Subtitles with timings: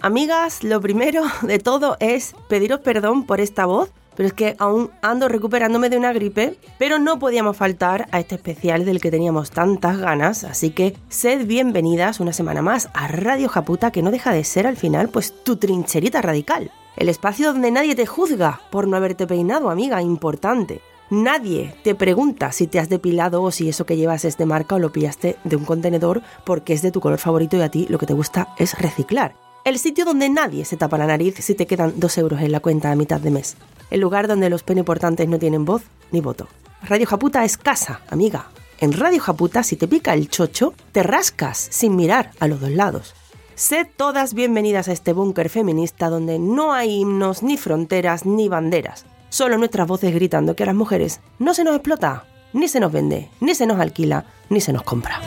[0.00, 4.92] Amigas, lo primero de todo es pediros perdón por esta voz, pero es que aún
[5.02, 9.50] ando recuperándome de una gripe, pero no podíamos faltar a este especial del que teníamos
[9.50, 14.32] tantas ganas, así que sed bienvenidas una semana más a Radio Japuta, que no deja
[14.32, 16.70] de ser al final pues tu trincherita radical.
[16.96, 20.80] El espacio donde nadie te juzga por no haberte peinado, amiga, importante.
[21.10, 24.76] Nadie te pregunta si te has depilado o si eso que llevas es de marca
[24.76, 27.86] o lo pillaste de un contenedor porque es de tu color favorito y a ti
[27.88, 31.54] lo que te gusta es reciclar el sitio donde nadie se tapa la nariz si
[31.54, 33.56] te quedan dos euros en la cuenta a mitad de mes.
[33.90, 36.48] El lugar donde los importantes no tienen voz ni voto.
[36.82, 38.46] Radio Japuta es casa, amiga.
[38.78, 42.70] En Radio Japuta, si te pica el chocho, te rascas sin mirar a los dos
[42.70, 43.14] lados.
[43.56, 49.04] Sed todas bienvenidas a este búnker feminista donde no hay himnos, ni fronteras, ni banderas.
[49.28, 52.92] Solo nuestras voces gritando que a las mujeres no se nos explota, ni se nos
[52.92, 55.20] vende, ni se nos alquila, ni se nos compra.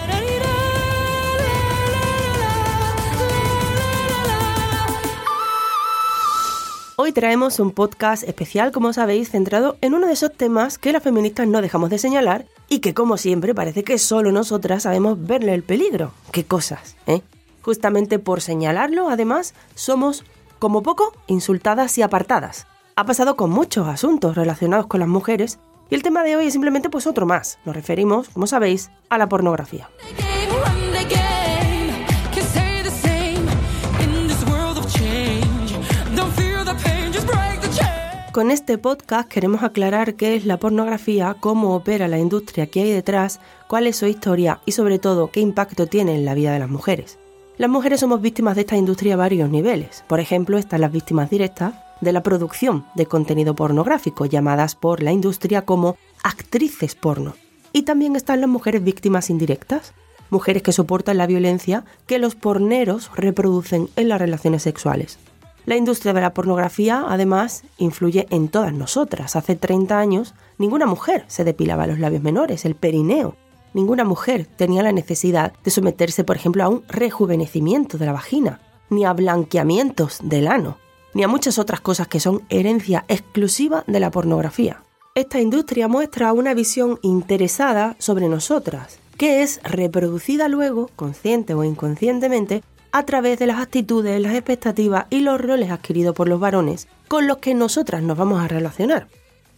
[7.04, 11.02] Hoy traemos un podcast especial, como sabéis, centrado en uno de esos temas que las
[11.02, 15.56] feministas no dejamos de señalar y que, como siempre, parece que solo nosotras sabemos verle
[15.56, 16.12] el peligro.
[16.32, 16.96] ¡Qué cosas!
[17.08, 17.24] ¿eh?
[17.64, 20.24] Justamente por señalarlo, además, somos,
[20.60, 22.68] como poco, insultadas y apartadas.
[22.96, 25.58] Ha pasado con muchos asuntos relacionados con las mujeres
[25.90, 27.58] y el tema de hoy es simplemente pues otro más.
[27.66, 29.90] Nos referimos, como sabéis, a la pornografía.
[38.32, 42.90] Con este podcast queremos aclarar qué es la pornografía, cómo opera la industria que hay
[42.90, 46.60] detrás, cuál es su historia y sobre todo qué impacto tiene en la vida de
[46.60, 47.20] las mujeres.
[47.58, 50.06] Las mujeres somos víctimas de esta industria a varios niveles.
[50.08, 55.12] Por ejemplo, están las víctimas directas de la producción de contenido pornográfico, llamadas por la
[55.12, 57.36] industria como actrices porno.
[57.74, 59.94] Y también están las mujeres víctimas indirectas,
[60.30, 65.20] mujeres que soportan la violencia que los porneros reproducen en las relaciones sexuales.
[65.66, 69.36] La industria de la pornografía, además, influye en todas nosotras.
[69.36, 73.36] Hace 30 años, ninguna mujer se depilaba los labios menores, el perineo.
[73.74, 78.60] Ninguna mujer tenía la necesidad de someterse, por ejemplo, a un rejuvenecimiento de la vagina,
[78.90, 80.78] ni a blanqueamientos del ano,
[81.14, 84.84] ni a muchas otras cosas que son herencia exclusiva de la pornografía.
[85.14, 92.64] Esta industria muestra una visión interesada sobre nosotras, que es reproducida luego, consciente o inconscientemente,
[92.92, 97.28] a través de las actitudes, las expectativas y los roles adquiridos por los varones con
[97.28, 99.08] los que nosotras nos vamos a relacionar,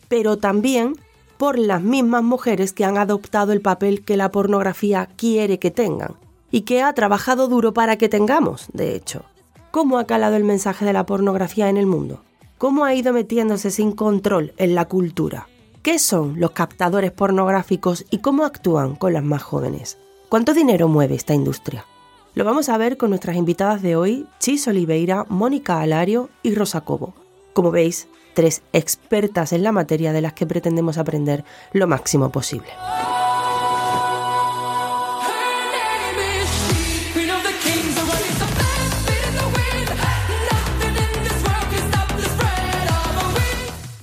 [0.07, 0.95] pero también
[1.37, 6.15] por las mismas mujeres que han adoptado el papel que la pornografía quiere que tengan
[6.51, 9.23] y que ha trabajado duro para que tengamos, de hecho.
[9.71, 12.21] ¿Cómo ha calado el mensaje de la pornografía en el mundo?
[12.59, 15.47] ¿Cómo ha ido metiéndose sin control en la cultura?
[15.81, 19.97] ¿Qué son los captadores pornográficos y cómo actúan con las más jóvenes?
[20.29, 21.85] ¿Cuánto dinero mueve esta industria?
[22.35, 26.81] Lo vamos a ver con nuestras invitadas de hoy, Chis Oliveira, Mónica Alario y Rosa
[26.81, 27.13] Cobo.
[27.53, 32.69] Como veis, tres expertas en la materia de las que pretendemos aprender lo máximo posible.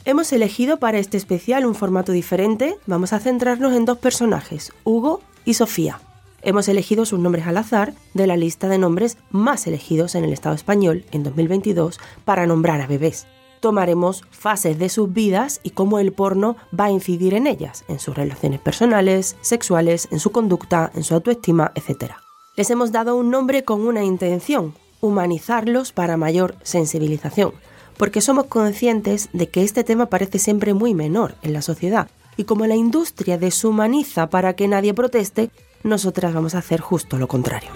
[0.05, 2.77] Hemos elegido para este especial un formato diferente.
[2.87, 6.01] Vamos a centrarnos en dos personajes, Hugo y Sofía.
[6.43, 10.33] Hemos elegido sus nombres al azar de la lista de nombres más elegidos en el
[10.33, 13.27] Estado español en 2022 para nombrar a bebés.
[13.61, 17.99] Tomaremos fases de sus vidas y cómo el porno va a incidir en ellas, en
[17.99, 22.13] sus relaciones personales, sexuales, en su conducta, en su autoestima, etc.
[22.57, 24.73] Les hemos dado un nombre con una intención,
[25.03, 27.53] humanizarlos para mayor sensibilización,
[27.99, 32.09] porque somos conscientes de que este tema parece siempre muy menor en la sociedad,
[32.39, 35.51] y como la industria deshumaniza para que nadie proteste,
[35.83, 37.71] nosotras vamos a hacer justo lo contrario.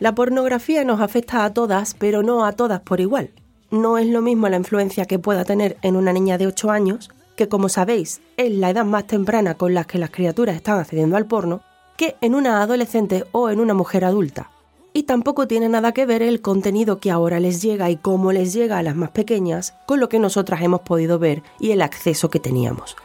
[0.00, 3.32] La pornografía nos afecta a todas, pero no a todas por igual.
[3.70, 7.10] No es lo mismo la influencia que pueda tener en una niña de 8 años,
[7.36, 11.18] que como sabéis es la edad más temprana con la que las criaturas están accediendo
[11.18, 11.60] al porno,
[11.98, 14.50] que en una adolescente o en una mujer adulta.
[14.92, 18.52] Y tampoco tiene nada que ver el contenido que ahora les llega y cómo les
[18.52, 22.28] llega a las más pequeñas con lo que nosotras hemos podido ver y el acceso
[22.28, 22.96] que teníamos.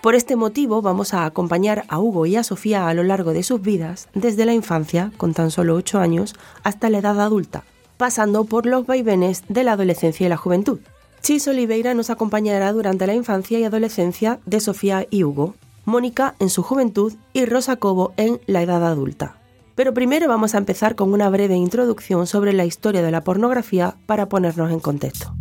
[0.00, 3.42] Por este motivo vamos a acompañar a Hugo y a Sofía a lo largo de
[3.42, 7.64] sus vidas, desde la infancia, con tan solo 8 años, hasta la edad adulta,
[7.96, 10.80] pasando por los vaivenes de la adolescencia y la juventud.
[11.22, 15.54] Chis Oliveira nos acompañará durante la infancia y adolescencia de Sofía y Hugo,
[15.86, 19.36] Mónica en su juventud y Rosa Cobo en la edad adulta.
[19.74, 23.96] Pero primero vamos a empezar con una breve introducción sobre la historia de la pornografía
[24.06, 25.34] para ponernos en contexto.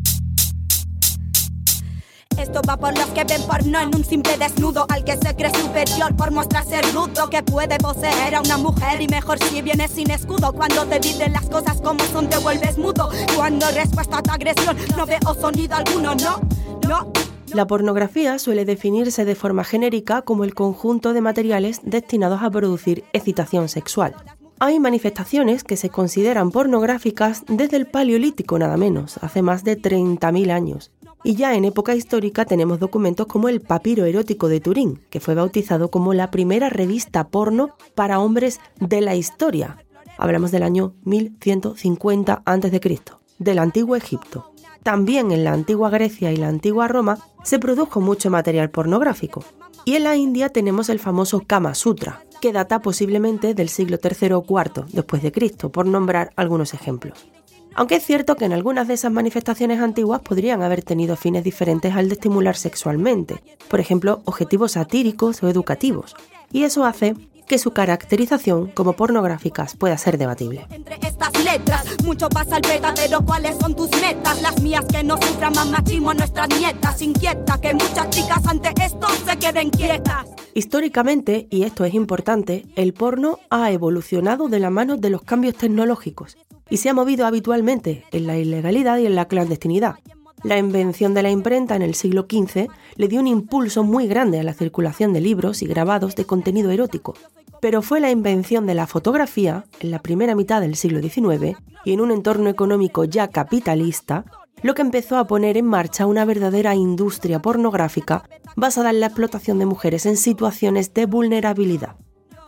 [2.37, 5.53] Esto va por los que ven porno en un simple desnudo Al que se cree
[5.53, 9.87] superior por mostrar ser rudo Que puede poseer a una mujer y mejor si viene
[9.87, 10.51] sin escudo.
[10.51, 13.09] Cuando te dicen las cosas como son te vuelves mudo.
[13.35, 16.41] Cuando respuesta a tu agresión no veo sonido alguno, no,
[16.87, 17.22] no
[17.53, 23.03] la pornografía suele definirse de forma genérica como el conjunto de materiales destinados a producir
[23.13, 24.15] excitación sexual.
[24.59, 30.51] Hay manifestaciones que se consideran pornográficas desde el Paleolítico nada menos, hace más de 30.000
[30.51, 30.91] años,
[31.23, 35.35] y ya en época histórica tenemos documentos como el Papiro Erótico de Turín, que fue
[35.35, 39.77] bautizado como la primera revista porno para hombres de la historia.
[40.17, 43.01] Hablamos del año 1150 a.C.,
[43.39, 44.52] del antiguo Egipto.
[44.83, 49.43] También en la antigua Grecia y la antigua Roma se produjo mucho material pornográfico.
[49.85, 54.33] Y en la India tenemos el famoso Kama Sutra, que data posiblemente del siglo III
[54.33, 57.27] o IV después de Cristo, por nombrar algunos ejemplos
[57.75, 61.95] aunque es cierto que en algunas de esas manifestaciones antiguas podrían haber tenido fines diferentes
[61.95, 66.15] al de estimular sexualmente, por ejemplo, objetivos satíricos o educativos,
[66.51, 67.15] y eso hace
[67.47, 70.65] que su caracterización como pornográficas pueda ser debatible.
[70.69, 72.63] Entre estas letras, mucho pasa el
[72.95, 74.41] pero ¿cuáles son tus metas?
[74.41, 77.01] Las mías que no sufran más machismo nuestras nietas.
[77.01, 80.25] Inquieta que muchas chicas ante esto se queden quietas.
[80.53, 85.55] Históricamente, y esto es importante, el porno ha evolucionado de la mano de los cambios
[85.55, 86.37] tecnológicos
[86.69, 89.95] y se ha movido habitualmente en la ilegalidad y en la clandestinidad.
[90.43, 94.41] La invención de la imprenta en el siglo XV le dio un impulso muy grande
[94.41, 97.13] a la circulación de libros y grabados de contenido erótico,
[97.61, 101.93] pero fue la invención de la fotografía en la primera mitad del siglo XIX y
[101.93, 104.25] en un entorno económico ya capitalista
[104.63, 108.23] lo que empezó a poner en marcha una verdadera industria pornográfica
[108.57, 111.95] basada en la explotación de mujeres en situaciones de vulnerabilidad.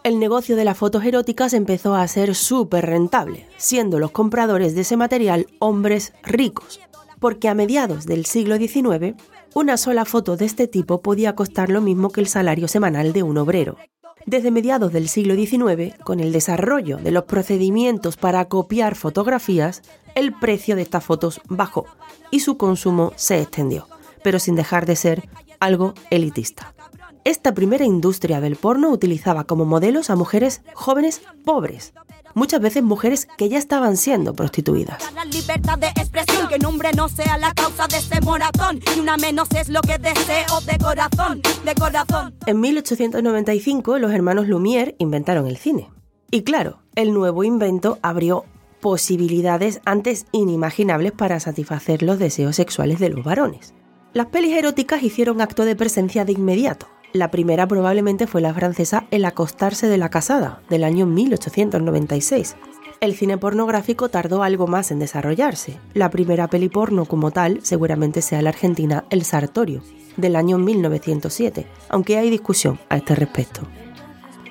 [0.04, 4.82] El negocio de las fotos eróticas empezó a ser súper rentable, siendo los compradores de
[4.82, 6.80] ese material hombres ricos,
[7.26, 9.16] porque a mediados del siglo XIX,
[9.56, 13.24] una sola foto de este tipo podía costar lo mismo que el salario semanal de
[13.24, 13.78] un obrero.
[14.28, 19.82] Desde mediados del siglo XIX, con el desarrollo de los procedimientos para copiar fotografías,
[20.14, 21.88] el precio de estas fotos bajó
[22.30, 23.88] y su consumo se extendió,
[24.22, 25.28] pero sin dejar de ser
[25.60, 26.76] algo elitista.
[27.24, 31.92] Esta primera industria del porno utilizaba como modelos a mujeres jóvenes pobres,
[32.36, 35.12] muchas veces mujeres que ya estaban siendo prostituidas.
[35.16, 39.50] La libertad de expresión, que nombre no sea la causa de moratón, y una menos
[39.52, 42.36] es lo que deseo de corazón, de corazón.
[42.46, 45.90] En 1895 los hermanos Lumière inventaron el cine.
[46.30, 48.46] Y claro, el nuevo invento abrió
[48.82, 53.74] posibilidades antes inimaginables para satisfacer los deseos sexuales de los varones.
[54.14, 59.06] Las pelis eróticas hicieron acto de presencia de inmediato, la primera probablemente fue la francesa
[59.10, 62.58] El acostarse de la casada, del año 1896.
[63.00, 65.80] El cine pornográfico tardó algo más en desarrollarse.
[65.94, 69.82] La primera peli porno como tal seguramente sea la argentina El Sartorio,
[70.18, 73.62] del año 1907, aunque hay discusión a este respecto.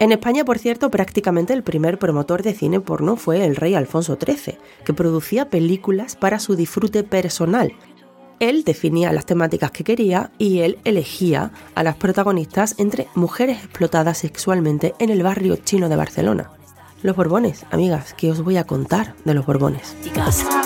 [0.00, 4.18] En España, por cierto, prácticamente el primer promotor de cine porno fue el rey Alfonso
[4.18, 7.72] XIII, que producía películas para su disfrute personal,
[8.40, 14.18] él definía las temáticas que quería y él elegía a las protagonistas entre mujeres explotadas
[14.18, 16.50] sexualmente en el barrio chino de Barcelona.
[17.02, 19.94] Los Borbones, amigas, ¿qué os voy a contar de los Borbones?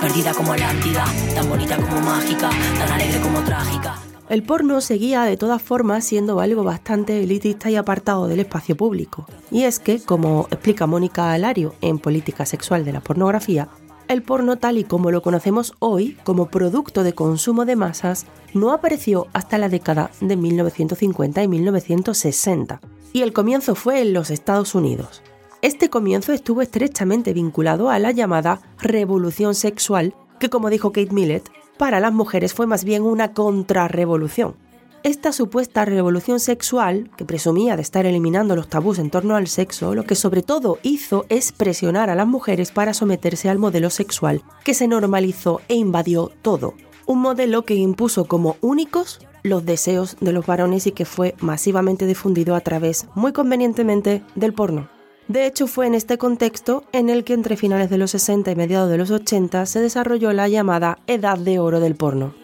[0.01, 3.97] perdida como tan bonita como mágica, tan alegre como trágica.
[4.29, 9.27] El porno seguía de todas formas siendo algo bastante elitista y apartado del espacio público.
[9.51, 13.69] Y es que, como explica Mónica Alario en Política Sexual de la Pornografía,
[14.09, 18.73] el porno tal y como lo conocemos hoy como producto de consumo de masas no
[18.73, 22.81] apareció hasta la década de 1950 y 1960,
[23.13, 25.23] y el comienzo fue en los Estados Unidos.
[25.61, 31.51] Este comienzo estuvo estrechamente vinculado a la llamada revolución sexual, que como dijo Kate Millett,
[31.77, 34.57] para las mujeres fue más bien una contrarrevolución.
[35.05, 39.95] Esta supuesta revolución sexual, que presumía de estar eliminando los tabús en torno al sexo,
[39.95, 44.43] lo que sobre todo hizo es presionar a las mujeres para someterse al modelo sexual,
[44.65, 46.75] que se normalizó e invadió todo.
[47.07, 52.05] Un modelo que impuso como únicos los deseos de los varones y que fue masivamente
[52.05, 54.91] difundido a través, muy convenientemente, del porno.
[55.29, 58.57] De hecho, fue en este contexto en el que entre finales de los 60 y
[58.57, 62.35] mediados de los 80 se desarrolló la llamada Edad de Oro del porno.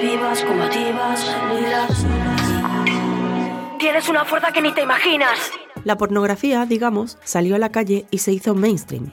[0.00, 1.36] Vivas, combativas,
[3.78, 5.50] Tienes una fuerza que ni te imaginas.
[5.84, 9.12] La pornografía, digamos, salió a la calle y se hizo mainstream,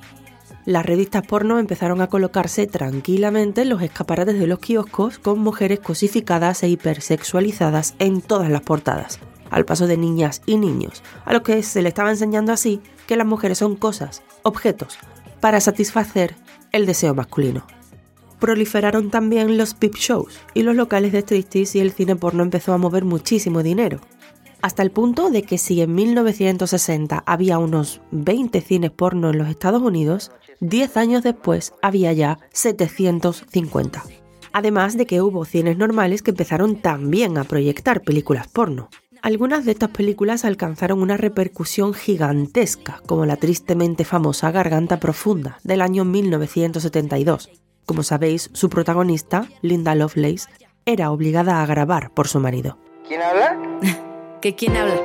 [0.65, 5.81] las revistas porno empezaron a colocarse tranquilamente en los escaparates de los kioscos con mujeres
[5.81, 9.19] cosificadas e hipersexualizadas en todas las portadas,
[9.49, 13.17] al paso de niñas y niños, a los que se le estaba enseñando así que
[13.17, 14.97] las mujeres son cosas, objetos,
[15.41, 16.35] para satisfacer
[16.71, 17.67] el deseo masculino.
[18.43, 22.73] Proliferaron también los peep shows y los locales de striptease y el cine porno empezó
[22.73, 24.01] a mover muchísimo dinero,
[24.61, 29.47] hasta el punto de que si en 1960 había unos 20 cines porno en los
[29.47, 34.03] Estados Unidos, 10 años después había ya 750.
[34.51, 38.89] Además de que hubo cines normales que empezaron también a proyectar películas porno.
[39.21, 45.79] Algunas de estas películas alcanzaron una repercusión gigantesca, como la tristemente famosa Garganta Profunda del
[45.79, 47.62] año 1972.
[47.85, 50.47] Como sabéis, su protagonista, Linda Lovelace,
[50.85, 52.77] era obligada a grabar por su marido.
[53.07, 53.59] ¿Quién habla?
[54.41, 55.01] ¿Que quién habla?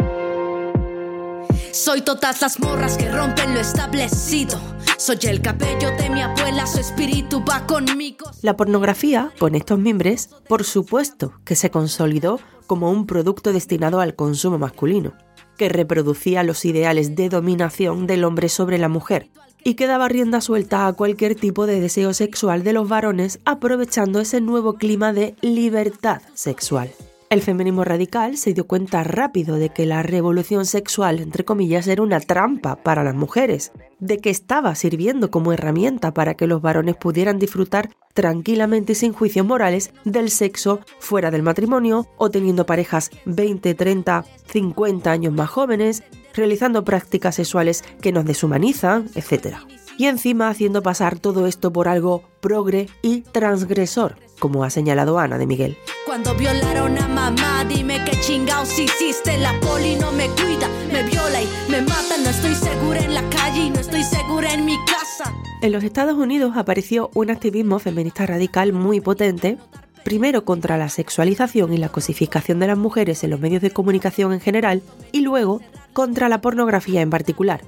[1.72, 4.60] Soy todas las morras que rompen lo establecido.
[4.96, 8.30] Soy el cabello de mi abuela, su espíritu va conmigo.
[8.42, 14.14] La pornografía, con estos mimbres, por supuesto que se consolidó como un producto destinado al
[14.14, 15.14] consumo masculino,
[15.56, 19.30] que reproducía los ideales de dominación del hombre sobre la mujer
[19.68, 24.18] y que daba rienda suelta a cualquier tipo de deseo sexual de los varones aprovechando
[24.18, 26.90] ese nuevo clima de libertad sexual.
[27.30, 32.02] El feminismo radical se dio cuenta rápido de que la revolución sexual, entre comillas, era
[32.02, 36.96] una trampa para las mujeres, de que estaba sirviendo como herramienta para que los varones
[36.96, 43.10] pudieran disfrutar tranquilamente y sin juicios morales del sexo fuera del matrimonio o teniendo parejas
[43.26, 49.56] 20, 30, 50 años más jóvenes, realizando prácticas sexuales que nos deshumanizan, etc
[49.98, 55.38] y encima haciendo pasar todo esto por algo progre y transgresor, como ha señalado Ana
[55.38, 55.76] de Miguel.
[56.06, 61.42] Cuando violaron a mamá, dime qué chingaos hiciste, la poli no me cuida, me viola
[61.42, 64.76] y me mata, no estoy segura en la calle y no estoy segura en mi
[64.86, 65.32] casa.
[65.60, 69.58] En los Estados Unidos apareció un activismo feminista radical muy potente,
[70.04, 74.32] primero contra la sexualización y la cosificación de las mujeres en los medios de comunicación
[74.32, 75.60] en general, y luego
[75.92, 77.60] contra la pornografía en particular,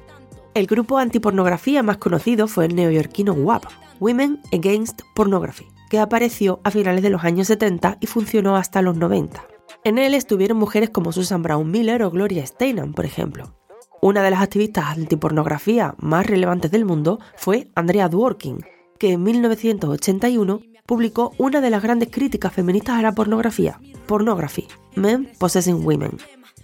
[0.55, 3.65] el grupo antipornografía más conocido fue el neoyorquino WAP,
[4.01, 8.97] Women Against Pornography, que apareció a finales de los años 70 y funcionó hasta los
[8.97, 9.45] 90.
[9.85, 13.57] En él estuvieron mujeres como Susan Brown Miller o Gloria Steinem, por ejemplo.
[14.01, 18.65] Una de las activistas antipornografía más relevantes del mundo fue Andrea Dworkin,
[18.99, 25.31] que en 1981 publicó una de las grandes críticas feministas a la pornografía, Pornography, Men
[25.39, 26.19] Possessing Women,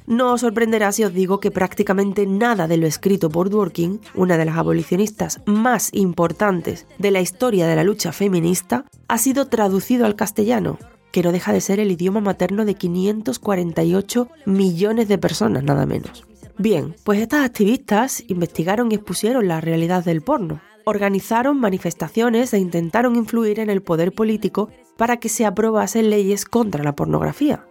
[0.06, 4.38] no os sorprenderá si os digo que prácticamente nada de lo escrito por Dworkin, una
[4.38, 10.06] de las abolicionistas más importantes de la historia de la lucha feminista, ha sido traducido
[10.06, 10.78] al castellano,
[11.12, 16.24] que no deja de ser el idioma materno de 548 millones de personas, nada menos.
[16.58, 23.16] Bien, pues estas activistas investigaron y expusieron la realidad del porno, organizaron manifestaciones e intentaron
[23.16, 27.66] influir en el poder político para que se aprobasen leyes contra la pornografía.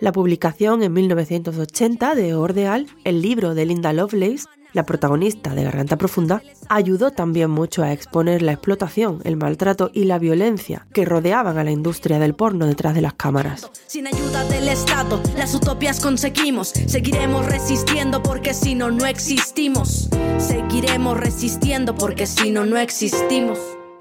[0.00, 5.96] La publicación en 1980 de Ordeal, el libro de Linda Lovelace, la protagonista de Garganta
[5.96, 11.58] Profunda, ayudó también mucho a exponer la explotación, el maltrato y la violencia que rodeaban
[11.58, 13.68] a la industria del porno detrás de las cámaras.
[13.88, 16.68] Sin ayuda del Estado, las utopias conseguimos.
[16.68, 20.10] Seguiremos resistiendo porque si no, no existimos.
[20.38, 23.58] Seguiremos resistiendo porque si no, no existimos.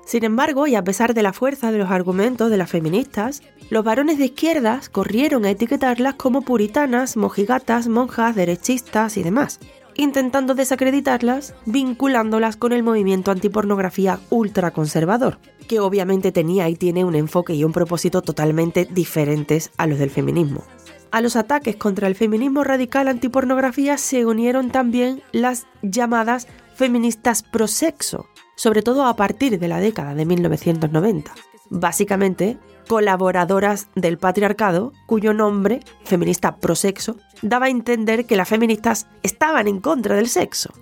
[0.07, 3.83] Sin embargo, y a pesar de la fuerza de los argumentos de las feministas, los
[3.83, 9.59] varones de izquierdas corrieron a etiquetarlas como puritanas, mojigatas, monjas, derechistas y demás,
[9.95, 17.53] intentando desacreditarlas, vinculándolas con el movimiento antipornografía ultraconservador, que obviamente tenía y tiene un enfoque
[17.53, 20.63] y un propósito totalmente diferentes a los del feminismo.
[21.11, 28.29] A los ataques contra el feminismo radical antipornografía se unieron también las llamadas feministas prosexo,
[28.57, 31.31] sobre todo a partir de la década de 1990.
[31.69, 39.67] Básicamente, colaboradoras del patriarcado, cuyo nombre, feminista prosexo, daba a entender que las feministas estaban
[39.67, 40.73] en contra del sexo.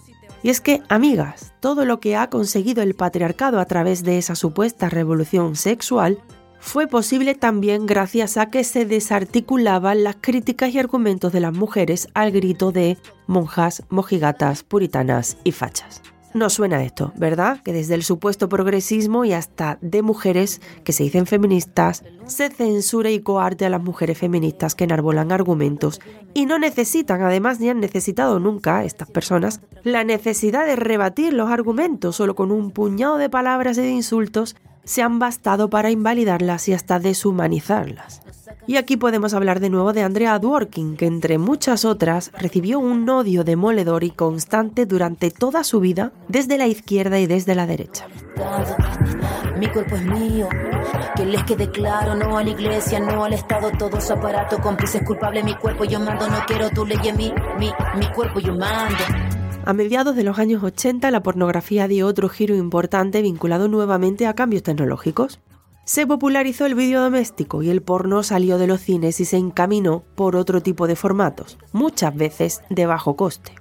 [0.42, 4.36] Y es que, amigas, todo lo que ha conseguido el patriarcado a través de esa
[4.36, 6.20] supuesta revolución sexual
[6.60, 12.08] fue posible también gracias a que se desarticulaban las críticas y argumentos de las mujeres
[12.14, 16.02] al grito de monjas, mojigatas, puritanas y fachas.
[16.36, 17.62] No suena esto, ¿verdad?
[17.64, 23.10] Que desde el supuesto progresismo y hasta de mujeres que se dicen feministas, se censura
[23.10, 26.02] y coarte a las mujeres feministas que enarbolan argumentos
[26.34, 31.50] y no necesitan, además ni han necesitado nunca estas personas, la necesidad de rebatir los
[31.50, 36.68] argumentos solo con un puñado de palabras y de insultos se han bastado para invalidarlas
[36.70, 38.22] y hasta deshumanizarlas.
[38.68, 43.08] Y aquí podemos hablar de nuevo de Andrea Dworkin, que entre muchas otras recibió un
[43.08, 48.08] odio demoledor y constante durante toda su vida, desde la izquierda y desde la derecha.
[49.58, 50.50] Mi cuerpo es mío,
[51.16, 55.04] que les quede claro, no a la iglesia, no al Estado, todo su aparato, cómplices
[55.04, 58.56] culpable, mi cuerpo yo mando, no quiero tu ley en mí, mi, mi cuerpo yo
[58.56, 59.35] mando.
[59.66, 64.36] A mediados de los años 80, la pornografía dio otro giro importante vinculado nuevamente a
[64.36, 65.40] cambios tecnológicos.
[65.86, 70.04] Se popularizó el vídeo doméstico y el porno salió de los cines y se encaminó
[70.14, 73.54] por otro tipo de formatos, muchas veces de bajo coste.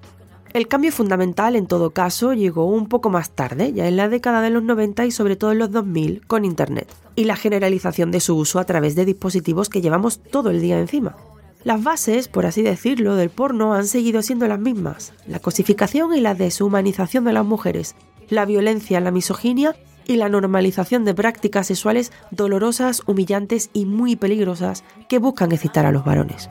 [0.52, 4.42] El cambio fundamental, en todo caso, llegó un poco más tarde, ya en la década
[4.42, 8.20] de los 90 y sobre todo en los 2000, con Internet, y la generalización de
[8.20, 11.16] su uso a través de dispositivos que llevamos todo el día encima.
[11.64, 16.20] Las bases, por así decirlo, del porno han seguido siendo las mismas, la cosificación y
[16.20, 17.96] la deshumanización de las mujeres,
[18.28, 19.74] la violencia, la misoginia
[20.06, 25.90] y la normalización de prácticas sexuales dolorosas, humillantes y muy peligrosas que buscan excitar a
[25.90, 26.50] los varones.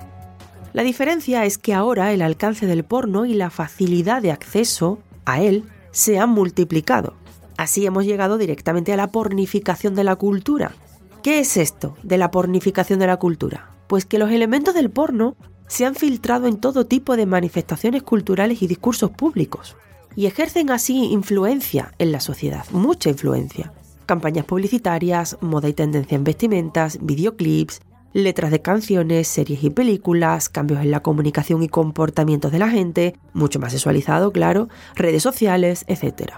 [0.73, 5.43] La diferencia es que ahora el alcance del porno y la facilidad de acceso a
[5.43, 7.13] él se han multiplicado.
[7.55, 10.71] Así hemos llegado directamente a la pornificación de la cultura.
[11.21, 13.72] ¿Qué es esto de la pornificación de la cultura?
[13.93, 18.63] Pues que los elementos del porno se han filtrado en todo tipo de manifestaciones culturales
[18.63, 19.77] y discursos públicos
[20.15, 23.71] y ejercen así influencia en la sociedad, mucha influencia.
[24.07, 27.81] Campañas publicitarias, moda y tendencia en vestimentas, videoclips,
[28.13, 33.15] letras de canciones, series y películas, cambios en la comunicación y comportamientos de la gente,
[33.33, 36.31] mucho más sexualizado, claro, redes sociales, etc.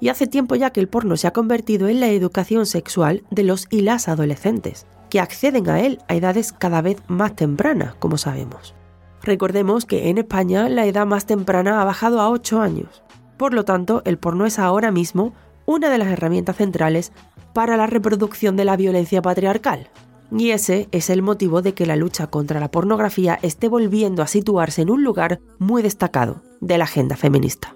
[0.00, 3.44] Y hace tiempo ya que el porno se ha convertido en la educación sexual de
[3.44, 8.16] los y las adolescentes, que acceden a él a edades cada vez más tempranas, como
[8.16, 8.74] sabemos.
[9.22, 13.02] Recordemos que en España la edad más temprana ha bajado a 8 años.
[13.36, 15.34] Por lo tanto, el porno es ahora mismo
[15.66, 17.12] una de las herramientas centrales
[17.52, 19.88] para la reproducción de la violencia patriarcal.
[20.30, 24.26] Y ese es el motivo de que la lucha contra la pornografía esté volviendo a
[24.26, 27.74] situarse en un lugar muy destacado de la agenda feminista.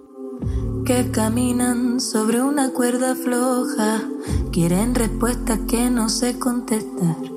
[0.86, 4.02] Que caminan sobre una cuerda floja,
[4.52, 7.33] quieren respuestas que no se contestan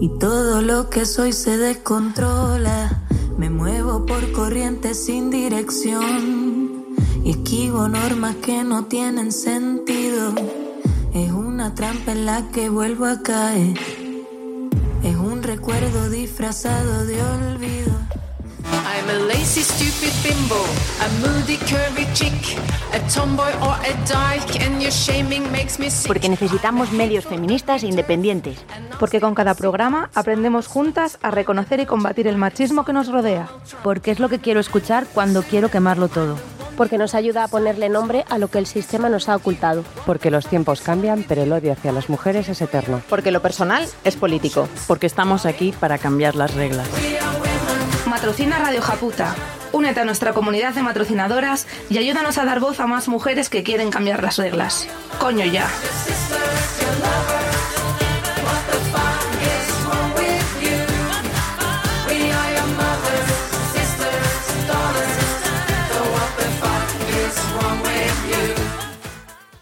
[0.00, 3.02] y todo lo que soy se descontrola.
[3.38, 6.84] Me muevo por corrientes sin dirección
[7.24, 10.34] y esquivo normas que no tienen sentido.
[11.12, 13.78] Es una trampa en la que vuelvo a caer.
[15.02, 17.92] Es un recuerdo disfrazado de olvido.
[18.72, 20.56] I'm a lazy, stupid bimbo,
[21.00, 22.32] a moody, curvy chick,
[22.92, 26.08] a tomboy or a dyke, and your shaming makes me sick.
[26.08, 28.58] Porque necesitamos medios feministas e independientes.
[28.98, 33.48] Porque con cada programa aprendemos juntas a reconocer y combatir el machismo que nos rodea.
[33.82, 36.36] Porque es lo que quiero escuchar cuando quiero quemarlo todo.
[36.76, 39.84] Porque nos ayuda a ponerle nombre a lo que el sistema nos ha ocultado.
[40.04, 43.00] Porque los tiempos cambian, pero el odio hacia las mujeres es eterno.
[43.08, 44.68] Porque lo personal es político.
[44.86, 46.86] Porque estamos aquí para cambiar las reglas.
[48.06, 49.34] Matrocina Radio Japuta.
[49.72, 53.62] Únete a nuestra comunidad de matrocinadoras y ayúdanos a dar voz a más mujeres que
[53.62, 54.86] quieren cambiar las reglas.
[55.18, 55.68] Coño ya.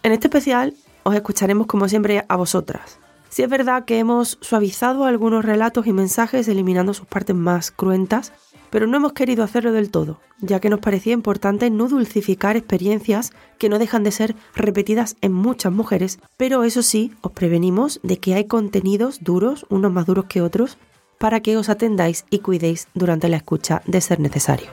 [0.02, 2.98] En este especial os escucharemos como siempre a vosotras.
[3.34, 8.32] Si es verdad que hemos suavizado algunos relatos y mensajes eliminando sus partes más cruentas,
[8.70, 13.32] pero no hemos querido hacerlo del todo, ya que nos parecía importante no dulcificar experiencias
[13.58, 18.18] que no dejan de ser repetidas en muchas mujeres, pero eso sí, os prevenimos de
[18.18, 20.78] que hay contenidos duros, unos más duros que otros,
[21.18, 24.68] para que os atendáis y cuidéis durante la escucha de ser necesario.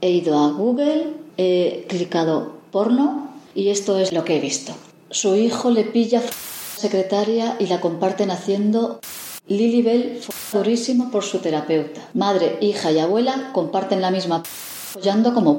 [0.00, 4.72] He ido a Google, he clicado porno y esto es lo que he visto.
[5.10, 6.22] Su hijo le pilla
[6.76, 9.00] secretaria y la comparten haciendo
[9.48, 10.20] Lilibel
[10.52, 12.00] durísimo por su terapeuta.
[12.14, 15.58] Madre, hija y abuela comparten la misma follando como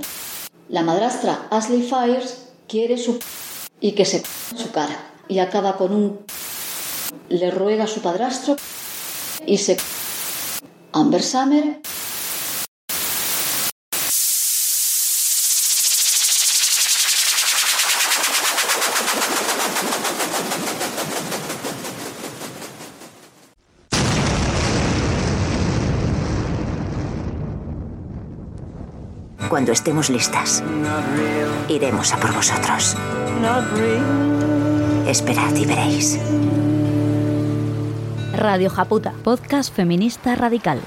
[0.69, 3.19] la madrastra Ashley Fires quiere su
[3.81, 4.23] y que se
[4.55, 5.11] su cara.
[5.27, 6.17] Y acaba con un
[7.27, 8.55] le ruega a su padrastro
[9.45, 9.75] y se
[10.93, 11.81] Amber Summer
[29.49, 30.63] Cuando estemos listas,
[31.69, 32.95] iremos a por vosotros.
[35.07, 36.19] Esperad y veréis.
[38.35, 40.79] Radio Japuta, podcast feminista radical.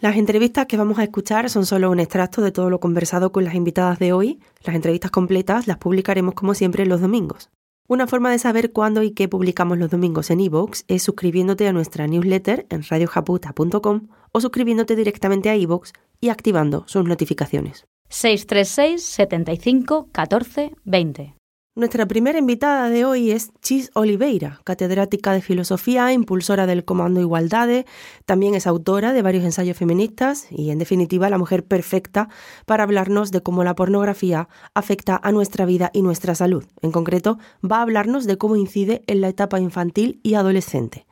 [0.00, 3.44] Las entrevistas que vamos a escuchar son solo un extracto de todo lo conversado con
[3.44, 4.40] las invitadas de hoy.
[4.64, 7.50] Las entrevistas completas las publicaremos como siempre los domingos.
[7.92, 11.74] Una forma de saber cuándo y qué publicamos los domingos en iVoox es suscribiéndote a
[11.74, 17.84] nuestra newsletter en radiojaputa.com o suscribiéndote directamente a iVoox y activando sus notificaciones.
[18.08, 21.34] 636 75 14 20.
[21.74, 27.86] Nuestra primera invitada de hoy es Chis Oliveira, catedrática de filosofía, impulsora del Comando Igualdade,
[28.26, 32.28] también es autora de varios ensayos feministas y, en definitiva, la mujer perfecta
[32.66, 36.66] para hablarnos de cómo la pornografía afecta a nuestra vida y nuestra salud.
[36.82, 41.06] En concreto, va a hablarnos de cómo incide en la etapa infantil y adolescente.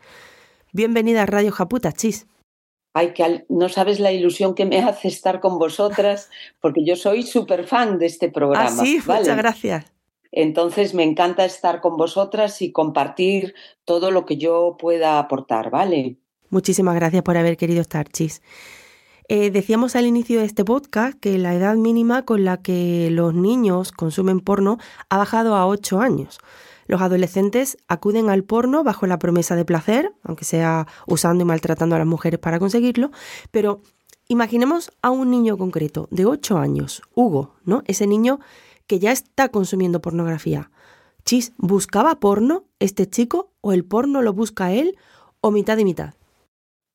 [0.75, 2.27] Bienvenida a Radio Japuta, Chis.
[2.93, 6.29] Ay, que no sabes la ilusión que me hace estar con vosotras,
[6.61, 8.67] porque yo soy súper fan de este programa.
[8.69, 10.00] Ah, sí, muchas gracias.
[10.33, 16.19] Entonces me encanta estar con vosotras y compartir todo lo que yo pueda aportar, ¿vale?
[16.51, 18.43] Muchísimas gracias por haber querido estar, Chis.
[19.29, 23.33] Eh, decíamos al inicio de este podcast que la edad mínima con la que los
[23.33, 26.41] niños consumen porno ha bajado a 8 años.
[26.89, 31.95] Los adolescentes acuden al porno bajo la promesa de placer, aunque sea usando y maltratando
[31.95, 33.13] a las mujeres para conseguirlo,
[33.53, 33.83] pero
[34.27, 37.85] imaginemos a un niño concreto de 8 años, Hugo, ¿no?
[37.87, 38.41] Ese niño
[38.91, 40.73] que ya está consumiendo pornografía.
[41.25, 44.99] Chis, ¿buscaba porno este chico o el porno lo busca él
[45.41, 46.15] o mitad y mitad?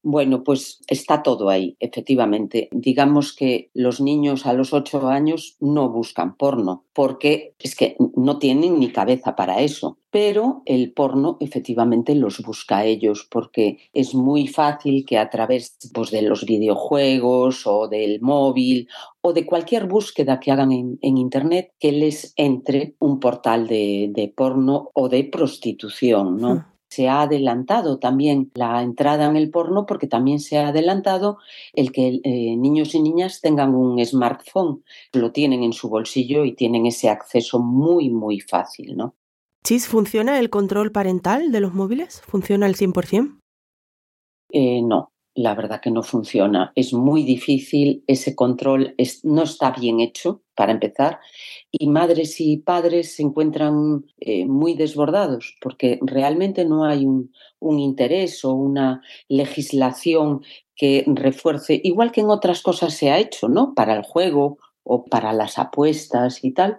[0.07, 2.69] Bueno, pues está todo ahí, efectivamente.
[2.71, 8.37] Digamos que los niños a los ocho años no buscan porno, porque es que no
[8.37, 9.97] tienen ni cabeza para eso.
[10.11, 15.75] Pero el porno efectivamente los busca a ellos, porque es muy fácil que a través
[15.91, 18.87] pues, de los videojuegos o del móvil
[19.21, 24.27] o de cualquier búsqueda que hagan en, Internet, que les entre un portal de, de
[24.27, 26.51] porno o de prostitución, ¿no?
[26.51, 31.39] Ah se ha adelantado también la entrada en el porno porque también se ha adelantado
[31.73, 34.81] el que eh, niños y niñas tengan un smartphone,
[35.11, 39.13] lo tienen en su bolsillo y tienen ese acceso muy, muy fácil, ¿no?
[39.65, 42.21] Chis, ¿funciona el control parental de los móviles?
[42.21, 43.39] ¿Funciona al 100%?
[44.51, 46.71] Eh, no, la verdad que no funciona.
[46.75, 51.19] Es muy difícil, ese control no está bien hecho, para empezar,
[51.69, 57.79] y madres y padres se encuentran eh, muy desbordados porque realmente no hay un, un
[57.79, 60.41] interés o una legislación
[60.75, 63.73] que refuerce, igual que en otras cosas se ha hecho, ¿no?
[63.75, 66.77] Para el juego o para las apuestas y tal,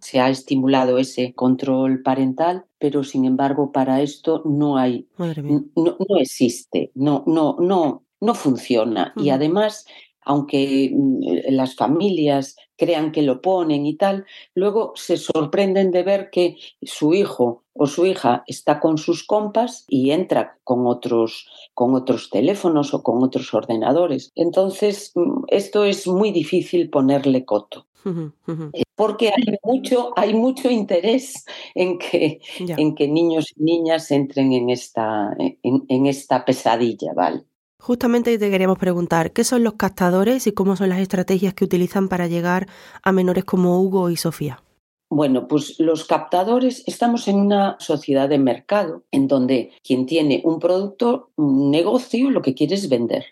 [0.00, 6.16] se ha estimulado ese control parental, pero sin embargo para esto no hay, no, no,
[6.18, 9.12] existe, no, no, no, no funciona.
[9.16, 9.84] Y además
[10.28, 16.28] aunque mm, las familias crean que lo ponen y tal, luego se sorprenden de ver
[16.30, 21.94] que su hijo o su hija está con sus compas y entra con otros, con
[21.94, 24.30] otros teléfonos o con otros ordenadores.
[24.34, 27.87] Entonces, mm, esto es muy difícil ponerle coto.
[28.04, 34.52] Eh, porque hay mucho, hay mucho interés en que, en que niños y niñas entren
[34.52, 37.44] en esta, en, en esta pesadilla, ¿vale?
[37.80, 42.08] Justamente te queríamos preguntar, ¿qué son los captadores y cómo son las estrategias que utilizan
[42.08, 42.66] para llegar
[43.02, 44.62] a menores como Hugo y Sofía?
[45.10, 50.58] Bueno, pues los captadores, estamos en una sociedad de mercado en donde quien tiene un
[50.58, 53.24] producto, un negocio, lo que quiere es vender.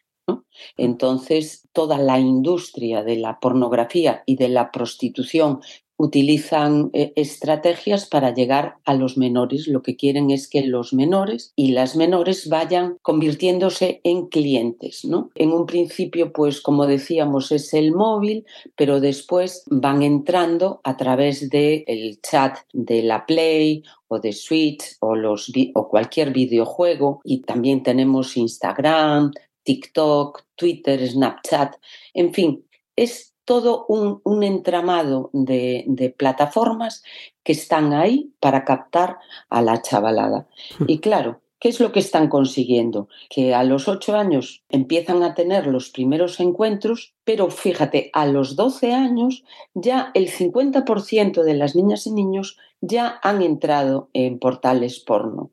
[0.77, 5.61] Entonces, toda la industria de la pornografía y de la prostitución
[5.99, 9.67] utilizan eh, estrategias para llegar a los menores.
[9.67, 15.31] Lo que quieren es que los menores y las menores vayan convirtiéndose en clientes, ¿no?
[15.35, 18.45] En un principio, pues como decíamos, es el móvil,
[18.77, 24.97] pero después van entrando a través del el chat de la Play o de Switch
[25.01, 29.33] o, los, o cualquier videojuego y también tenemos Instagram,
[29.67, 31.77] TikTok, Twitter, Snapchat,
[32.15, 37.03] en fin, es todo un, entramado de, plataformas
[37.45, 39.19] que están ahí para captar
[39.51, 40.49] a la chavalada.
[40.87, 43.09] Y claro, ¿Qué es lo que están consiguiendo?
[43.31, 48.57] Que a los ocho años empiezan a tener los primeros encuentros, pero fíjate, a los
[48.57, 55.01] 12 años ya el 50% de las niñas y niños ya han entrado en portales
[55.01, 55.51] porno.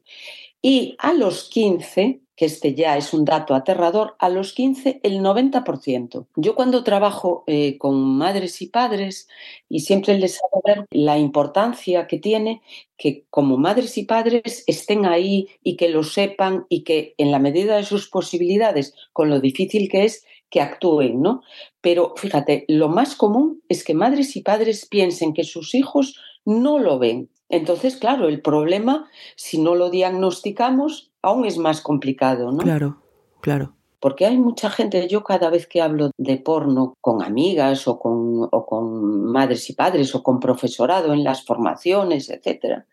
[0.62, 5.19] Y a los 15 que este ya es un dato aterrador, a los 15 el
[5.19, 6.25] 90%.
[6.35, 9.27] Yo cuando trabajo eh, con madres y padres
[9.69, 12.61] y siempre les hago ver la importancia que tiene
[12.97, 17.39] que como madres y padres estén ahí y que lo sepan y que en la
[17.39, 21.41] medida de sus posibilidades, con lo difícil que es, que actúen, ¿no?
[21.81, 26.79] Pero fíjate, lo más común es que madres y padres piensen que sus hijos no
[26.79, 27.29] lo ven.
[27.49, 32.59] Entonces, claro, el problema, si no lo diagnosticamos, aún es más complicado, ¿no?
[32.59, 33.01] Claro,
[33.41, 33.73] claro.
[33.99, 38.49] Porque hay mucha gente, yo cada vez que hablo de porno con amigas o con,
[38.51, 42.86] o con madres y padres o con profesorado en las formaciones, etcétera,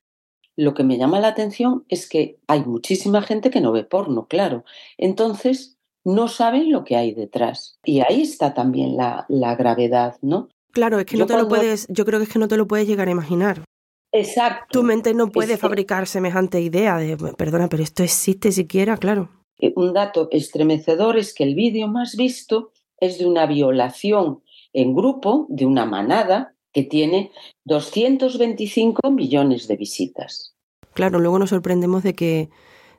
[0.57, 4.27] lo que me llama la atención es que hay muchísima gente que no ve porno,
[4.27, 4.65] claro.
[4.99, 7.79] Entonces, no saben lo que hay detrás.
[7.85, 10.49] Y ahí está también la, la gravedad, ¿no?
[10.73, 12.69] Claro, es que no te lo puedes, yo creo que es que no te lo
[12.69, 13.65] puedes llegar a imaginar.
[14.13, 14.67] Exacto.
[14.71, 19.31] Tu mente no puede fabricar semejante idea de, perdona, pero esto existe siquiera, claro.
[19.59, 24.43] Eh, un dato estremecedor es que el vídeo más visto es de una violación
[24.73, 27.33] en grupo, de una manada, que tiene
[27.65, 30.55] 225 millones de visitas.
[30.95, 32.51] Claro, luego nos sorprendemos de que,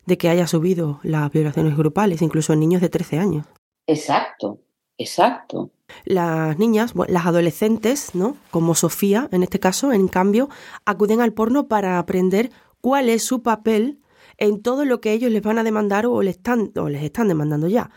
[0.06, 3.45] de que haya subido las violaciones grupales, incluso en niños de 13 años.
[3.88, 4.60] Exacto,
[4.97, 5.71] exacto.
[6.06, 8.38] Las niñas, las adolescentes, ¿no?
[8.49, 10.49] Como Sofía, en este caso, en cambio,
[10.86, 12.51] acuden al porno para aprender
[12.82, 13.99] cuál es su papel
[14.38, 17.27] en todo lo que ellos les van a demandar o, les están, o les están
[17.27, 17.91] demandando ya.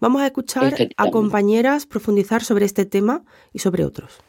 [0.00, 4.20] Vamos a escuchar a compañeras profundizar sobre este tema y sobre otros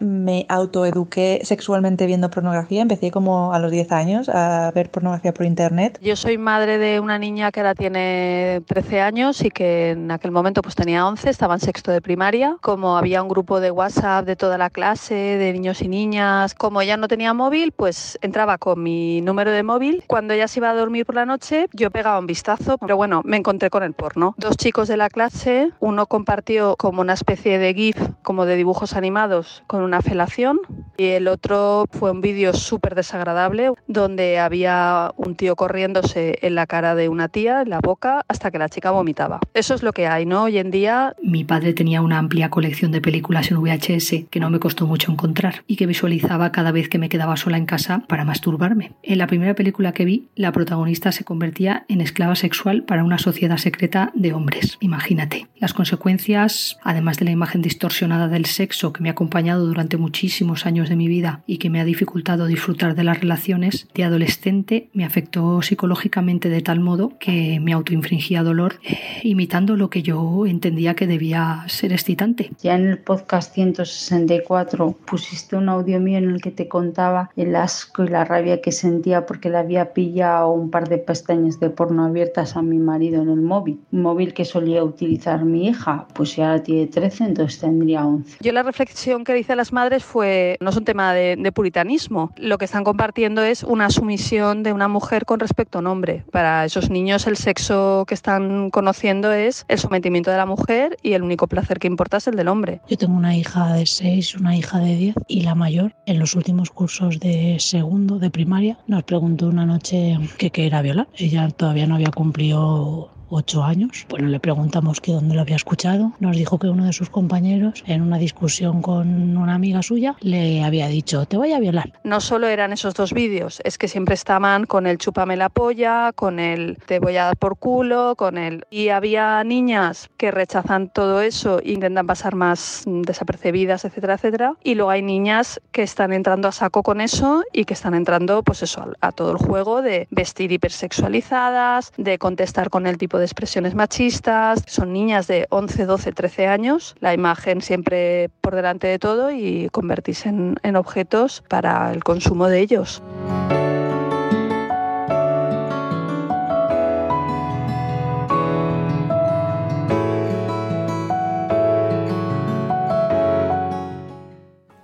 [0.00, 2.82] me autoeduqué sexualmente viendo pornografía.
[2.82, 5.98] Empecé como a los 10 años a ver pornografía por internet.
[6.02, 10.30] Yo soy madre de una niña que ahora tiene 13 años y que en aquel
[10.30, 12.56] momento pues tenía 11, estaba en sexto de primaria.
[12.60, 16.80] Como había un grupo de WhatsApp de toda la clase, de niños y niñas, como
[16.80, 20.04] ella no tenía móvil, pues entraba con mi número de móvil.
[20.06, 23.22] Cuando ella se iba a dormir por la noche, yo pegaba un vistazo, pero bueno,
[23.24, 24.34] me encontré con el porno.
[24.38, 28.94] Dos chicos de la clase, uno compartió como una especie de GIF, como de dibujos
[28.94, 30.60] animados, con una felación
[30.96, 36.66] y el otro fue un vídeo súper desagradable donde había un tío corriéndose en la
[36.66, 39.40] cara de una tía, en la boca, hasta que la chica vomitaba.
[39.54, 40.44] Eso es lo que hay, ¿no?
[40.44, 41.14] Hoy en día...
[41.22, 45.10] Mi padre tenía una amplia colección de películas en VHS que no me costó mucho
[45.10, 48.92] encontrar y que visualizaba cada vez que me quedaba sola en casa para masturbarme.
[49.02, 53.18] En la primera película que vi, la protagonista se convertía en esclava sexual para una
[53.18, 54.76] sociedad secreta de hombres.
[54.80, 55.48] Imagínate.
[55.58, 60.66] Las consecuencias, además de la imagen distorsionada del sexo que me ha acompañado durante muchísimos
[60.66, 64.90] años de mi vida y que me ha dificultado disfrutar de las relaciones, de adolescente
[64.92, 70.46] me afectó psicológicamente de tal modo que me autoinfringía dolor eh, imitando lo que yo
[70.46, 72.50] entendía que debía ser excitante.
[72.62, 77.56] Ya en el podcast 164 pusiste un audio mío en el que te contaba el
[77.56, 81.70] asco y la rabia que sentía porque le había pillado un par de pestañas de
[81.70, 86.06] porno abiertas a mi marido en el móvil, un móvil que solía utilizar mi hija,
[86.14, 88.38] pues ya tiene 13, entonces tendría 11.
[88.40, 92.56] Yo la reflexión que dice las madres fue, no es un tema de, puritanismo, lo
[92.56, 96.24] que están compartiendo es una sumisión de una mujer con respecto a un hombre.
[96.32, 101.12] Para esos niños el sexo que están conociendo es el sometimiento de la mujer y
[101.12, 102.80] el único placer que importa es el del hombre.
[102.88, 106.34] Yo tengo una hija de 6, una hija de 10 y la mayor en los
[106.34, 111.08] últimos cursos de segundo de primaria nos preguntó una noche qué era violar.
[111.16, 114.06] Ella todavía no había cumplido ocho años.
[114.08, 116.12] Bueno, le preguntamos que dónde lo había escuchado.
[116.20, 120.62] Nos dijo que uno de sus compañeros, en una discusión con una amiga suya, le
[120.62, 121.92] había dicho, te voy a violar.
[122.04, 126.12] No solo eran esos dos vídeos, es que siempre estaban con el chúpame la polla,
[126.14, 128.64] con el te voy a dar por culo, con el...
[128.70, 134.54] Y había niñas que rechazan todo eso e intentan pasar más desapercibidas, etcétera, etcétera.
[134.62, 138.42] Y luego hay niñas que están entrando a saco con eso y que están entrando,
[138.42, 143.18] pues eso, a, a todo el juego de vestir hipersexualizadas, de contestar con el tipo
[143.18, 148.56] de de expresiones machistas, son niñas de 11, 12, 13 años, la imagen siempre por
[148.56, 153.00] delante de todo y convertirse en, objetos para el consumo de ellos.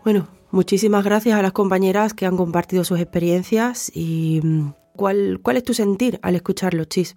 [0.04, 5.56] Bueno, muchísimas gracias a las compañeras que han compartido sus experiencias y mm, ¿cuál, cuál
[5.56, 7.16] es tu sentir al escucharlo, Chis?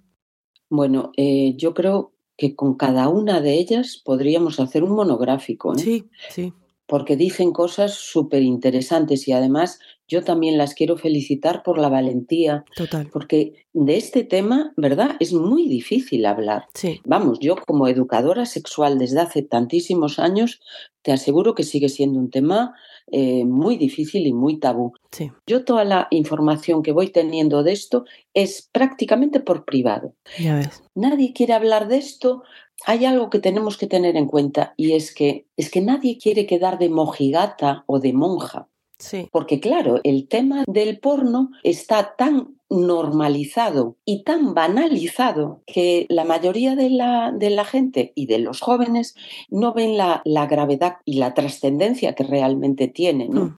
[0.72, 5.74] Bueno, eh, yo creo que con cada una de ellas podríamos hacer un monográfico.
[5.74, 5.78] ¿eh?
[5.78, 6.54] Sí, sí.
[6.86, 12.64] porque dicen cosas súper interesantes y además yo también las quiero felicitar por la valentía.
[12.74, 13.10] Total.
[13.12, 15.16] Porque de este tema, ¿verdad?
[15.20, 16.64] Es muy difícil hablar.
[16.72, 17.02] Sí.
[17.04, 20.62] Vamos, yo como educadora sexual desde hace tantísimos años,
[21.02, 22.74] te aseguro que sigue siendo un tema
[23.10, 24.92] eh, muy difícil y muy tabú.
[25.10, 25.30] Sí.
[25.46, 30.14] Yo toda la información que voy teniendo de esto es prácticamente por privado.
[30.38, 30.82] Ya ves.
[30.94, 32.42] Nadie quiere hablar de esto.
[32.86, 36.46] Hay algo que tenemos que tener en cuenta y es que es que nadie quiere
[36.46, 38.68] quedar de mojigata o de monja.
[39.02, 39.28] Sí.
[39.32, 46.76] Porque claro, el tema del porno está tan normalizado y tan banalizado que la mayoría
[46.76, 49.16] de la, de la gente y de los jóvenes
[49.50, 53.28] no ven la, la gravedad y la trascendencia que realmente tiene.
[53.28, 53.44] ¿no?
[53.46, 53.56] Mm.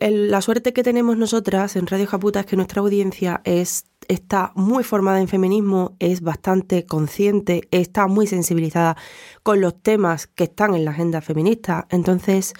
[0.00, 4.52] El- la suerte que tenemos nosotras en Radio Japuta es que nuestra audiencia es, está
[4.54, 8.96] muy formada en feminismo, es bastante consciente, está muy sensibilizada
[9.42, 11.86] con los temas que están en la agenda feminista.
[11.90, 12.54] Entonces,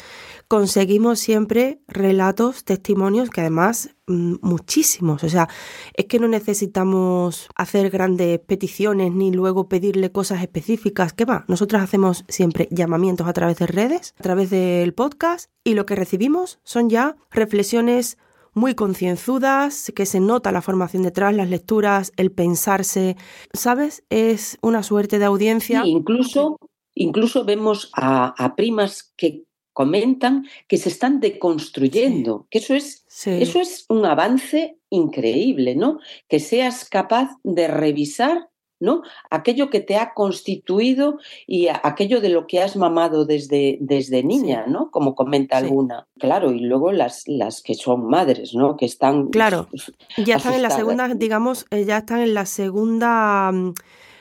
[0.46, 5.24] conseguimos siempre relatos, testimonios que además mm, muchísimos.
[5.24, 5.48] O sea,
[5.94, 11.14] es que no necesitamos hacer grandes peticiones ni luego pedirle cosas específicas.
[11.14, 11.44] ¿Qué va?
[11.48, 15.96] Nosotras hacemos siempre llamamientos a través de redes, a través del podcast y lo que
[15.96, 18.18] recibimos son ya reflexiones
[18.58, 23.16] muy concienzudas, que se nota la formación detrás, las lecturas, el pensarse,
[23.54, 24.04] ¿sabes?
[24.10, 25.82] Es una suerte de audiencia.
[25.82, 26.58] Sí, incluso,
[26.94, 33.30] incluso vemos a, a primas que comentan que se están deconstruyendo, que eso es, Sí.
[33.40, 35.98] eso es un avance increíble, ¿no?
[36.28, 38.48] Que seas capaz de revisar
[38.80, 39.02] ¿no?
[39.30, 44.66] Aquello que te ha constituido y aquello de lo que has mamado desde, desde niña,
[44.66, 44.90] ¿no?
[44.90, 45.66] Como comenta Sí.
[45.66, 46.06] alguna.
[46.18, 48.76] Claro, y luego las, las que son madres, ¿no?
[48.76, 49.68] Que están Claro,
[50.16, 53.74] ya están en la segunda, digamos, eh, ya están en la segunda mm,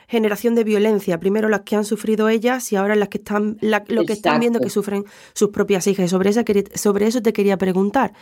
[0.08, 1.20] generación de violencia.
[1.20, 4.40] Primero las que han sufrido ellas y ahora las que están, la- lo que están
[4.40, 6.06] viendo que sufren sus propias hijas.
[6.06, 6.44] Y sobre, esa,
[6.76, 8.14] sobre eso te quería preguntar,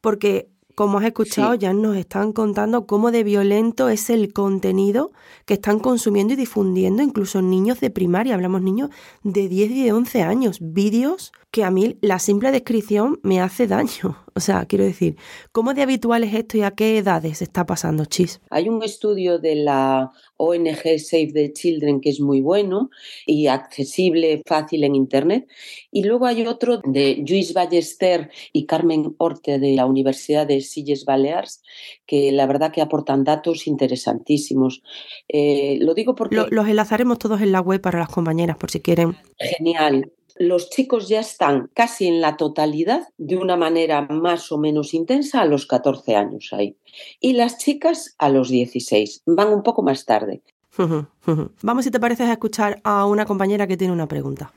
[0.00, 1.58] porque como has escuchado, Sí.
[1.58, 5.12] ya nos están contando cómo de violento es el contenido
[5.44, 8.88] que están consumiendo y difundiendo incluso niños de primaria, hablamos niños
[9.22, 13.66] de 10 y de 11 años, vídeos que a mí la simple descripción me hace
[13.66, 14.16] daño.
[14.32, 15.16] O sea, quiero decir,
[15.52, 18.40] ¿cómo de habitual es esto y a qué edades está pasando, Chis?
[18.48, 22.90] Hay un estudio de la ONG Save the Children que es muy bueno
[23.26, 25.46] y accesible, fácil en Internet.
[25.90, 31.04] Y luego hay otro de Lluís Ballester y Carmen Orte de la Universidad de Silles
[31.04, 31.62] Balears,
[32.06, 34.82] que la verdad que aportan datos interesantísimos.
[35.28, 36.36] Eh, lo digo porque...
[36.36, 39.16] Lo- los enlazaremos todos en la web para las compañeras por si quieren.
[39.38, 40.12] Genial.
[40.40, 45.42] Los chicos ya están casi en la totalidad de una manera más o menos intensa
[45.42, 46.78] a los 14 años ahí.
[47.20, 49.24] Y las chicas a los 16.
[49.26, 50.40] Van un poco más tarde.
[51.62, 54.50] Vamos, si te parece, a escuchar a una compañera que tiene una pregunta.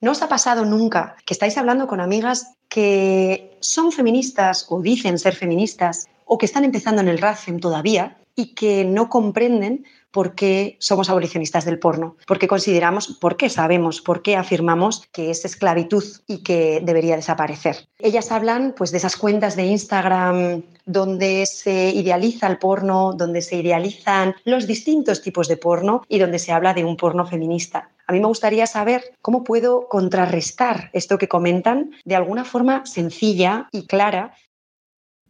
[0.00, 5.18] ¿No os ha pasado nunca que estáis hablando con amigas que son feministas o dicen
[5.18, 10.34] ser feministas o que están empezando en el RACEM todavía y que no comprenden por
[10.34, 12.16] qué somos abolicionistas del porno?
[12.26, 17.86] Porque consideramos, por qué sabemos, por qué afirmamos que es esclavitud y que debería desaparecer.
[17.98, 23.56] Ellas hablan pues de esas cuentas de Instagram donde se idealiza el porno, donde se
[23.56, 27.90] idealizan los distintos tipos de porno y donde se habla de un porno feminista.
[28.06, 33.68] A mí me gustaría saber cómo puedo contrarrestar esto que comentan de alguna forma sencilla
[33.70, 34.32] y clara.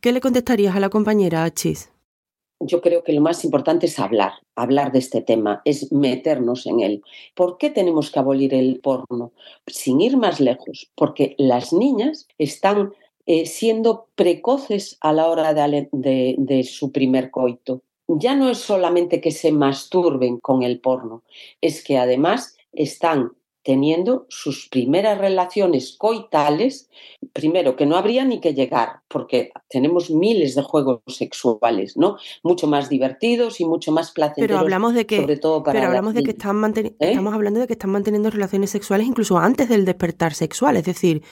[0.00, 1.90] ¿Qué le contestarías a la compañera, Chis?
[2.60, 6.80] Yo creo que lo más importante es hablar, hablar de este tema, es meternos en
[6.80, 7.02] él.
[7.34, 9.32] ¿Por qué tenemos que abolir el porno?
[9.66, 12.92] Sin ir más lejos, porque las niñas están
[13.26, 17.82] eh, siendo precoces a la hora de, su primer coito.
[18.06, 21.24] Ya no es solamente que se masturben con el porno,
[21.60, 23.32] es que además están
[23.66, 26.88] teniendo sus primeras relaciones coitales,
[27.32, 32.16] primero que no habría ni que llegar, porque tenemos miles de juegos sexuales, ¿no?
[32.44, 34.46] Mucho más divertidos y mucho más placenteros.
[34.48, 36.94] Pero hablamos de que, sobre todo para pero hablamos de que están ¿Eh?
[37.00, 41.22] estamos hablando de que están manteniendo relaciones sexuales incluso antes del despertar sexual, es decir,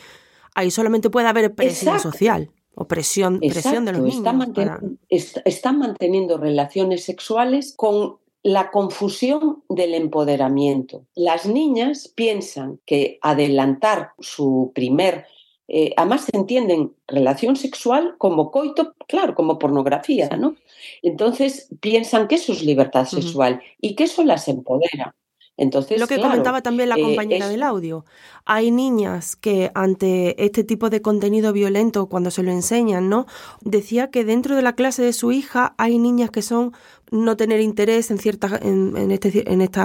[0.57, 2.11] ahí solamente puede haber presión Exacto.
[2.13, 4.17] social o presión, presión de los niños.
[4.17, 11.07] están, para- manten- est- están manteniendo relaciones sexuales con la confusión del empoderamiento.
[11.17, 15.27] Las niñas piensan que adelantar su primer,
[15.67, 20.57] eh, además entienden relación sexual como coito, claro, como pornografía, ¿no?
[21.03, 25.15] Entonces piensan que eso es libertad sexual y que eso las empodera.
[25.57, 28.05] Entonces, lo que claro, comentaba también la eh, compañera es- del audio.
[28.45, 33.27] Hay niñas que ante este tipo de contenido violento, cuando se lo enseñan, ¿no?
[33.61, 36.73] Decía que dentro de la clase de su hija hay niñas que son
[37.13, 39.81] no tener interés en ciertas en, en este en este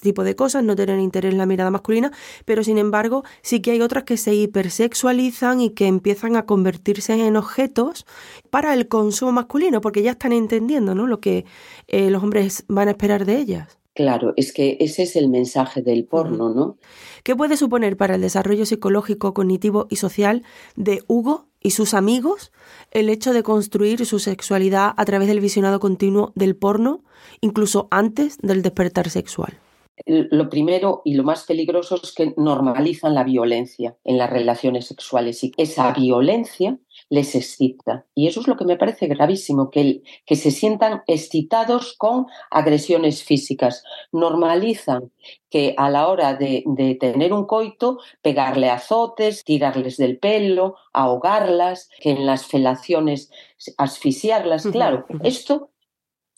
[0.00, 2.10] tipo de cosas, no tener interés en la mirada masculina,
[2.44, 7.12] pero sin embargo sí que hay otras que se hipersexualizan y que empiezan a convertirse
[7.14, 8.06] en objetos
[8.50, 11.06] para el consumo masculino, porque ya están entendiendo, ¿no?
[11.06, 11.44] Lo que
[11.86, 13.78] eh, los hombres van a esperar de ellas.
[13.94, 16.78] Claro, es que ese es el mensaje del porno, ¿no?
[17.24, 20.44] ¿Qué puede suponer para el desarrollo psicológico, cognitivo y social
[20.76, 22.52] de Hugo y sus amigos
[22.90, 27.04] el hecho de construir su sexualidad a través del visionado continuo del porno,
[27.42, 29.58] incluso antes del despertar sexual?
[30.06, 35.44] Lo primero y lo más peligroso es que normalizan la violencia en las relaciones sexuales
[35.44, 36.78] y esa violencia
[37.16, 38.06] les excita.
[38.14, 42.24] Y eso es lo que me parece gravísimo, que, el- que se sientan excitados con
[42.50, 43.84] agresiones físicas.
[44.12, 45.12] Normalizan
[45.50, 51.90] que a la hora de, de tener un coito, pegarle azotes, tirarles del pelo, ahogarlas,
[52.00, 53.30] que en las felaciones
[53.76, 54.66] asfixiarlas.
[54.72, 55.68] Claro, esto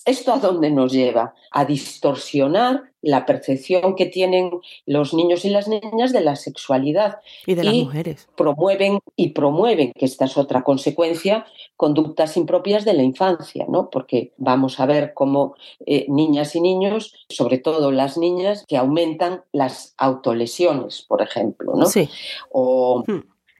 [0.05, 1.35] ¿Esto a dónde nos lleva?
[1.51, 4.51] A distorsionar la percepción que tienen
[4.87, 7.21] los niños y las niñas de la sexualidad.
[7.47, 8.29] Y de las mujeres.
[8.37, 11.47] Promueven y promueven, que esta es otra consecuencia,
[11.77, 13.89] conductas impropias de la infancia, ¿no?
[13.91, 15.55] Porque vamos a ver cómo
[15.87, 21.87] eh, niñas y niños, sobre todo las niñas, que aumentan las autolesiones, por ejemplo, ¿no?
[21.87, 22.09] Sí.
[22.51, 23.05] O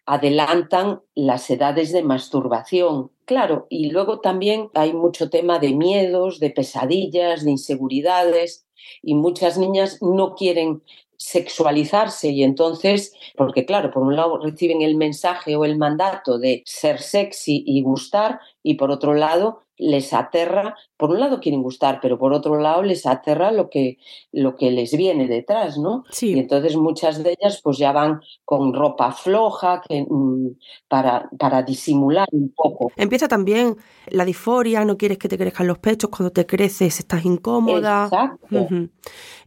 [0.07, 3.11] adelantan las edades de masturbación.
[3.25, 8.67] Claro, y luego también hay mucho tema de miedos, de pesadillas, de inseguridades,
[9.03, 10.83] y muchas niñas no quieren
[11.17, 16.63] sexualizarse y entonces, porque claro, por un lado reciben el mensaje o el mandato de
[16.67, 21.99] ser sexy y gustar y por otro lado les aterra, por un lado quieren gustar,
[22.01, 23.99] pero por otro lado les aterra lo que,
[24.33, 26.05] lo que les viene detrás, ¿no?
[26.11, 26.33] Sí.
[26.33, 30.57] Y entonces muchas de ellas pues ya van con ropa floja que, mm,
[30.89, 32.93] para, para disimular un poco.
[32.97, 33.77] Empieza también
[34.09, 38.05] la disforia, no quieres que te crezcan los pechos, cuando te creces estás incómoda.
[38.05, 38.69] Exacto.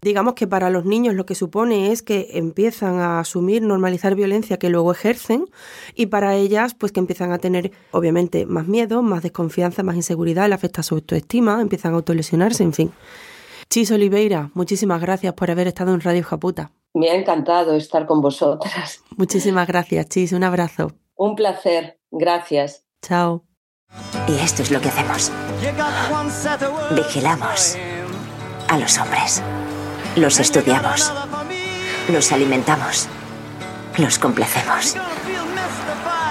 [0.01, 4.57] Digamos que para los niños lo que supone es que empiezan a asumir, normalizar violencia
[4.57, 5.45] que luego ejercen
[5.95, 10.47] y para ellas pues que empiezan a tener obviamente más miedo, más desconfianza, más inseguridad,
[10.47, 12.91] le afecta su autoestima, empiezan a autolesionarse, en fin.
[13.69, 16.71] Chis Oliveira, muchísimas gracias por haber estado en Radio Japuta.
[16.93, 19.01] Me ha encantado estar con vosotras.
[19.17, 20.93] Muchísimas gracias, Chis, un abrazo.
[21.15, 21.99] Un placer.
[22.11, 22.85] Gracias.
[23.01, 23.45] Chao.
[24.27, 25.31] Y esto es lo que hacemos.
[26.95, 27.77] Vigilamos
[28.67, 29.41] a los hombres.
[30.15, 31.11] Los estudiamos.
[32.11, 33.07] Los alimentamos.
[33.97, 34.95] Los complacemos.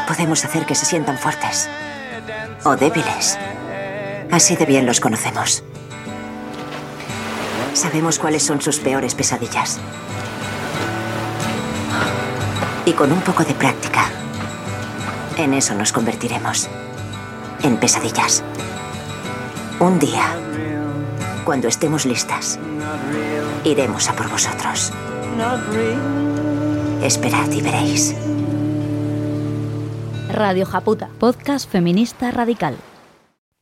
[0.08, 1.68] Podemos hacer que se sientan fuertes.
[2.64, 3.38] O débiles.
[4.30, 5.62] Así de bien los conocemos.
[7.74, 9.78] Sabemos cuáles son sus peores pesadillas.
[12.84, 14.04] Y con un poco de práctica,
[15.36, 16.68] en eso nos convertiremos.
[17.62, 18.42] En pesadillas.
[19.80, 20.34] Un día,
[21.44, 22.58] cuando estemos listas,
[23.64, 24.92] iremos a por vosotros.
[27.02, 28.14] Esperad y veréis.
[30.30, 32.76] Radio Japuta, podcast feminista radical.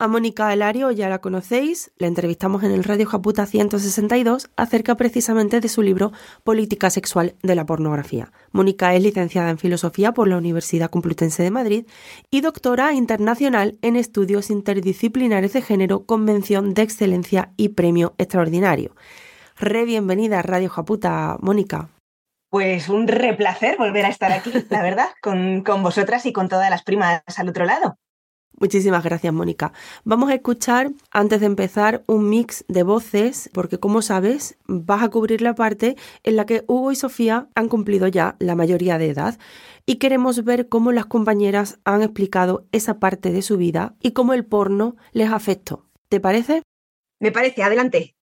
[0.05, 5.61] A Mónica Elario ya la conocéis, la entrevistamos en el Radio Japuta 162 acerca precisamente
[5.61, 8.31] de su libro Política sexual de la pornografía.
[8.53, 11.87] Mónica es licenciada en Filosofía por la Universidad Complutense de Madrid
[12.31, 18.95] y doctora internacional en Estudios Interdisciplinares de Género, Convención de Excelencia y Premio Extraordinario.
[19.57, 21.89] Re bienvenida a Radio Japuta, Mónica.
[22.51, 26.69] Pues un replacer volver a estar aquí, la verdad, con, con vosotras y con todas
[26.69, 27.97] las primas al otro lado.
[28.61, 29.73] Muchísimas gracias, Mónica.
[30.05, 35.09] Vamos a escuchar, antes de empezar, un mix de voces, porque como sabes, vas a
[35.09, 39.11] cubrir la parte en la que Hugo y Sofía han cumplido ya la mayoría de
[39.11, 39.39] edad
[39.87, 44.35] y queremos ver cómo las compañeras han explicado esa parte de su vida y cómo
[44.35, 45.87] el porno les afectó.
[46.09, 46.63] ¿Te parece?
[47.21, 48.14] Me parece, adelante.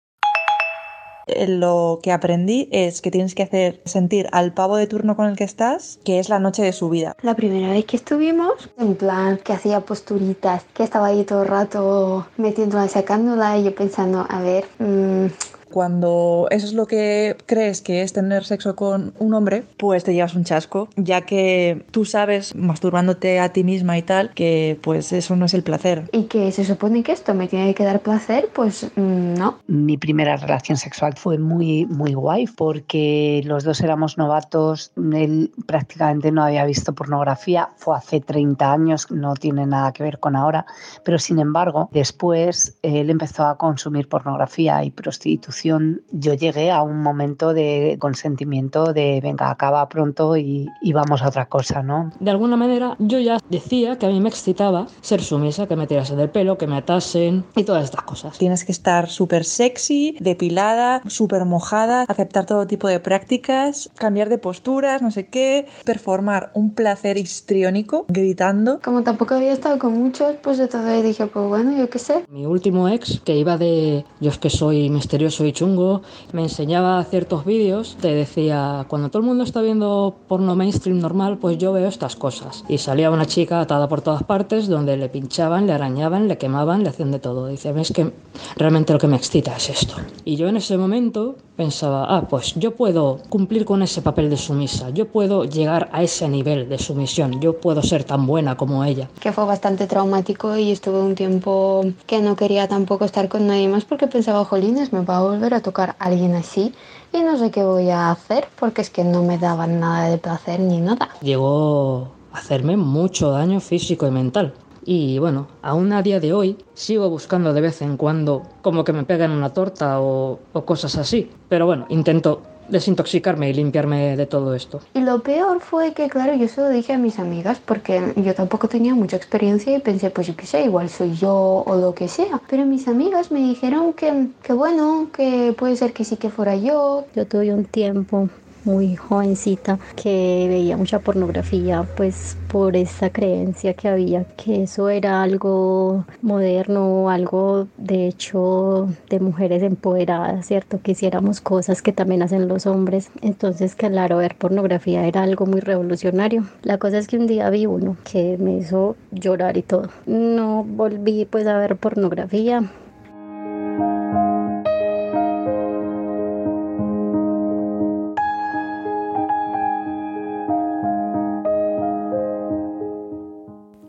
[1.26, 5.26] Eh, Lo que aprendí es que tienes que hacer sentir al pavo de turno con
[5.26, 7.14] el que estás que es la noche de su vida.
[7.22, 11.48] La primera vez que estuvimos, en plan, que hacía posturitas, que estaba ahí todo el
[11.48, 15.26] rato metiéndola, sacándola y yo pensando, a ver, mmm,
[15.72, 20.12] Cuando eso es lo que crees que es tener sexo con un hombre, pues te
[20.12, 25.12] llevas un chasco, ya que tú sabes, masturbándote a ti misma y tal, que pues
[25.12, 26.10] eso no es el placer.
[26.12, 29.58] y que se supone que esto me tiene que dar placer, pues mm, no.
[29.66, 36.30] Mi primera relación sexual fue muy, muy guay porque los dos éramos novatos, él prácticamente
[36.30, 40.66] no había visto pornografía, fue hace 30 años, no tiene nada que ver con ahora,
[41.04, 47.02] pero sin embargo, después él empezó a consumir pornografía y prostitución yo llegué a un
[47.02, 52.12] momento de consentimiento de venga, acaba pronto y, y vamos a otra cosa, ¿no?
[52.20, 55.86] De alguna manera yo ya decía que a mí me excitaba ser sumisa, que me
[55.86, 58.38] tirasen del pelo, que me atasen y todas estas cosas.
[58.38, 64.38] Tienes que estar súper sexy, depilada, súper mojada, aceptar todo tipo de prácticas, cambiar de
[64.38, 68.80] posturas, no sé qué, performar un placer histriónico gritando.
[68.82, 71.98] Como tampoco había estado con muchos, pues de todo y dije, pues bueno, yo qué
[71.98, 72.24] sé.
[72.28, 77.02] Mi último ex, que iba de yo es que soy misterioso y chungo, me enseñaba
[77.04, 81.72] ciertos vídeos, te decía, cuando todo el mundo está viendo porno mainstream normal, pues yo
[81.72, 82.64] veo estas cosas.
[82.68, 86.82] Y salía una chica atada por todas partes donde le pinchaban, le arañaban, le quemaban,
[86.82, 87.46] le hacían de todo.
[87.46, 88.12] Dice, ves que
[88.56, 89.94] realmente lo que me excita es esto.
[90.24, 94.36] Y yo en ese momento pensaba, ah, pues yo puedo cumplir con ese papel de
[94.36, 98.84] sumisa, yo puedo llegar a ese nivel de sumisión, yo puedo ser tan buena como
[98.84, 99.08] ella.
[99.20, 103.68] Que fue bastante traumático y estuve un tiempo que no quería tampoco estar con nadie
[103.68, 106.72] más porque pensaba, jolines, me va a volver a tocar alguien así
[107.12, 110.16] y no sé qué voy a hacer porque es que no me daban nada de
[110.16, 111.08] placer ni nada.
[111.20, 114.54] Llegó a hacerme mucho daño físico y mental.
[114.84, 118.92] Y bueno, aún a día de hoy sigo buscando de vez en cuando como que
[118.92, 121.28] me peguen una torta o cosas así.
[121.48, 124.80] Pero bueno, intento desintoxicarme y limpiarme de todo esto.
[124.94, 128.34] Y lo peor fue que, claro, yo se lo dije a mis amigas porque yo
[128.34, 131.94] tampoco tenía mucha experiencia y pensé, pues yo qué sé, igual soy yo o lo
[131.94, 132.40] que sea.
[132.48, 136.56] Pero mis amigas me dijeron que, que bueno, que puede ser que sí que fuera
[136.56, 137.04] yo.
[137.14, 138.28] Yo tuve un tiempo
[138.64, 145.22] muy jovencita que veía mucha pornografía pues por esa creencia que había que eso era
[145.22, 150.80] algo moderno, algo de hecho de mujeres empoderadas, ¿cierto?
[150.82, 153.10] Que hiciéramos cosas que también hacen los hombres.
[153.22, 156.44] Entonces, claro, ver pornografía era algo muy revolucionario.
[156.62, 159.88] La cosa es que un día vi uno que me hizo llorar y todo.
[160.06, 162.70] No volví pues a ver pornografía,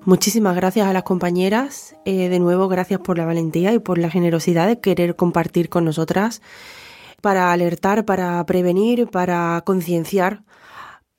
[0.06, 1.96] Muchísimas gracias a las compañeras.
[2.04, 5.86] Eh, de nuevo, gracias por la valentía y por la generosidad de querer compartir con
[5.86, 6.42] nosotras
[7.22, 10.44] para alertar, para prevenir, para concienciar,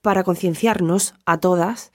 [0.03, 1.93] para concienciarnos a todas.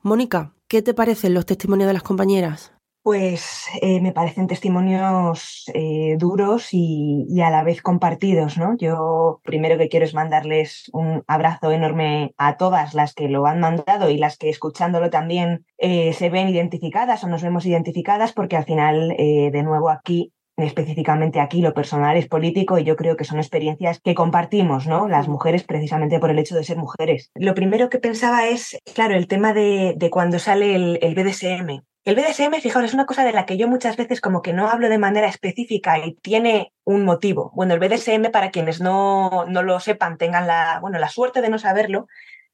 [0.00, 2.72] Mónica, ¿qué te parecen los testimonios de las compañeras?
[3.02, 8.76] Pues eh, me parecen testimonios eh, duros y, y, a la vez compartidos, ¿no?
[8.76, 13.58] Yo primero que quiero es mandarles un abrazo enorme a todas las que lo han
[13.58, 18.56] mandado y las que escuchándolo también eh, se ven identificadas o nos vemos identificadas, porque
[18.56, 23.24] al final, de nuevo aquí, específicamente aquí lo personal es político y yo creo que
[23.24, 25.08] son experiencias que compartimos, ¿no?
[25.08, 27.30] Las mujeres precisamente por el hecho de ser mujeres.
[27.34, 31.82] Lo primero que pensaba es, claro, el tema de, de cuando sale el, el BDSM.
[32.04, 34.68] El BDSM, fijaos, es una cosa de la que yo muchas veces como que no
[34.68, 37.52] hablo de manera específica y tiene un motivo.
[37.54, 41.50] Bueno, el BDSM, para quienes no, no lo sepan, tengan la, bueno, la suerte de
[41.50, 42.06] no saberlo,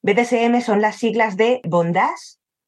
[0.03, 2.11] BDSM son las siglas de bondad,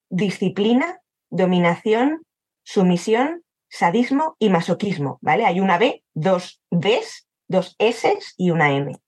[0.08, 1.00] disciplina,
[1.30, 2.22] dominación,
[2.62, 5.46] sumisión, sadismo y masoquismo, ¿vale?
[5.46, 9.00] Hay una B, dos Ds, dos S y una M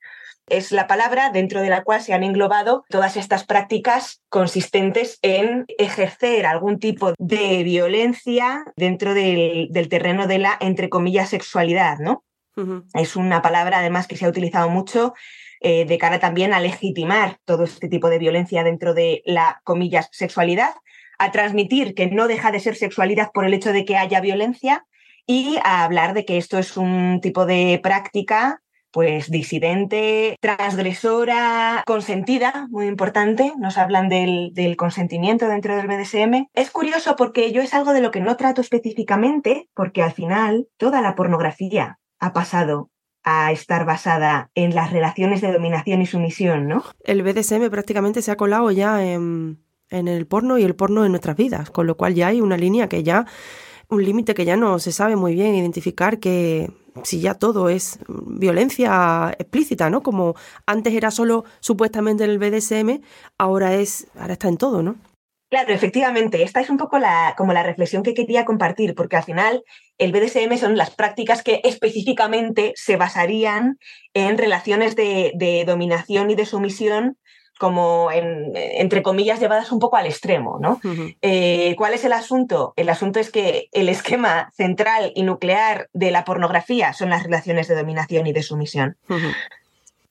[0.51, 5.65] es la palabra dentro de la cual se han englobado todas estas prácticas consistentes en
[5.79, 12.25] ejercer algún tipo de violencia dentro del, del terreno de la, entre comillas, sexualidad, ¿no?
[12.57, 12.85] Uh -huh.
[12.95, 15.15] Es una palabra además que se ha utilizado mucho
[15.63, 20.09] eh, de cara también a legitimar todo este tipo de violencia dentro de la, comillas,
[20.11, 20.71] sexualidad,
[21.19, 24.87] a transmitir que no deja de ser sexualidad por el hecho de que haya violencia
[25.27, 32.67] y a hablar de que esto es un tipo de práctica pues disidente, transgresora, consentida,
[32.71, 33.53] muy importante.
[33.59, 36.49] Nos hablan del, del, consentimiento dentro del BDSM.
[36.55, 40.69] Es curioso porque yo es algo de lo que no trato específicamente, porque al final
[40.77, 42.91] toda la pornografía ha pasado
[43.23, 46.85] a estar basada en las relaciones de dominación y sumisión, ¿no?
[47.05, 51.13] El BDSM prácticamente se ha colado ya en, en el porno y el porno en
[51.13, 53.27] nuestras vidas, con lo cual ya hay una línea que ya
[53.91, 56.71] un límite que ya no se sabe muy bien identificar que
[57.03, 60.03] si ya todo es violencia explícita, ¿no?
[60.03, 60.35] Como
[60.67, 63.03] antes era solo supuestamente en el BDSM,
[63.39, 64.97] ahora es, ahora está en todo, ¿no?
[65.51, 69.25] Claro, efectivamente, esta es un poco la, como la reflexión que quería compartir, porque al
[69.25, 69.65] final
[69.99, 73.77] el BDSM son las prácticas que específicamente se basarían
[74.15, 77.19] en relaciones de, de dominación y de sumisión
[77.61, 80.81] como en, entre comillas llevadas un poco al extremo, ¿no?
[80.83, 81.17] Uh -huh.
[81.21, 82.73] eh, ¿Cuál es el asunto?
[82.75, 87.69] El asunto es que el esquema central y nuclear de la pornografía son las relaciones
[87.69, 88.97] de dominación y de sumisión.
[89.11, 89.35] Uh -huh.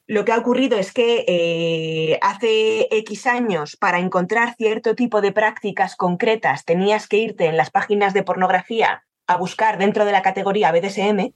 [0.06, 5.32] Lo que ha ocurrido es que eh, hace X años, para encontrar cierto tipo de
[5.32, 10.22] prácticas concretas, tenías que irte en las páginas de pornografía a buscar dentro de la
[10.22, 11.32] categoría BDSM,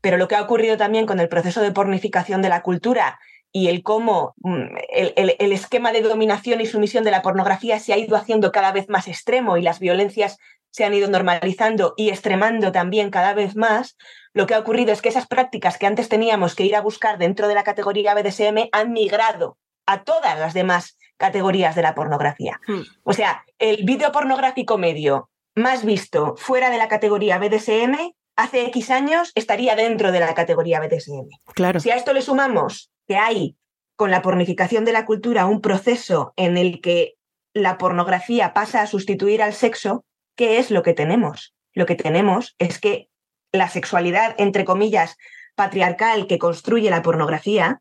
[0.00, 3.18] pero lo que ha ocurrido también con el proceso de pornificación de la cultura
[3.52, 7.98] y el cómo mm, el, esquema de dominación y sumisión de la pornografía se ha
[7.98, 10.38] ido haciendo cada vez más extremo y las violencias
[10.70, 13.96] se han ido normalizando y extremando también cada vez más,
[14.32, 17.18] lo que ha ocurrido es que esas prácticas que antes teníamos que ir a buscar
[17.18, 22.60] dentro de la categoría BDSM han migrado a todas las demás categorías de la pornografía.
[22.66, 22.82] Hmm.
[23.02, 28.90] O sea, el vídeo pornográfico medio más visto fuera de la categoría BDSM hace X
[28.90, 31.28] años estaría dentro de la categoría BDSM.
[31.54, 31.80] Claro.
[31.80, 33.56] Si a esto le sumamos que hay
[33.96, 37.16] con la pornificación de la cultura un proceso en el que
[37.52, 40.04] la pornografía pasa a sustituir al sexo,
[40.36, 41.54] ¿qué es lo que tenemos?
[41.72, 43.08] Lo que tenemos es que
[43.50, 45.16] la sexualidad, entre comillas,
[45.56, 47.80] patriarcal que construye la pornografía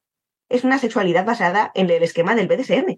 [0.50, 2.98] es una sexualidad basada en el esquema del BDSM.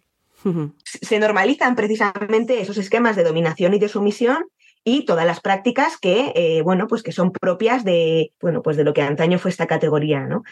[0.86, 4.46] Se normalizan precisamente esos esquemas de dominación y de sumisión
[4.86, 8.86] y todas las prácticas que, eh, bueno, pues que son propias de, bueno, pues de
[8.86, 10.44] lo que antaño fue esta categoría, ¿no?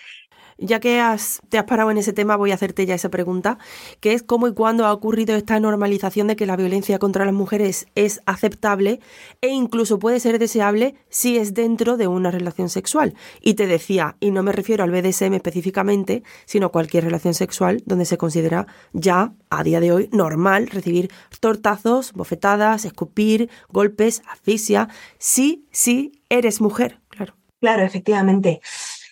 [0.60, 3.60] Ya que has, te has parado en ese tema, voy a hacerte ya esa pregunta,
[4.00, 7.34] que es cómo y cuándo ha ocurrido esta normalización de que la violencia contra las
[7.34, 9.00] mujeres es aceptable
[9.42, 13.14] e incluso puede ser deseable si es dentro de una relación sexual.
[13.40, 18.06] Y te decía, y no me refiero al BDSM específicamente, sino cualquier relación sexual donde
[18.06, 24.90] se considera ya, a día de hoy, normal recibir tortazos, bofetadas, escupir, golpes, asfixia,
[25.20, 27.36] sí, sí, eres mujer, claro.
[27.60, 28.62] Claro, efectivamente.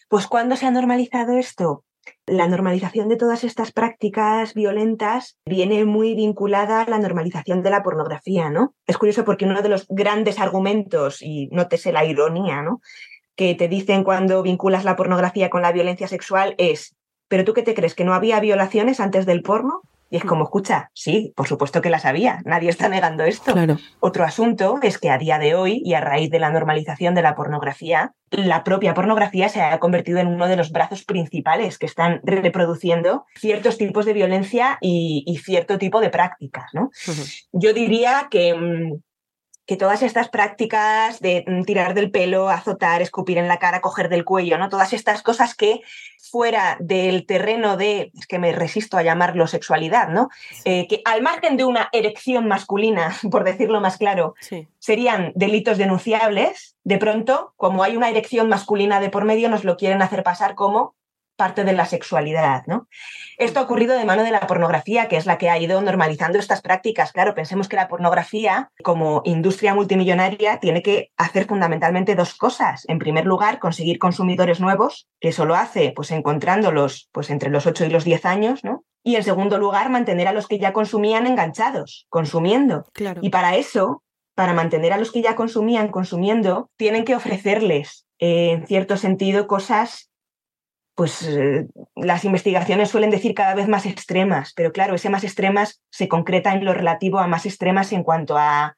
[0.07, 1.83] Pues ¿cuándo se ha normalizado esto?
[2.27, 7.81] La normalización de todas estas prácticas violentas viene muy vinculada a la normalización de la
[7.81, 8.75] pornografía, ¿no?
[8.85, 12.81] Es curioso porque uno de los grandes argumentos, y nótese la ironía, ¿no?
[13.35, 16.95] Que te dicen cuando vinculas la pornografía con la violencia sexual es,
[17.27, 17.95] ¿pero tú qué te crees?
[17.95, 19.81] ¿Que no había violaciones antes del porno?
[20.09, 23.53] Y es como, escucha, sí, por supuesto que las había, nadie está negando esto.
[23.99, 27.21] Otro asunto es que a día de hoy, y a raíz de la normalización de
[27.23, 31.85] la pornografía, la propia pornografía se ha convertido en uno de los brazos principales que
[31.85, 36.65] están reproduciendo ciertos tipos de violencia y, cierto tipo de prácticas.
[36.73, 36.89] ¿no?
[37.51, 39.01] Yo diría que mm,
[39.65, 44.09] que todas estas prácticas de mm, tirar del pelo, azotar, escupir en la cara, coger
[44.09, 44.69] del cuello, ¿no?
[44.69, 45.81] Todas estas cosas que
[46.21, 50.29] fuera del terreno de, es que me resisto a llamarlo sexualidad, ¿no?
[50.65, 54.35] Eh, que al margen de una erección masculina, por decirlo más claro,
[54.79, 59.77] serían delitos denunciables, de pronto, como hay una erección masculina de por medio, nos lo
[59.77, 60.95] quieren hacer pasar como
[61.35, 62.63] parte de la sexualidad.
[62.67, 62.87] ¿no?
[63.37, 66.39] Esto ha ocurrido de mano de la pornografía, que es la que ha ido normalizando
[66.39, 67.11] estas prácticas.
[67.11, 72.85] Claro, pensemos que la pornografía, como industria multimillonaria, tiene que hacer fundamentalmente dos cosas.
[72.87, 77.65] En primer lugar, conseguir consumidores nuevos, que eso lo hace pues, encontrándolos pues, entre los
[77.65, 78.83] 8 y los 10 años, ¿no?
[79.03, 82.85] Y en segundo lugar, mantener a los que ya consumían enganchados, consumiendo.
[82.93, 83.21] Claro.
[83.23, 88.51] Y para eso, para mantener a los que ya consumían consumiendo, tienen que ofrecerles, eh,
[88.51, 90.09] en cierto sentido, cosas
[90.95, 95.81] pues eh, las investigaciones suelen decir cada vez más extremas, pero claro, ese más extremas
[95.91, 98.77] se concreta en lo relativo a más extremas en cuanto a,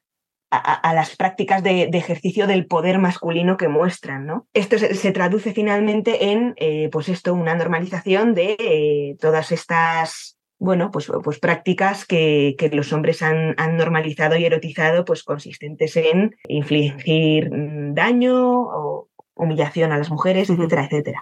[0.50, 4.26] a, las prácticas de, ejercicio del poder masculino que muestran.
[4.26, 4.48] ¿no?
[4.54, 10.90] Esto se, traduce finalmente en, eh, pues esto, una normalización de eh, todas estas bueno,
[10.90, 16.36] pues, pues prácticas que, que los hombres han, han, normalizado y erotizado, pues consistentes en
[16.48, 19.08] infligir mm, daño o
[19.38, 21.22] humillación a las mujeres, etcétera, etcétera.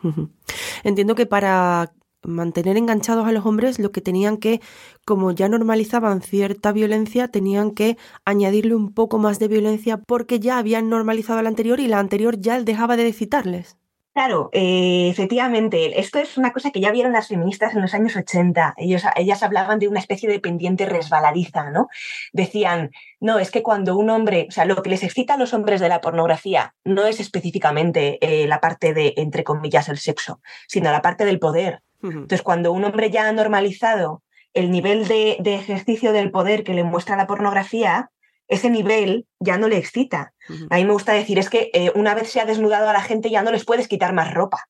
[0.83, 1.91] Entiendo que para
[2.25, 4.61] mantener enganchados a los hombres, lo que tenían que,
[5.05, 10.57] como ya normalizaban cierta violencia, tenían que añadirle un poco más de violencia porque ya
[10.57, 13.77] habían normalizado la anterior y la anterior ya dejaba de excitarles.
[14.15, 18.15] Claro, eh, efectivamente, esto es una cosa que ya vieron las feministas en los años
[18.15, 18.75] 80.
[18.77, 21.89] Ellos, ellas hablaban de una especie de pendiente resbaladiza, ¿no?
[22.31, 25.53] Decían, no, es que cuando un hombre, o sea, lo que les excita a los
[25.53, 30.39] hombres de la pornografía no es específicamente eh, la parte de, entre comillas, el sexo,
[30.65, 31.81] sino la parte del poder.
[32.01, 36.73] Entonces, cuando un hombre ya ha normalizado el nivel de, de ejercicio del poder que
[36.73, 38.11] le muestra la pornografía,
[38.47, 40.33] ese nivel ya no le excita.
[40.69, 43.01] A mí me gusta decir, es que eh, una vez se ha desnudado a la
[43.01, 44.67] gente ya no les puedes quitar más ropa.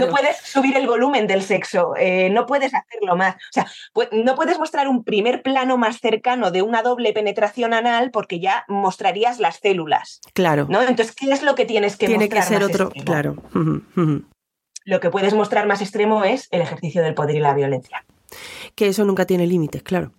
[0.00, 3.36] No puedes subir el volumen del sexo, eh, no puedes hacerlo más.
[3.36, 3.66] O sea,
[4.12, 8.64] no puedes mostrar un primer plano más cercano de una doble penetración anal porque ya
[8.68, 10.20] mostrarías las células.
[10.34, 10.66] Claro.
[10.68, 10.82] ¿no?
[10.82, 12.48] Entonces, ¿qué es lo que tienes que Tiene mostrar?
[12.48, 13.36] Tiene que ser otro, claro.
[14.84, 18.04] Lo que puedes mostrar más extremo es el ejercicio del poder y la violencia.
[18.74, 20.12] Que eso nunca tiene límites, claro.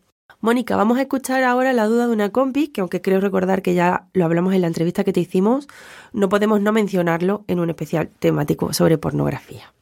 [0.43, 3.75] Mónica, vamos a escuchar ahora la duda de una compi, que aunque creo recordar que
[3.75, 5.69] ya lo hablamos en la entrevista que te hicimos,
[6.11, 9.73] no podemos no mencionarlo en un especial temático sobre pornografía.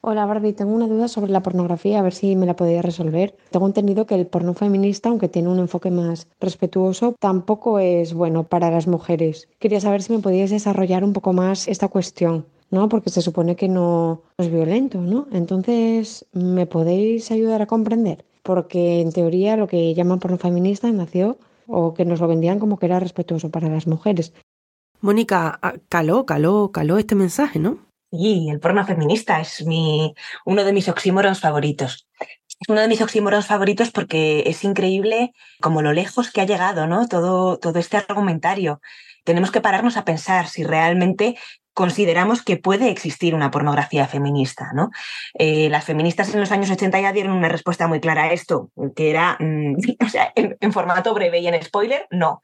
[0.00, 3.36] Hola Barbie, tengo una duda sobre la pornografía, a ver si me la podía resolver.
[3.52, 8.42] Tengo entendido que el porno feminista, aunque tiene un enfoque más respetuoso, tampoco es bueno
[8.42, 9.48] para las mujeres.
[9.60, 12.88] Quería saber si me podíais desarrollar un poco más esta cuestión, ¿no?
[12.88, 15.28] Porque se supone que no es violento, ¿no?
[15.30, 18.24] Entonces, ¿me podéis ayudar a comprender?
[18.44, 22.78] Porque en teoría lo que llaman porno feminista nació o que nos lo vendían como
[22.78, 24.32] que era respetuoso para las mujeres.
[25.00, 27.78] Mónica, ah, caló, caló, caló este mensaje, ¿no?
[28.12, 30.14] Sí, el porno feminista es mi,
[30.44, 32.06] uno de mis oxímoros favoritos.
[32.20, 36.86] Es uno de mis oxímoros favoritos porque es increíble como lo lejos que ha llegado,
[36.86, 37.08] ¿no?
[37.08, 38.80] Todo, todo este argumentario.
[39.24, 41.36] Tenemos que pararnos a pensar si realmente
[41.74, 44.70] consideramos que puede existir una pornografía feminista.
[44.72, 44.90] ¿no?
[45.34, 48.70] Eh, las feministas en los años 80 ya dieron una respuesta muy clara a esto,
[48.96, 49.74] que era, mm,
[50.06, 52.40] o sea, en, formato breve y en spoiler, no.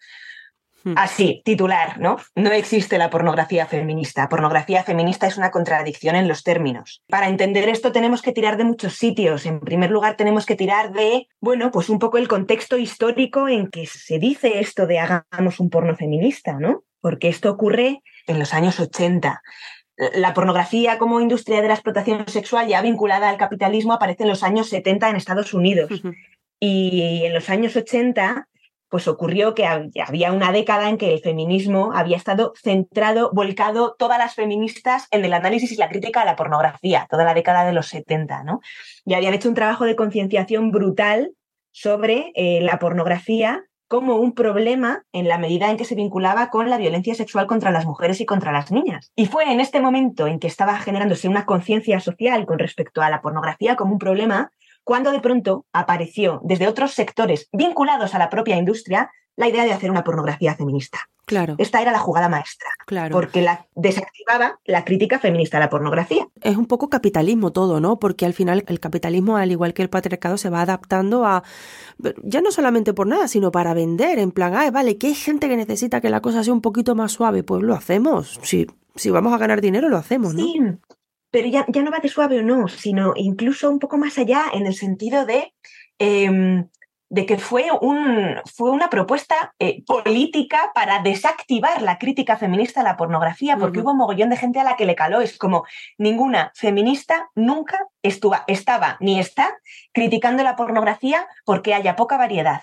[0.83, 0.95] Hmm.
[0.97, 2.16] Así, titular, ¿no?
[2.35, 4.31] No existe la pornografía feminista.
[4.31, 7.03] Pornografía feminista es una contradicción en los términos.
[7.07, 9.45] Para entender esto tenemos que tirar de muchos sitios.
[9.45, 13.68] En primer lugar, tenemos que tirar de, bueno, pues un poco el contexto histórico en
[13.68, 16.83] que se dice esto de hagamos un porno feminista, ¿no?
[17.03, 19.43] Porque esto ocurre en los años 80.
[20.14, 24.43] La pornografía como industria de la explotación sexual ya vinculada al capitalismo aparece en los
[24.43, 25.91] años 70 en Estados Unidos.
[26.59, 28.49] Y en los años 80
[28.91, 34.18] pues ocurrió que había una década en que el feminismo había estado centrado, volcado todas
[34.18, 37.73] las feministas en el análisis y la crítica a la pornografía, toda la década de
[37.73, 38.61] los 70, ¿no?
[39.05, 41.31] Y habían hecho un trabajo de concienciación brutal
[41.71, 46.70] sobre eh, la pornografía como un problema en la medida en que se vinculaba con
[46.70, 49.11] la violencia sexual contra las mujeres y contra las niñas.
[49.16, 53.11] Y fue en este momento en que estaba generándose una conciencia social con respecto a
[53.11, 54.53] la pornografía como un problema
[54.91, 59.72] cuando de pronto apareció desde otros sectores vinculados a la propia industria la idea de
[59.72, 60.99] hacer una pornografía feminista.
[61.26, 61.55] Claro.
[61.59, 62.70] Esta era la jugada maestra.
[62.86, 63.12] Claro.
[63.12, 66.26] Porque la desactivaba la crítica feminista a la pornografía.
[66.41, 68.01] Es un poco capitalismo todo, ¿no?
[68.01, 71.45] Porque al final el capitalismo, al igual que el patriarcado, se va adaptando a.
[72.24, 74.18] Ya no solamente por nada, sino para vender.
[74.18, 76.97] En plan, ah, vale, que hay gente que necesita que la cosa sea un poquito
[76.97, 77.45] más suave.
[77.45, 78.41] Pues lo hacemos.
[78.43, 78.66] Si,
[78.97, 80.43] si vamos a ganar dinero, lo hacemos, ¿no?
[80.43, 80.61] Sí,
[81.31, 84.45] pero ya, ya no va de suave o no, sino incluso un poco más allá
[84.53, 85.55] en el sentido de,
[85.99, 86.68] em,
[87.11, 92.85] de que fue, un, fue una propuesta eh, política para desactivar la crítica feminista a
[92.85, 95.20] la pornografía, porque hubo un mogollón de gente a la que le caló.
[95.20, 95.64] Es como
[95.99, 99.59] ninguna feminista nunca estuvo, estaba ni está
[99.93, 102.62] criticando la pornografía porque haya poca variedad.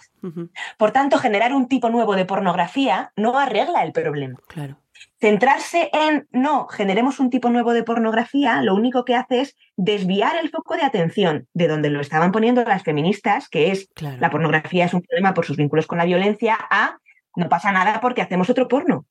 [0.77, 4.39] Por tanto, generar un tipo nuevo de pornografía no arregla el problema.
[4.47, 4.77] Claro
[5.19, 10.35] centrarse en no, generemos un tipo nuevo de pornografía, lo único que hace es desviar
[10.41, 13.89] el foco de atención de donde lo estaban poniendo las feministas, que es
[14.19, 16.97] la pornografía es un problema por sus vínculos con la violencia, a
[17.35, 19.05] no pasa nada porque hacemos otro porno.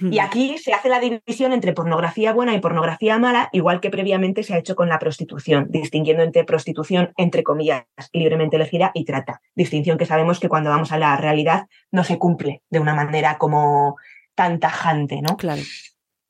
[0.00, 4.42] y aquí se hace la división entre pornografía buena y pornografía mala, igual que previamente
[4.42, 9.40] se ha hecho con la prostitución, distinguiendo entre prostitución, entre comillas, libremente elegida y trata.
[9.54, 13.38] Distinción que sabemos que cuando vamos a la realidad no se cumple de una manera
[13.38, 13.96] como
[14.36, 15.36] tan tajante, ¿no?
[15.36, 15.62] Claro.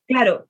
[0.06, 0.46] Claro,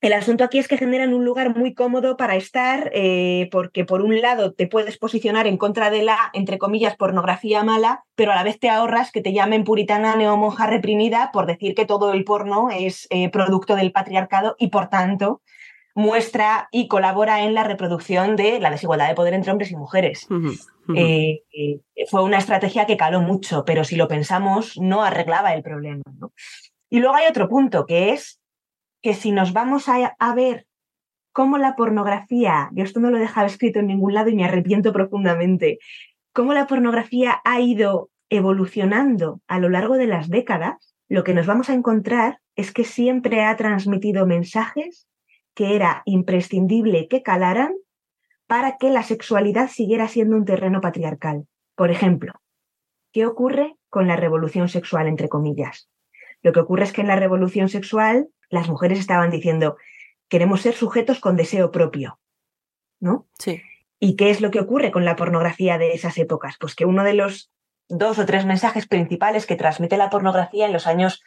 [0.00, 4.00] el asunto aquí es que generan un lugar muy cómodo para estar, eh, porque por
[4.00, 8.34] un lado te puedes posicionar en contra de la, entre comillas, pornografía mala, pero a
[8.34, 12.24] la vez te ahorras que te llamen puritana neomonja reprimida por decir que todo el
[12.24, 15.42] porno es eh, producto del patriarcado y por tanto
[15.94, 20.28] muestra y colabora en la reproducción de la desigualdad de poder entre hombres y mujeres.
[20.96, 21.42] Eh,
[22.08, 26.02] fue una estrategia que caló mucho, pero si lo pensamos, no arreglaba el problema.
[26.18, 26.32] ¿no?
[26.90, 28.40] Y luego hay otro punto, que es
[29.00, 30.66] que si nos vamos a, ver
[31.32, 34.44] cómo la pornografía, yo esto no lo he dejado escrito en ningún lado y me
[34.44, 35.78] arrepiento profundamente,
[36.32, 41.46] cómo la pornografía ha ido evolucionando a lo largo de las décadas, lo que nos
[41.46, 45.08] vamos a encontrar es que siempre ha transmitido mensajes
[45.54, 47.74] que era imprescindible que calaran
[48.46, 51.46] para que la sexualidad siguiera siendo un terreno patriarcal.
[51.76, 52.34] Por ejemplo,
[53.12, 55.88] ¿qué ocurre con la revolución sexual, entre comillas?
[56.42, 59.76] Lo que ocurre es que en la revolución sexual las mujeres estaban diciendo,
[60.28, 62.18] queremos ser sujetos con deseo propio,
[62.98, 63.26] ¿no?
[63.38, 63.62] Sí.
[63.98, 66.56] ¿Y qué es lo que ocurre con la pornografía de esas épocas?
[66.58, 67.52] Pues que uno de los
[67.88, 71.22] dos o tres mensajes principales que transmite la pornografía en los años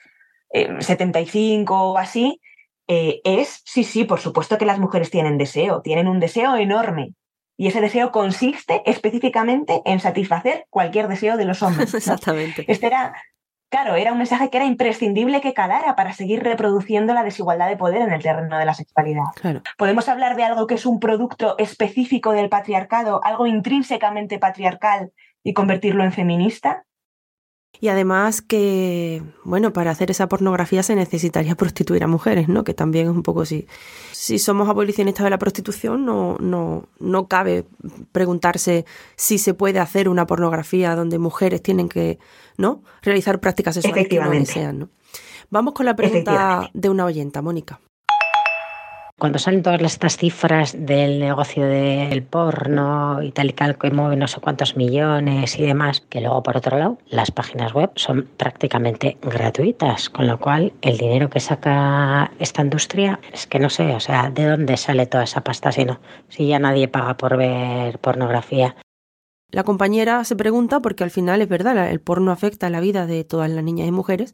[0.52, 2.42] 75 eh, o así
[2.88, 7.14] eh, es, sí, sí, por supuesto que las mujeres tienen deseo, tienen un deseo enorme.
[7.56, 11.94] Y ese deseo consiste específicamente en satisfacer cualquier deseo de los hombres.
[11.94, 12.66] Exactamente.
[12.68, 13.14] Este era
[13.74, 17.76] Claro, era un mensaje que era imprescindible que calara para seguir reproduciendo la desigualdad de
[17.76, 19.24] poder en el terreno de la sexualidad.
[19.80, 25.12] ¿Podemos hablar de algo que es un producto específico del patriarcado, algo intrínsecamente patriarcal
[25.44, 26.86] y convertirlo en feminista?
[27.80, 32.64] Y además que, bueno, para hacer esa pornografía se necesitaría prostituir a mujeres, ¿no?
[32.64, 33.68] Que también es un poco así.
[34.12, 37.66] Si somos abolicionistas de la prostitución, no, no, no cabe
[38.12, 42.20] preguntarse si se puede hacer una pornografía donde mujeres tienen que,
[42.58, 42.84] ¿no?
[43.02, 44.90] Realizar prácticas sexuales que no desean, ¿no?
[45.50, 47.80] Vamos con la pregunta de una oyenta, Mónica.
[49.20, 54.16] Cuando salen todas estas cifras del negocio del porno y tal y tal, que mueve
[54.16, 58.28] no sé cuántos millones y demás, que luego por otro lado las páginas web son
[58.38, 63.96] prácticamente gratuitas, con lo cual el dinero que saca esta industria es que no sé,
[63.96, 66.00] o sea, ¿de dónde sale toda esa pasta si no?
[66.28, 68.76] Si ya nadie paga por ver pornografía.
[69.54, 73.06] La compañera se pregunta porque al final es verdad, el porno afecta a la vida
[73.08, 74.34] de todas las niñas y mujeres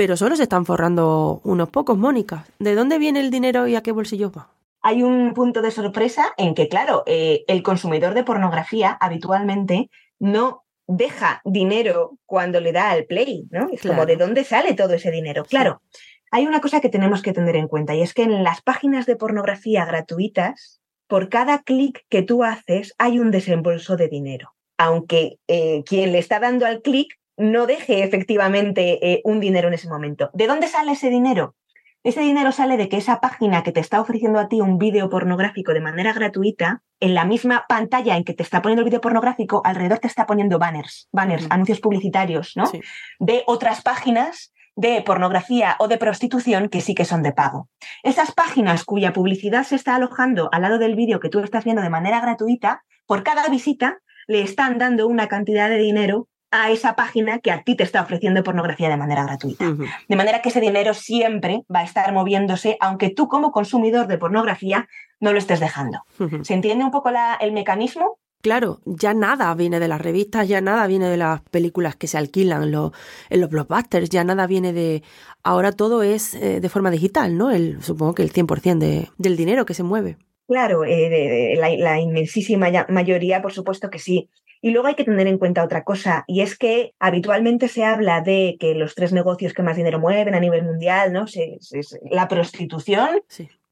[0.00, 2.46] pero solo se están forrando unos pocos, Mónica.
[2.58, 4.48] ¿De dónde viene el dinero y a qué bolsillo va?
[4.80, 10.64] Hay un punto de sorpresa en que, claro, eh, el consumidor de pornografía habitualmente no
[10.86, 13.68] deja dinero cuando le da al play, ¿no?
[13.70, 15.44] Es como, ¿de dónde sale todo ese dinero?
[15.44, 15.82] Claro,
[16.30, 19.04] hay una cosa que tenemos que tener en cuenta y es que en las páginas
[19.04, 20.79] de pornografía gratuitas,
[21.10, 24.54] por cada clic que tú haces hay un desembolso de dinero.
[24.78, 29.74] Aunque eh, quien le está dando al clic no deje efectivamente eh, un dinero en
[29.74, 30.30] ese momento.
[30.32, 31.56] ¿De dónde sale ese dinero?
[32.04, 35.10] Ese dinero sale de que esa página que te está ofreciendo a ti un vídeo
[35.10, 39.02] pornográfico de manera gratuita, en la misma pantalla en que te está poniendo el vídeo
[39.02, 42.70] pornográfico, alrededor te está poniendo banners, banners, anuncios publicitarios, ¿no?
[43.18, 47.68] De otras páginas de pornografía o de prostitución que sí que son de pago.
[48.02, 51.82] Esas páginas cuya publicidad se está alojando al lado del vídeo que tú estás viendo
[51.82, 56.96] de manera gratuita, por cada visita le están dando una cantidad de dinero a esa
[56.96, 59.64] página que a ti te está ofreciendo pornografía de manera gratuita.
[60.08, 64.18] De manera que ese dinero siempre va a estar moviéndose, aunque tú como consumidor de
[64.18, 64.88] pornografía
[65.20, 66.02] no lo estés dejando.
[66.42, 67.10] ¿Se entiende un poco
[67.40, 68.18] el mecanismo?
[68.42, 72.16] Claro, ya nada viene de las revistas, ya nada viene de las películas que se
[72.16, 75.02] alquilan en los, blockbusters, ya nada viene de...
[75.42, 77.50] Ahora todo es eh, de forma digital, ¿no?
[77.50, 80.16] El, supongo que el 100% de, del dinero que se mueve.
[80.50, 84.30] Claro, eh, la, inmensísima mayoría, por supuesto que sí.
[84.60, 88.20] Y luego hay que tener en cuenta otra cosa, y es que habitualmente se habla
[88.20, 91.26] de que los tres negocios que más dinero mueven a nivel mundial, ¿no?
[91.26, 93.22] es la prostitución,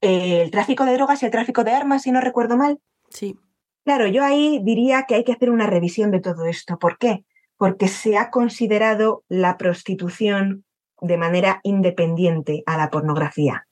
[0.01, 2.79] eh, el tráfico de drogas y el tráfico de armas, si no recuerdo mal.
[3.09, 3.35] Sí.
[3.83, 6.77] Claro, yo ahí diría que hay que hacer una revisión de todo esto.
[6.77, 7.23] ¿Por qué?
[7.57, 10.65] Porque se ha considerado la prostitución
[11.01, 13.65] de manera independiente a la pornografía.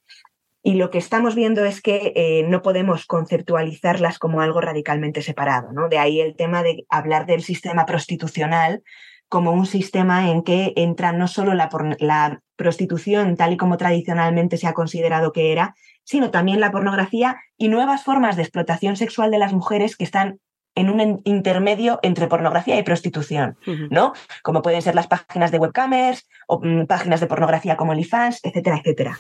[0.64, 5.72] Y lo que estamos viendo es que eh, no podemos conceptualizarlas como algo radicalmente separado.
[5.72, 5.88] ¿no?
[5.88, 8.84] De ahí el tema de hablar del sistema prostitucional
[9.30, 14.58] como un sistema en que entra no solo la, la prostitución tal y como tradicionalmente
[14.58, 19.32] se ha considerado que era, sino también la pornografía y nuevas formas de explotación sexual
[19.32, 20.40] de las mujeres que están
[20.78, 23.58] en un intermedio entre pornografía y prostitución,
[23.90, 24.14] ¿no?
[24.44, 28.78] Como pueden ser las páginas de webcamers o mm, páginas de pornografía como OnlyFans, etcétera,
[28.78, 29.18] etcétera.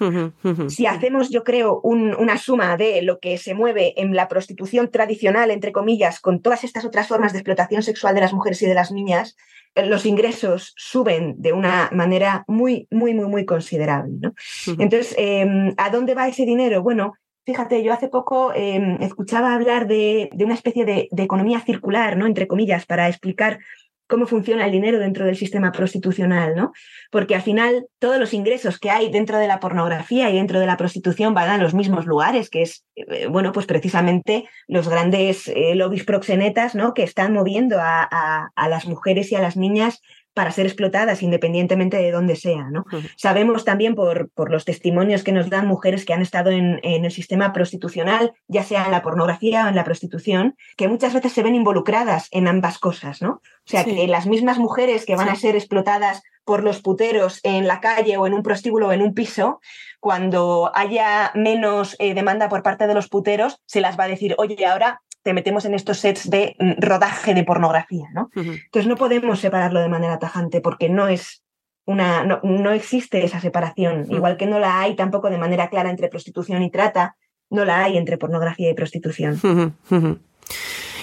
[0.69, 5.49] Si hacemos, yo creo, una suma de lo que se mueve en la prostitución tradicional,
[5.49, 8.75] entre comillas, con todas estas otras formas de explotación sexual de las mujeres y de
[8.75, 9.35] las niñas,
[9.73, 14.13] eh, los ingresos suben de una manera muy, muy, muy, muy considerable.
[14.19, 14.33] ¿no?
[14.77, 16.83] Entonces, em, ¿a dónde va ese dinero?
[16.83, 17.13] Bueno,
[17.47, 22.25] Fíjate, yo hace poco em, escuchaba hablar de, una especie de, economía circular, ¿no?
[22.25, 23.59] Entre comillas, para explicar
[24.05, 26.73] cómo funciona el dinero dentro del sistema prostitucional, ¿no?
[27.09, 30.65] Porque al final todos los ingresos que hay dentro de la pornografía y dentro de
[30.65, 35.47] la prostitución van a los mismos lugares, que es, eh, bueno, pues precisamente los grandes
[35.47, 36.93] eh, lobbies proxenetas, ¿no?
[36.93, 40.01] Que están moviendo a, las mujeres y a las niñas
[40.37, 42.69] para ser explotadas independientemente de dónde sea.
[42.69, 42.85] ¿no?
[43.15, 47.11] Sabemos también por, por, los testimonios que nos dan mujeres que han estado en, el
[47.11, 51.41] sistema prostitucional, ya sea en la pornografía o en la prostitución, que muchas veces se
[51.41, 53.19] ven involucradas en ambas cosas.
[53.19, 53.41] ¿no?
[53.41, 57.65] O sea, que las mismas mujeres que van a ser explotadas por los puteros en
[57.65, 59.59] la calle o en un prostíbulo o en un piso,
[59.99, 64.35] cuando haya menos eh, demanda por parte de los puteros, se las va a decir,
[64.37, 68.29] oye, ahora te metemos en estos sets de mm, rodaje de pornografía, ¿no?
[68.33, 71.43] Entonces no podemos separarlo de manera tajante porque no es
[71.85, 76.07] una, no, existe esa separación, igual que no la hay tampoco de manera clara entre
[76.07, 77.17] prostitución y trata,
[77.49, 79.75] no la hay entre pornografía y prostitución.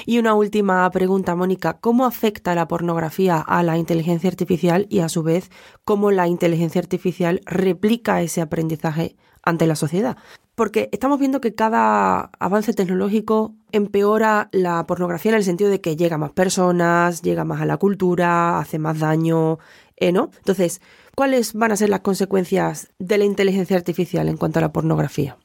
[0.07, 1.75] Y una última pregunta, Mónica.
[1.75, 5.51] ¿Cómo afecta la pornografía a la inteligencia artificial y a su vez
[5.85, 10.17] cómo la inteligencia artificial replica ese aprendizaje ante la sociedad?
[10.55, 15.97] Porque estamos viendo que cada avance tecnológico empeora la pornografía en el sentido de que
[15.97, 19.59] llega a más personas, llega más a la cultura, hace más daño,
[19.97, 20.31] ¿eh, ¿no?
[20.37, 20.81] Entonces,
[21.17, 25.37] ¿cuáles van a ser las consecuencias de la inteligencia artificial en cuanto a la pornografía?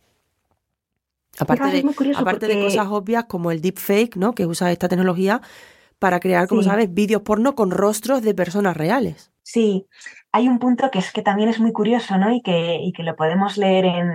[1.39, 4.35] Aparte, de, aparte de cosas obvias como el deepfake, ¿no?
[4.35, 5.41] Que usa esta tecnología
[5.97, 9.31] para crear, como sabes, vídeos porno con rostros de personas reales.
[9.43, 9.87] Sí,
[10.31, 12.31] hay un punto que es que también es muy curioso, ¿no?
[12.31, 14.11] Y que, y que lo podemos leer en,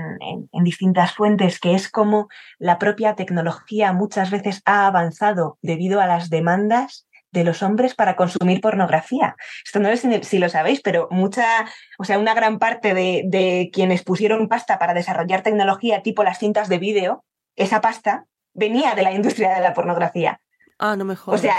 [0.52, 6.06] en, distintas fuentes, que es como la propia tecnología muchas veces ha avanzado debido a
[6.06, 9.34] las demandas de los hombres para consumir pornografía.
[9.64, 11.66] Esto no sé si lo sabéis, pero mucha,
[11.98, 16.38] o sea, una gran parte de, de quienes pusieron pasta para desarrollar tecnología tipo las
[16.38, 17.24] cintas de vídeo,
[17.56, 20.40] esa pasta venía de la industria de la pornografía.
[20.78, 21.40] Ah, no me jodas.
[21.40, 21.54] O sea,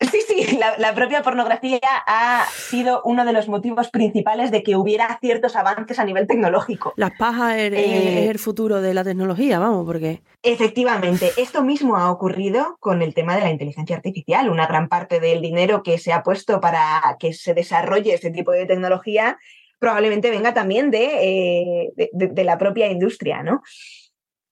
[0.00, 5.18] Sí, sí, la, propia pornografía ha sido uno de los motivos principales de que hubiera
[5.20, 6.94] ciertos avances a nivel tecnológico.
[6.96, 10.22] Las pajas es, eh, el futuro de la tecnología, vamos, porque...
[10.42, 14.48] Efectivamente, esto mismo ha ocurrido con el tema de la inteligencia artificial.
[14.48, 18.52] Una gran parte del dinero que se ha puesto para que se desarrolle este tipo
[18.52, 19.38] de tecnología
[19.78, 23.62] probablemente venga también de, eh, de la propia industria, ¿no?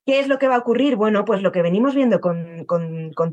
[0.09, 0.97] ¿Qué es lo que va a ocurrir?
[0.97, 2.65] Bueno, pues lo que venimos viendo con,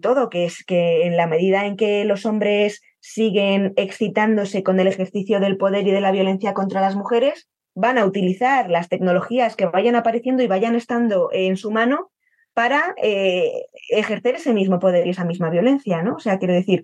[0.02, 4.88] todo, que es que en la medida en que los hombres siguen excitándose con el
[4.88, 9.56] ejercicio del poder y de la violencia contra las mujeres, van a utilizar las tecnologías
[9.56, 12.12] que vayan apareciendo y vayan estando en su mano
[12.54, 16.16] para eh, ejercer ese mismo poder y esa misma violencia, ¿no?
[16.16, 16.84] O sea, quiero decir,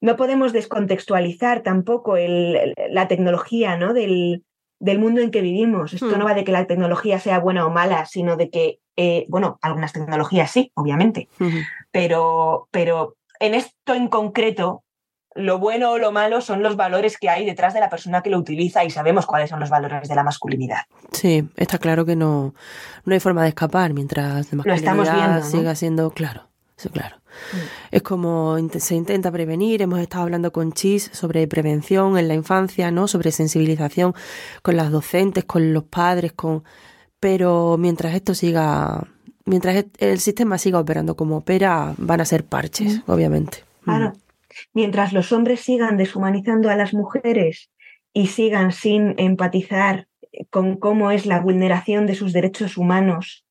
[0.00, 3.94] no podemos descontextualizar tampoco la tecnología, ¿no?
[3.94, 4.44] Del,
[4.80, 5.92] del mundo en que vivimos.
[5.92, 6.28] Esto no hmm.
[6.28, 9.92] va de que la tecnología sea buena o mala, sino de que, eh, bueno, algunas
[9.92, 11.28] tecnologías sí, obviamente,
[11.90, 14.84] pero, pero en esto en concreto,
[15.34, 18.30] lo bueno o lo malo son los valores que hay detrás de la persona que
[18.30, 20.80] lo utiliza y sabemos cuáles son los valores de la masculinidad.
[21.12, 22.54] Sí, está claro que no,
[23.04, 26.47] no hay forma de escapar mientras la masculinidad siga siendo claro.
[26.92, 27.16] Claro.
[27.16, 27.56] Mm.
[27.90, 32.90] Es como se intenta prevenir, hemos estado hablando con Chis sobre prevención en la infancia,
[32.90, 33.08] ¿no?
[33.08, 34.14] Sobre sensibilización
[34.62, 36.62] con las docentes, con los padres, con
[37.20, 39.08] pero mientras esto siga
[39.44, 43.10] mientras el sistema siga operando como opera, van a ser parches, mm.
[43.10, 43.64] obviamente.
[43.82, 43.84] Mm.
[43.84, 44.12] Claro.
[44.74, 47.70] Mientras los hombres sigan deshumanizando a las mujeres
[48.12, 50.08] y sigan sin empatizar
[50.50, 53.44] con cómo es la vulneración de sus derechos humanos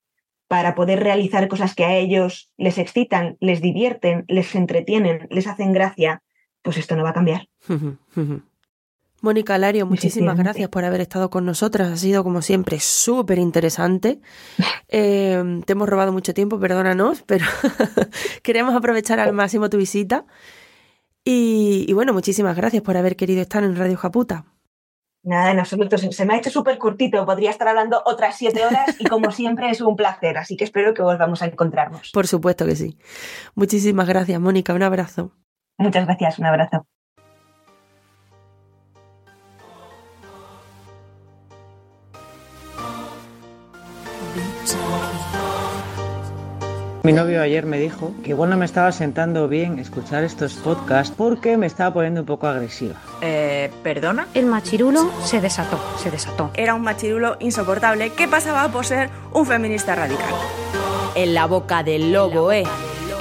[0.48, 5.74] para poder realizar cosas que a ellos les excitan, les divierten, les entretienen, les hacen
[5.74, 6.24] gracia,
[6.62, 7.48] pues esto no va a cambiar.
[9.22, 11.92] Mónica Lario, muchísimas gracias por haber estado con nosotras.
[11.92, 14.22] Ha sido, como siempre, súper interesante.
[14.90, 17.46] Eh, te hemos robado mucho tiempo, perdónanos, pero
[18.42, 20.26] queremos aprovechar al máximo tu visita.
[21.26, 24.46] Y, y, bueno, muchísimas gracias por haber querido estar en Radio Japuta.
[25.24, 25.98] Nada, en absoluto.
[25.98, 27.26] Se, me ha hecho súper cortito.
[27.26, 30.38] Podría estar hablando otras siete horas y como siempre es un placer.
[30.38, 32.12] Así que espero que volvamos a encontrarnos.
[32.12, 32.98] Por supuesto que sí.
[33.56, 34.74] Muchísimas gracias, Mónica.
[34.74, 35.32] Un abrazo.
[35.78, 36.40] Muchas gracias.
[36.40, 36.88] Un abrazo.
[47.08, 51.14] Mi novio ayer me dijo que igual no me estaba sentando bien escuchar estos podcasts
[51.16, 52.96] porque me estaba poniendo un poco agresiva.
[53.22, 54.28] Eh, ¿perdona?
[54.34, 56.52] El machirulo se desató, se desató.
[56.54, 60.34] Era un machirulo insoportable que pasaba por ser un feminista radical.
[61.16, 62.66] En la boca del lobo, eh.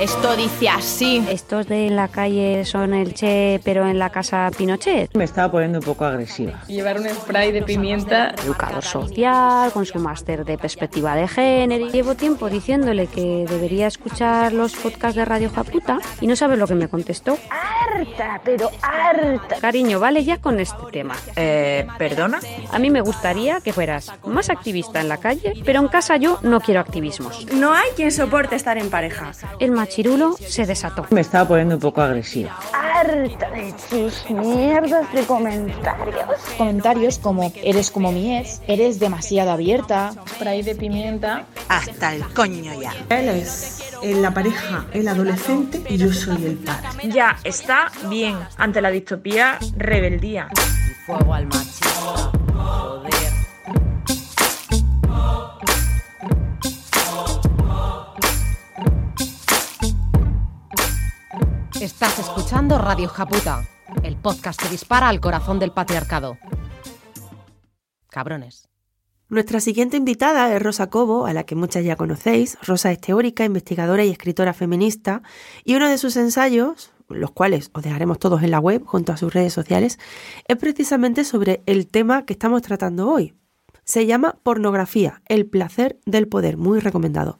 [0.00, 1.24] Esto dice así.
[1.30, 5.16] Estos de la calle son el Che, pero en la casa Pinochet.
[5.16, 6.62] Me estaba poniendo un poco agresiva.
[6.66, 8.34] Llevar un spray de pimienta.
[8.44, 11.88] Educador social, con su máster de perspectiva de género.
[11.88, 16.66] Llevo tiempo diciéndole que debería escuchar los podcasts de Radio Japuta y no sabe lo
[16.66, 17.38] que me contestó.
[17.48, 19.56] Harta, pero harta.
[19.62, 21.16] Cariño, vale ya con este tema.
[21.36, 22.40] Eh, ¿perdona?
[22.70, 26.38] A mí me gustaría que fueras más activista en la calle, pero en casa yo
[26.42, 27.46] no quiero activismos.
[27.54, 29.32] No hay quien soporte estar en pareja.
[29.58, 31.06] El Chirulo se desató.
[31.10, 32.58] Me estaba poniendo un poco agresiva.
[32.72, 36.26] Harta de sus mierdas de comentarios.
[36.56, 40.12] Comentarios como eres como mi ex, eres demasiado abierta.
[40.28, 41.44] Spray de pimienta.
[41.68, 42.94] Hasta el coño ya.
[43.08, 46.88] Él es la pareja, el adolescente y yo soy el padre.
[47.10, 48.36] Ya está bien.
[48.56, 50.48] Ante la distopía, rebeldía.
[51.06, 52.32] Fuego al machismo.
[61.80, 63.68] Estás escuchando Radio Japuta,
[64.02, 66.38] el podcast que dispara al corazón del patriarcado.
[68.08, 68.70] Cabrones.
[69.28, 72.56] Nuestra siguiente invitada es Rosa Cobo, a la que muchas ya conocéis.
[72.62, 75.22] Rosa es teórica, investigadora y escritora feminista,
[75.64, 79.18] y uno de sus ensayos, los cuales os dejaremos todos en la web junto a
[79.18, 79.98] sus redes sociales,
[80.48, 83.34] es precisamente sobre el tema que estamos tratando hoy.
[83.84, 87.38] Se llama Pornografía, el placer del poder, muy recomendado.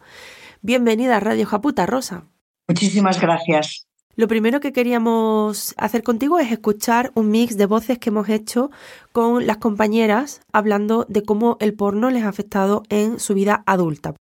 [0.61, 2.26] Bienvenida a Radio Japuta, Rosa.
[2.68, 3.87] Muchísimas gracias.
[4.19, 8.71] Lo primero que queríamos hacer contigo es escuchar un mix de voces que hemos hecho
[9.12, 14.14] con las compañeras hablando de cómo el porno les ha afectado en su vida adulta.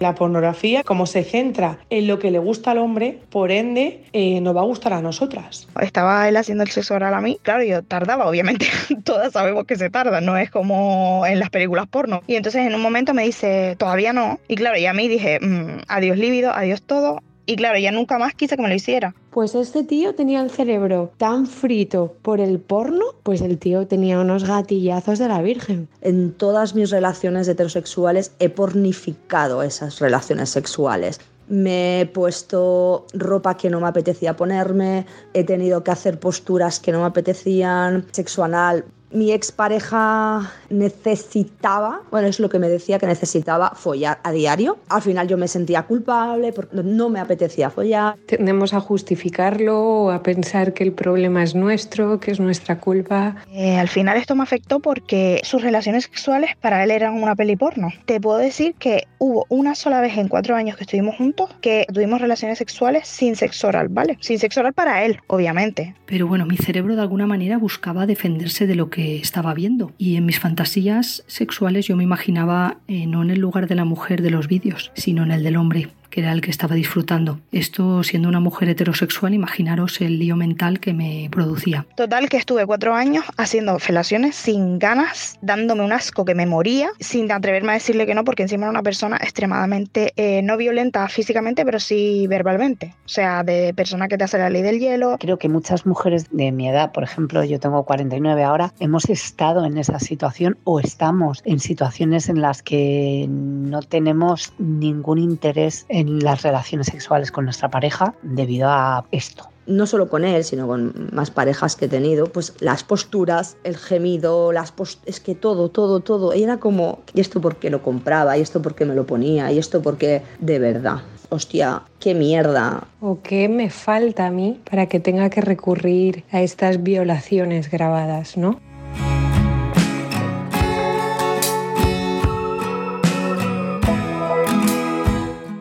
[0.00, 4.40] La pornografía, como se centra en lo que le gusta al hombre, por ende, eh,
[4.40, 5.68] nos va a gustar a nosotras.
[5.80, 7.38] Estaba él haciendo el sexo oral a mí.
[7.42, 8.66] Claro, yo tardaba, obviamente.
[9.04, 12.22] Todas sabemos que se tarda, no es como en las películas porno.
[12.26, 14.40] Y entonces en un momento me dice, todavía no.
[14.48, 17.20] Y claro, y a mí dije, mm, adiós líbido, adiós todo.
[17.50, 19.14] Y claro, ya nunca más quise que me lo hiciera.
[19.30, 24.20] Pues este tío tenía el cerebro tan frito por el porno, pues el tío tenía
[24.20, 25.88] unos gatillazos de la Virgen.
[26.02, 31.22] En todas mis relaciones heterosexuales he pornificado esas relaciones sexuales.
[31.48, 36.92] Me he puesto ropa que no me apetecía ponerme, he tenido que hacer posturas que
[36.92, 43.06] no me apetecían, sexo anal mi expareja necesitaba, bueno, es lo que me decía que
[43.06, 44.78] necesitaba follar a diario.
[44.88, 48.16] Al final yo me sentía culpable porque no me apetecía follar.
[48.26, 53.36] Tendemos a justificarlo o a pensar que el problema es nuestro, que es nuestra culpa.
[53.52, 57.56] Eh, al final esto me afectó porque sus relaciones sexuales para él eran una peli
[57.56, 57.88] porno.
[58.04, 61.86] Te puedo decir que hubo una sola vez en cuatro años que estuvimos juntos que
[61.92, 64.18] tuvimos relaciones sexuales sin sexo oral, ¿vale?
[64.20, 65.94] Sin sexo oral para él, obviamente.
[66.06, 69.92] Pero bueno, mi cerebro de alguna manera buscaba defenderse de lo que estaba viendo.
[69.98, 73.84] Y en mis fantasías sexuales yo me imaginaba eh, no en el lugar de la
[73.84, 77.40] mujer de los vídeos, sino en el del hombre que era el que estaba disfrutando.
[77.52, 81.86] Esto siendo una mujer heterosexual, imaginaros el lío mental que me producía.
[81.96, 86.90] Total que estuve cuatro años haciendo felaciones sin ganas, dándome un asco que me moría,
[87.00, 91.08] sin atreverme a decirle que no, porque encima era una persona extremadamente eh, no violenta
[91.08, 92.94] físicamente, pero sí verbalmente.
[93.04, 95.16] O sea, de persona que te hace la ley del hielo.
[95.18, 99.64] Creo que muchas mujeres de mi edad, por ejemplo, yo tengo 49 ahora, hemos estado
[99.64, 105.97] en esa situación o estamos en situaciones en las que no tenemos ningún interés en
[105.98, 110.66] en las relaciones sexuales con nuestra pareja debido a esto no solo con él, sino
[110.66, 114.72] con más parejas que he tenido, pues las posturas, el gemido, las
[115.04, 116.34] es que todo, todo, todo.
[116.34, 118.36] Y era como, ¿y esto por qué lo compraba?
[118.36, 119.52] ¿Y esto por qué me lo ponía?
[119.52, 121.02] ¿Y esto por qué de verdad?
[121.28, 122.84] Hostia, qué mierda.
[123.02, 128.38] ¿O qué me falta a mí para que tenga que recurrir a estas violaciones grabadas,
[128.38, 128.58] no?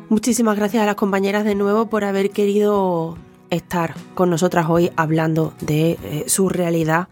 [0.10, 3.18] Muchísimas gracias a las compañeras de nuevo por haber querido
[3.50, 7.10] estar con nosotras hoy hablando de eh, su realidad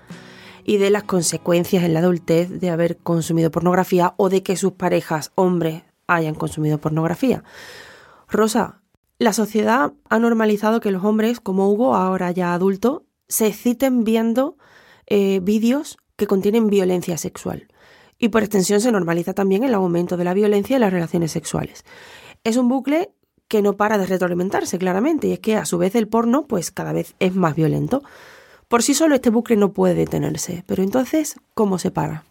[0.63, 4.71] y de las consecuencias en la adultez de haber consumido pornografía o de que sus
[4.71, 7.43] parejas hombres hayan consumido pornografía.
[8.29, 8.79] Rosa,
[9.19, 14.55] la sociedad ha normalizado que los hombres, como Hugo, ahora ya adulto, se exciten viendo
[15.05, 17.67] eh, vídeos que contienen violencia sexual.
[18.17, 21.83] Y por extensión se normaliza también el aumento de la violencia en las relaciones sexuales
[22.45, 23.09] es un bucle
[23.49, 26.71] que no para de retroalimentarse claramente y es que a su vez el porno pues
[26.71, 28.01] cada vez es más violento.
[28.69, 32.23] Por sí solo este bucle no puede detenerse, pero entonces, ¿cómo se para?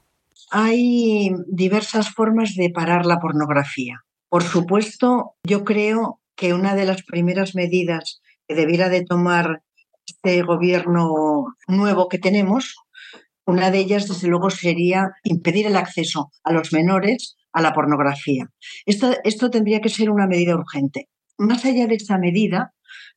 [0.50, 4.04] Hay diversas formas de parar la pornografía.
[4.28, 9.62] Por supuesto, yo creo que una de las primeras medidas que debiera de tomar
[10.06, 12.76] este gobierno nuevo que tenemos,
[13.46, 18.50] una de ellas desde luego sería impedir el acceso a los menores a la pornografía.
[18.84, 21.08] Esto, esto tendría que ser una medida urgente.
[21.38, 22.74] Más allá de esta medida,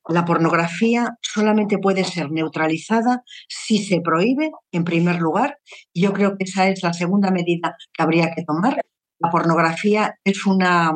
[0.08, 5.58] la pornografía solamente puede ser neutralizada si se prohíbe, en primer lugar.
[5.94, 8.82] Yo creo que esa es la segunda medida que habría que tomar.
[9.20, 10.94] La pornografía es, una,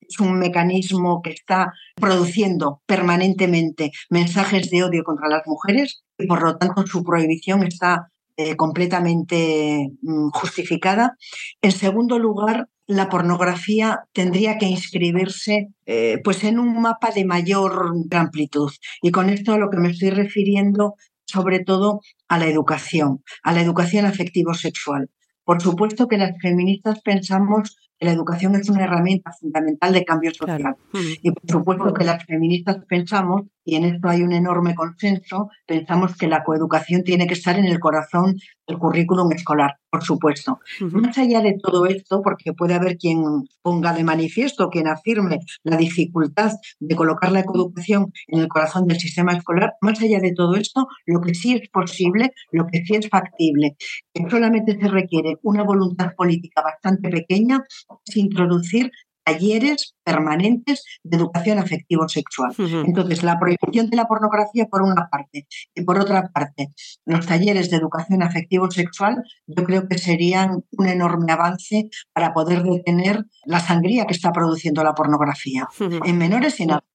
[0.00, 6.42] es un mecanismo que está produciendo permanentemente mensajes de odio contra las mujeres y por
[6.42, 11.16] lo tanto su prohibición está eh, completamente mm, justificada.
[11.60, 17.92] En segundo lugar, la pornografía tendría que inscribirse eh, pues en un mapa de mayor
[18.10, 18.72] amplitud.
[19.00, 23.52] Y con esto a lo que me estoy refiriendo sobre todo a la educación, a
[23.52, 25.08] la educación afectivo-sexual.
[25.44, 30.74] Por supuesto que las feministas pensamos la educación es una herramienta fundamental de cambio social.
[31.22, 36.16] Y por supuesto que las feministas pensamos, y en esto hay un enorme consenso, pensamos
[36.16, 38.36] que la coeducación tiene que estar en el corazón
[38.66, 40.60] del currículum escolar, por supuesto.
[40.80, 43.22] Más allá de todo esto, porque puede haber quien
[43.62, 48.98] ponga de manifiesto, quien afirme la dificultad de colocar la coeducación en el corazón del
[48.98, 52.94] sistema escolar, más allá de todo esto, lo que sí es posible, lo que sí
[52.94, 53.76] es factible,
[54.14, 57.64] que solamente se requiere una voluntad política bastante pequeña
[58.06, 58.90] es introducir
[59.24, 62.54] talleres permanentes de educación afectivo-sexual.
[62.58, 66.68] Entonces, la prohibición de la pornografía por una parte y por otra parte,
[67.04, 73.24] los talleres de educación afectivo-sexual, yo creo que serían un enorme avance para poder detener
[73.44, 76.90] la sangría que está produciendo la pornografía en menores y en adultos.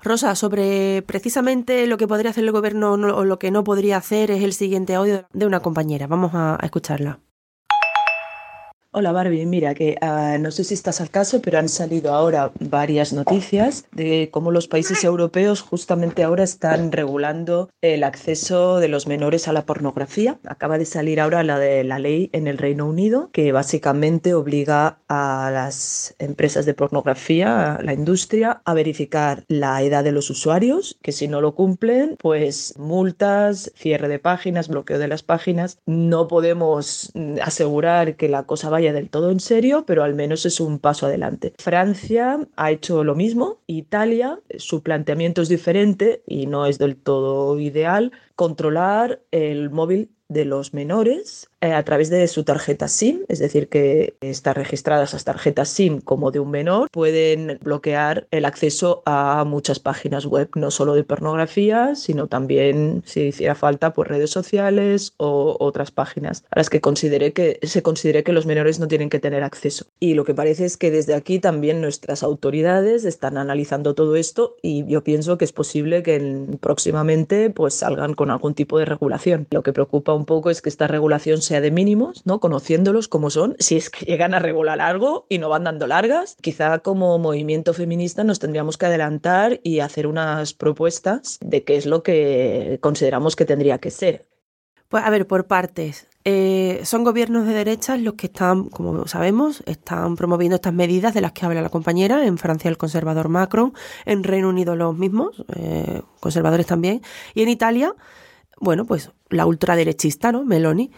[0.00, 4.30] Rosa, sobre precisamente lo que podría hacer el gobierno o lo que no podría hacer
[4.30, 6.06] es el siguiente audio de una compañera.
[6.06, 7.20] Vamos a escucharla.
[8.98, 12.50] Hola Barbie, mira que uh, no sé si estás al caso, pero han salido ahora
[12.60, 19.06] varias noticias de cómo los países europeos justamente ahora están regulando el acceso de los
[19.06, 20.38] menores a la pornografía.
[20.46, 25.00] Acaba de salir ahora la de la ley en el Reino Unido que básicamente obliga
[25.08, 30.98] a las empresas de pornografía, a la industria, a verificar la edad de los usuarios,
[31.02, 35.80] que si no lo cumplen, pues multas, cierre de páginas, bloqueo de las páginas.
[35.84, 40.46] No podemos mm, asegurar que la cosa vaya del todo en serio, pero al menos
[40.46, 41.52] es un paso adelante.
[41.58, 47.58] Francia ha hecho lo mismo, Italia, su planteamiento es diferente y no es del todo
[47.58, 53.68] ideal, controlar el móvil de los menores a través de su tarjeta SIM, es decir,
[53.68, 59.44] que está registrada esas tarjetas SIM como de un menor, pueden bloquear el acceso a
[59.46, 65.12] muchas páginas web, no solo de pornografía, sino también, si hiciera falta, pues redes sociales
[65.16, 69.10] o otras páginas a las que considere que se considere que los menores no tienen
[69.10, 69.86] que tener acceso.
[70.00, 74.56] Y lo que parece es que desde aquí también nuestras autoridades están analizando todo esto
[74.62, 79.46] y yo pienso que es posible que próximamente pues salgan con algún tipo de regulación.
[79.50, 82.40] Lo que preocupa un poco es que esta regulación sea de mínimos, ¿no?
[82.40, 86.36] Conociéndolos como son, si es que llegan a regular algo y no van dando largas,
[86.40, 91.86] quizá como movimiento feminista nos tendríamos que adelantar y hacer unas propuestas de qué es
[91.86, 94.26] lo que consideramos que tendría que ser.
[94.88, 96.06] Pues a ver, por partes.
[96.24, 101.20] Eh, son gobiernos de derechas los que están, como sabemos, están promoviendo estas medidas de
[101.20, 102.24] las que habla la compañera.
[102.24, 103.72] En Francia el conservador Macron,
[104.04, 107.02] en Reino Unido los mismos, eh, conservadores también,
[107.34, 107.94] y en Italia,
[108.60, 110.44] bueno, pues la ultraderechista, ¿no?
[110.44, 110.90] Meloni.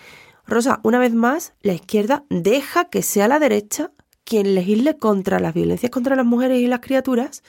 [0.49, 3.93] Rosa, una vez más, la izquierda deja que sea la derecha
[4.25, 7.43] quien legisle contra las violencias contra las mujeres y las criaturas,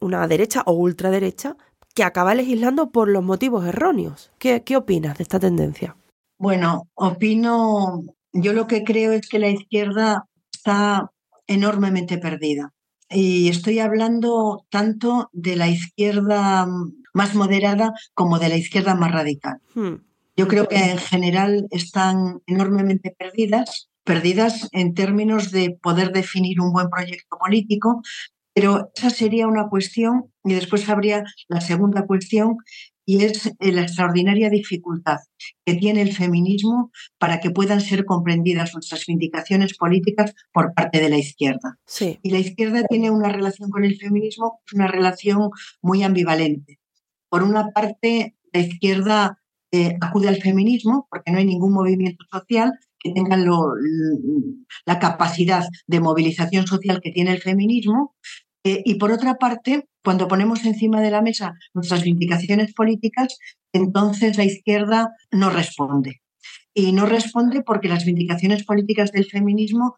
[0.00, 1.56] una derecha o ultraderecha,
[1.94, 4.30] que acaba legislando por los motivos erróneos.
[4.38, 5.96] ¿Qué, qué opinas de esta tendencia?
[6.38, 11.10] Bueno, opino, yo lo que creo es que la izquierda está
[11.46, 12.72] enormemente perdida.
[13.10, 16.66] Y estoy hablando tanto de la izquierda
[17.12, 19.58] más moderada como de la izquierda más radical.
[19.74, 20.07] Hmm.
[20.38, 26.72] Yo creo que en general están enormemente perdidas, perdidas en términos de poder definir un
[26.72, 28.02] buen proyecto político,
[28.54, 32.56] pero esa sería una cuestión y después habría la segunda cuestión
[33.04, 35.16] y es eh, la extraordinaria dificultad
[35.66, 41.08] que tiene el feminismo para que puedan ser comprendidas nuestras vindicaciones políticas por parte de
[41.08, 41.80] la izquierda.
[42.22, 45.50] Y la izquierda tiene una relación con el feminismo, una relación
[45.82, 46.78] muy ambivalente.
[47.28, 49.38] Por una parte, la izquierda
[49.72, 56.00] eh, acude al feminismo, porque no hay ningún movimiento social que tenga la capacidad de
[56.00, 58.14] movilización social que tiene el feminismo.
[58.64, 63.38] Eh, y por otra parte, cuando ponemos encima de la mesa nuestras vindicaciones políticas,
[63.72, 66.20] entonces la izquierda no responde.
[66.74, 69.96] Y no responde porque las vindicaciones políticas del feminismo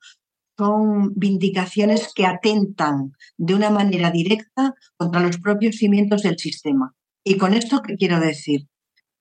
[0.59, 6.95] son vindicaciones que atentan de una manera directa contra los propios cimientos del sistema.
[7.25, 8.67] ¿Y con esto qué quiero decir?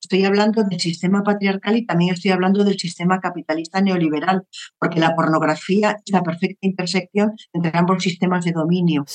[0.01, 4.47] Estoy hablando del sistema patriarcal y también estoy hablando del sistema capitalista neoliberal,
[4.79, 9.05] porque la pornografía es la perfecta intersección entre ambos sistemas de dominio.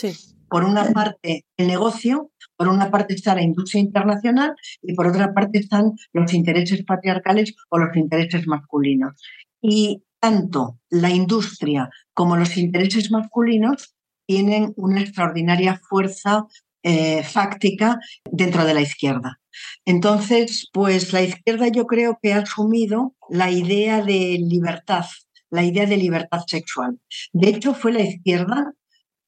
[0.48, 5.32] Por una parte, el negocio, por una parte está la industria internacional y por otra
[5.32, 9.14] parte están los intereses patriarcales o los intereses masculinos.
[9.60, 13.94] Y tanto la industria como los intereses masculinos
[14.26, 16.46] tienen una extraordinaria fuerza
[16.86, 17.98] eh, fáctica
[18.30, 19.40] dentro de la izquierda.
[19.86, 25.06] Entonces, pues la izquierda yo creo que ha asumido la idea de libertad,
[25.50, 26.98] la idea de libertad sexual.
[27.32, 28.74] De hecho, fue la izquierda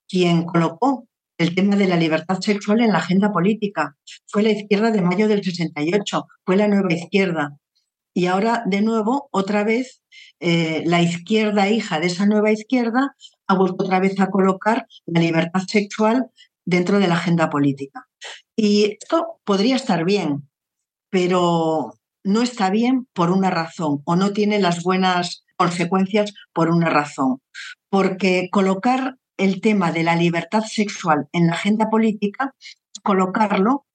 [0.06, 1.08] quien colocó
[1.38, 3.96] el tema de la libertad sexual en la agenda política.
[4.26, 7.56] Fue la izquierda de mayo del 68, fue la nueva izquierda.
[8.12, 10.02] Y ahora, de nuevo, otra vez,
[10.40, 13.14] eh, la izquierda hija de esa nueva izquierda
[13.46, 16.30] ha vuelto otra vez a colocar la libertad sexual
[16.66, 18.06] dentro de la agenda política.
[18.54, 20.48] Y esto podría estar bien,
[21.08, 21.94] pero
[22.24, 27.40] no está bien por una razón o no tiene las buenas consecuencias por una razón.
[27.88, 33.86] Porque colocar el tema de la libertad sexual en la agenda política es colocarlo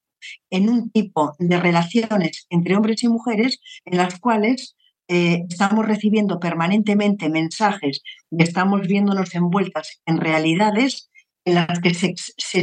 [0.49, 4.75] en un tipo de relaciones entre hombres y mujeres en las cuales
[5.07, 11.10] eh, estamos recibiendo permanentemente mensajes y estamos viéndonos envueltas en realidades
[11.45, 12.13] en las que se,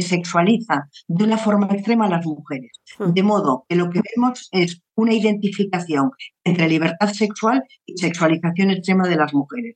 [0.01, 2.71] sexualiza de una forma extrema a las mujeres.
[2.97, 3.11] Hmm.
[3.11, 6.11] De modo que lo que vemos es una identificación
[6.43, 9.75] entre libertad sexual y sexualización extrema de las mujeres.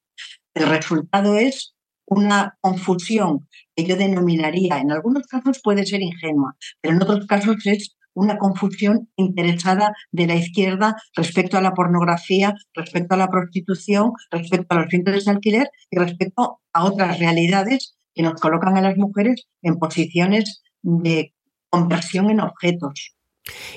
[0.54, 1.76] El resultado es
[2.06, 7.66] una confusión que yo denominaría, en algunos casos puede ser ingenua, pero en otros casos
[7.66, 14.12] es una confusión interesada de la izquierda respecto a la pornografía, respecto a la prostitución,
[14.30, 18.81] respecto a los vientres de alquiler y respecto a otras realidades que nos colocan a
[18.81, 21.34] las mujeres en posiciones de
[21.69, 23.15] conversión en objetos.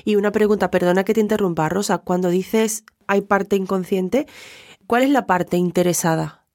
[0.05, 4.27] Y una pregunta, perdona que te interrumpa, Rosa, cuando dices hay parte inconsciente,
[4.85, 6.45] ¿cuál es la parte interesada?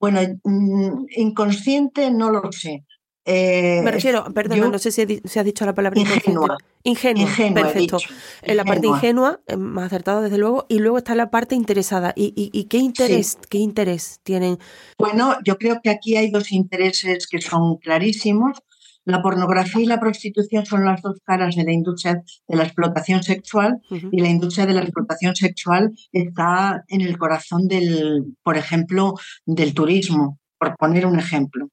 [0.00, 2.84] Bueno, mm, inconsciente no lo sé.
[3.24, 6.58] Me eh, refiero, perdón, no sé si, has dicho la palabra ingenua.
[6.82, 7.98] Ingenua, perfecto.
[8.42, 12.12] En la parte ingenua, eh, más acertado desde luego, y luego está la parte interesada.
[12.16, 14.58] ¿Y, qué interés, qué interés tienen?
[14.98, 18.58] Bueno, yo creo que aquí hay dos intereses que son clarísimos.
[19.04, 23.22] La pornografía y la prostitución son las dos caras de la industria de la explotación
[23.22, 29.14] sexual y la industria de la explotación sexual está en el corazón del, por ejemplo,
[29.44, 31.68] del turismo, por poner un ejemplo.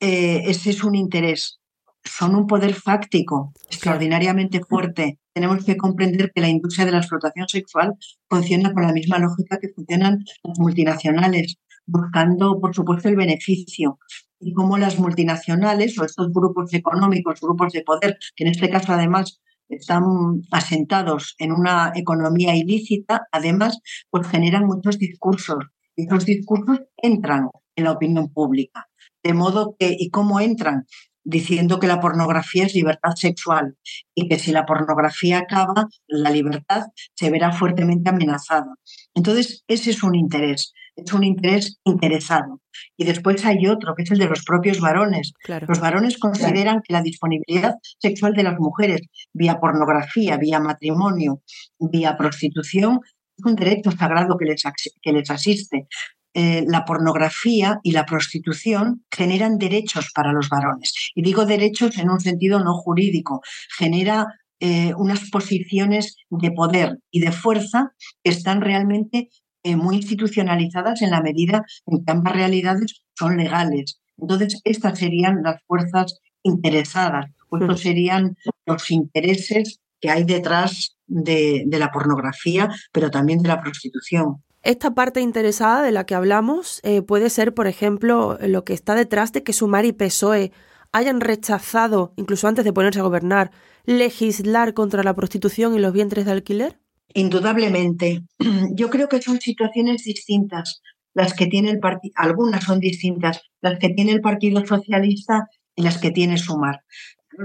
[0.00, 1.58] Eh, ese es un interés.
[2.04, 5.18] Son un poder fáctico extraordinariamente fuerte.
[5.34, 7.94] Tenemos que comprender que la industria de la explotación sexual
[8.28, 11.56] funciona con la misma lógica que funcionan las multinacionales,
[11.86, 13.98] buscando, por supuesto, el beneficio.
[14.40, 18.92] Y como las multinacionales o estos grupos económicos, grupos de poder, que en este caso
[18.92, 20.04] además están
[20.52, 23.80] asentados en una economía ilícita, además,
[24.10, 25.58] pues generan muchos discursos.
[25.96, 28.87] Y esos discursos entran en la opinión pública.
[29.28, 30.86] De modo que, ¿y cómo entran?
[31.22, 33.76] Diciendo que la pornografía es libertad sexual
[34.14, 36.84] y que si la pornografía acaba, la libertad
[37.14, 38.72] se verá fuertemente amenazada.
[39.14, 42.62] Entonces, ese es un interés, es un interés interesado.
[42.96, 45.34] Y después hay otro, que es el de los propios varones.
[45.66, 49.02] Los varones consideran que la disponibilidad sexual de las mujeres
[49.34, 51.42] vía pornografía, vía matrimonio,
[51.78, 53.00] vía prostitución,
[53.36, 54.62] es un derecho sagrado que les,
[55.02, 55.86] que les asiste.
[56.34, 60.92] Eh, la pornografía y la prostitución generan derechos para los varones.
[61.14, 63.40] Y digo derechos en un sentido no jurídico.
[63.78, 64.26] Genera
[64.60, 67.92] eh, unas posiciones de poder y de fuerza
[68.22, 69.30] que están realmente
[69.62, 74.00] eh, muy institucionalizadas en la medida en que ambas realidades son legales.
[74.18, 78.36] Entonces, estas serían las fuerzas interesadas, estos serían
[78.66, 84.42] los intereses que hay detrás de la pornografía, pero también de la prostitución.
[84.68, 88.94] Esta parte interesada de la que hablamos eh, puede ser, por ejemplo, lo que está
[88.94, 90.52] detrás de que Sumar y PSOE
[90.92, 93.50] hayan rechazado, incluso antes de ponerse a gobernar,
[93.86, 96.78] legislar contra la prostitución y los vientres de alquiler?
[97.14, 98.24] Indudablemente.
[98.74, 100.82] Yo creo que son situaciones distintas
[101.14, 105.80] las que tiene el partido, algunas son distintas, las que tiene el Partido Socialista y
[105.80, 106.82] las que tiene Sumar.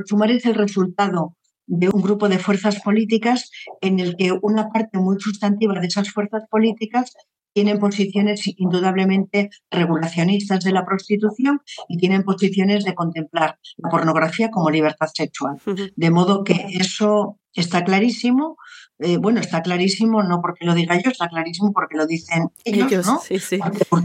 [0.07, 4.97] Sumar es el resultado de un grupo de fuerzas políticas en el que una parte
[4.97, 7.13] muy sustantiva de esas fuerzas políticas
[7.53, 14.71] tienen posiciones indudablemente regulacionistas de la prostitución y tienen posiciones de contemplar la pornografía como
[14.71, 15.57] libertad sexual.
[15.95, 18.57] De modo que eso está clarísimo.
[18.99, 23.05] Eh, bueno, está clarísimo no porque lo diga yo, está clarísimo porque lo dicen ellos,
[23.05, 23.19] ¿no?
[23.19, 23.59] Sí, sí.
[23.89, 24.03] por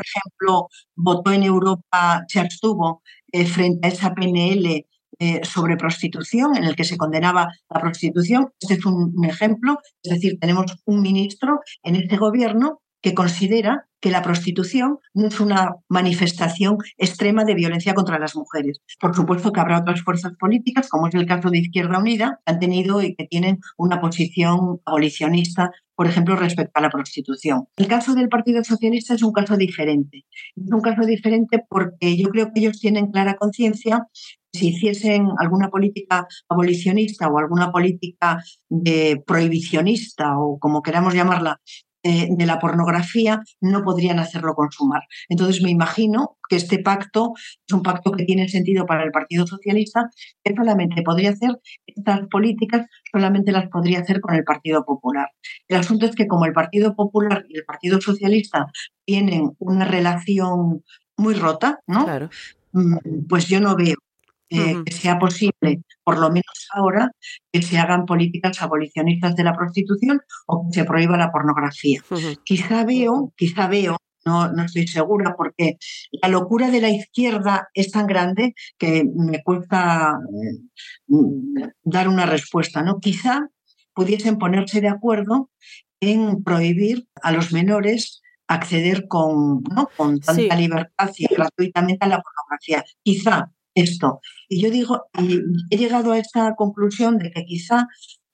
[0.00, 3.02] ejemplo, votó en Europa, se abstuvo
[3.32, 4.86] eh, frente a esa PNL
[5.18, 8.50] eh, sobre prostitución, en el que se condenaba la prostitución.
[8.60, 14.10] Este es un, ejemplo, es decir, tenemos un ministro en este gobierno que considera que
[14.10, 18.80] la prostitución no es una manifestación extrema de violencia contra las mujeres.
[19.00, 22.52] Por supuesto que habrá otras fuerzas políticas, como es el caso de Izquierda Unida, que
[22.52, 27.66] han tenido y que tienen una posición abolicionista, por ejemplo, respecto a la prostitución.
[27.76, 30.24] El caso del Partido Socialista es un caso diferente.
[30.54, 34.06] Es un caso diferente porque yo creo que ellos tienen clara conciencia
[34.52, 41.60] si hiciesen alguna política abolicionista o alguna política de prohibicionista o como queramos llamarla,
[42.04, 45.02] eh, de la pornografía, no podrían hacerlo consumar.
[45.28, 49.46] Entonces me imagino que este pacto es un pacto que tiene sentido para el Partido
[49.46, 50.08] Socialista,
[50.44, 55.28] que solamente podría hacer estas políticas, solamente las podría hacer con el Partido Popular.
[55.66, 58.66] El asunto es que como el Partido Popular y el Partido Socialista
[59.04, 60.84] tienen una relación
[61.16, 62.06] muy rota, ¿no?
[62.72, 63.96] Mm, pues yo no veo
[64.50, 67.10] eh, que sea posible, por lo menos ahora,
[67.52, 72.02] que se hagan políticas abolicionistas de la prostitución o que se prohíba la pornografía.
[72.44, 75.78] Quizá veo, quizá veo, no, no estoy segura, porque
[76.22, 80.18] la locura de la izquierda es tan grande que me cuesta
[81.06, 82.82] mm, dar una respuesta.
[82.82, 83.00] ¿no?
[83.00, 83.48] Quizá
[83.94, 85.50] pudiesen ponerse de acuerdo
[86.00, 89.88] en prohibir a los menores acceder con, ¿no?
[89.96, 92.84] con tanta libertad y gratuitamente a la pornografía.
[93.02, 94.20] Quizá, esto.
[94.48, 95.06] Y yo digo,
[95.70, 97.86] he llegado a esta conclusión de que quizá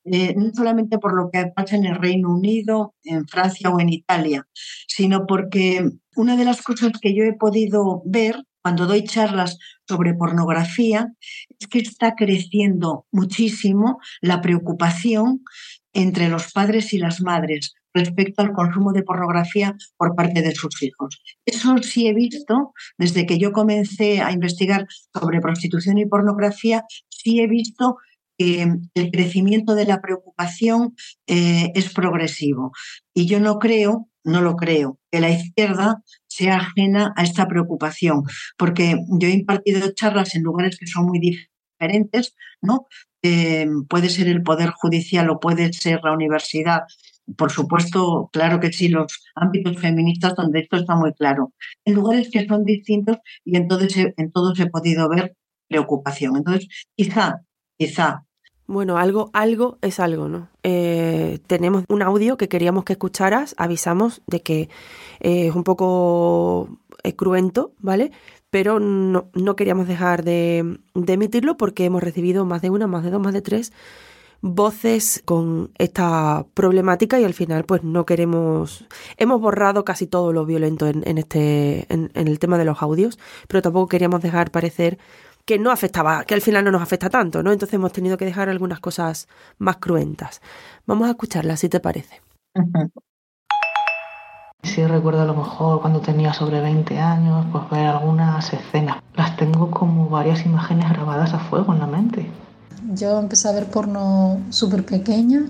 [0.04, 3.88] eh, no solamente por lo que pasa en el Reino Unido, en Francia o en
[3.88, 4.46] Italia,
[4.86, 9.58] sino porque una de las cosas que yo he podido ver cuando doy charlas
[9.88, 11.12] sobre pornografía
[11.58, 15.42] es que está creciendo muchísimo la preocupación
[15.94, 20.82] entre los padres y las madres respecto al consumo de pornografía por parte de sus
[20.82, 21.22] hijos.
[21.46, 27.40] Eso sí he visto, desde que yo comencé a investigar sobre prostitución y pornografía, sí
[27.40, 27.96] he visto
[28.36, 28.62] que
[28.94, 30.96] el crecimiento de la preocupación
[31.28, 32.72] eh, es progresivo.
[33.14, 38.24] Y yo no creo, no lo creo, que la izquierda sea ajena a esta preocupación,
[38.58, 42.86] porque yo he impartido charlas en lugares que son muy diferentes, ¿no?
[43.26, 46.82] Eh, puede ser el Poder Judicial o puede ser la universidad.
[47.38, 51.54] Por supuesto, claro que sí, los ámbitos feministas donde esto está muy claro.
[51.86, 55.34] En lugares que son distintos y entonces en todos he podido ver
[55.68, 56.36] preocupación.
[56.36, 57.40] Entonces, quizá,
[57.78, 58.24] quizá
[58.66, 60.48] bueno, algo, algo es algo, ¿no?
[60.62, 64.60] Eh, tenemos un audio que queríamos que escucharas, avisamos de que
[65.20, 66.68] eh, es un poco
[67.16, 68.10] cruento, ¿vale?
[68.54, 73.20] Pero no, queríamos dejar de, emitirlo porque hemos recibido más de una, más de dos,
[73.20, 73.72] más de tres
[74.42, 78.86] voces con esta problemática y al final pues no queremos...
[79.16, 83.18] Hemos borrado casi todo lo violento en, este, en el tema de los audios,
[83.48, 84.98] pero tampoco queríamos dejar parecer
[85.44, 87.50] que no afectaba, que al final no nos afecta tanto, ¿no?
[87.50, 89.26] Entonces hemos tenido que dejar algunas cosas
[89.58, 90.40] más cruentas.
[90.86, 92.22] Vamos a escucharlas, si te parece.
[94.64, 98.96] Sí, recuerdo a lo mejor cuando tenía sobre 20 años, pues ver algunas escenas.
[99.14, 102.26] Las tengo como varias imágenes grabadas a fuego en la mente.
[102.94, 105.44] Yo empecé a ver porno súper pequeña,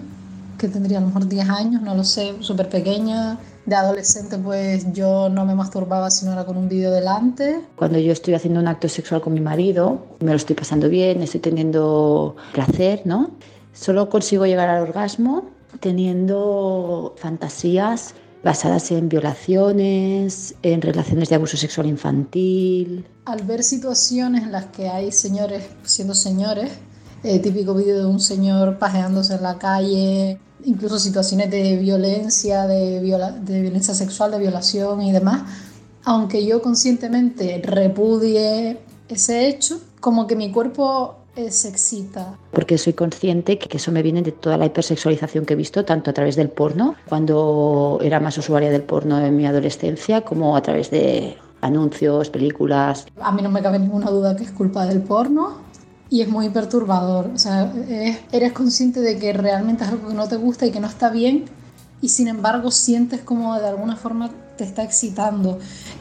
[0.59, 4.93] que tendría a lo mejor 10 años, no lo sé, súper pequeña, de adolescente pues
[4.93, 7.61] yo no me masturbaba si no era con un vídeo delante.
[7.77, 11.23] Cuando yo estoy haciendo un acto sexual con mi marido, me lo estoy pasando bien,
[11.23, 13.31] estoy teniendo placer, ¿no?
[13.73, 15.45] Solo consigo llegar al orgasmo
[15.81, 18.15] teniendo fantasías
[18.45, 23.07] basadas en violaciones, en relaciones de abuso sexual infantil.
[23.25, 26.71] Al ver situaciones en las que hay señores siendo señores,
[27.23, 33.01] eh, típico vídeo de un señor pajeándose en la calle, incluso situaciones de violencia, de,
[33.01, 35.43] de violencia sexual, de violación y demás,
[36.05, 42.37] aunque yo conscientemente repudie ese hecho, como que mi cuerpo se excita.
[42.53, 46.11] Porque soy consciente que eso me viene de toda la hipersexualización que he visto, tanto
[46.11, 50.63] a través del porno, cuando era más usuaria del porno en mi adolescencia, como a
[50.63, 53.07] través de anuncios, películas.
[53.21, 55.59] A mí no me cabe ninguna duda que es culpa del porno,
[56.11, 57.31] y es muy perturbador.
[57.35, 57.73] O sea,
[58.31, 61.11] eres consciente de que realmente es algo que no te gusta y que no está
[61.11, 61.47] bien
[62.05, 65.59] y sin embargo sientes como de alguna forma te está excitando.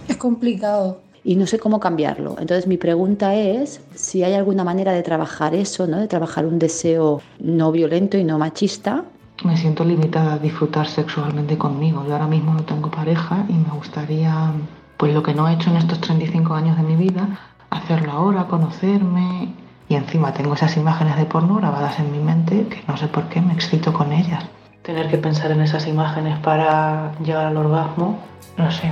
[0.08, 1.00] Es complicado.
[1.24, 2.36] Y no sé cómo cambiarlo.
[2.40, 5.98] Entonces mi pregunta es si hay alguna manera de trabajar eso, ¿no?
[6.00, 9.06] de trabajar un deseo no violento y no machista.
[9.44, 12.04] Me siento limitada a disfrutar sexualmente conmigo.
[12.06, 14.52] Yo ahora mismo no tengo pareja y me gustaría,
[14.98, 17.28] pues lo que no he hecho en estos 35 años de mi vida,
[17.70, 19.54] hacerlo ahora, conocerme
[19.90, 23.24] y encima tengo esas imágenes de porno grabadas en mi mente que no sé por
[23.30, 24.44] qué me excito con ellas.
[24.82, 28.20] Tener que pensar en esas imágenes para llegar al orgasmo,
[28.58, 28.92] no sé.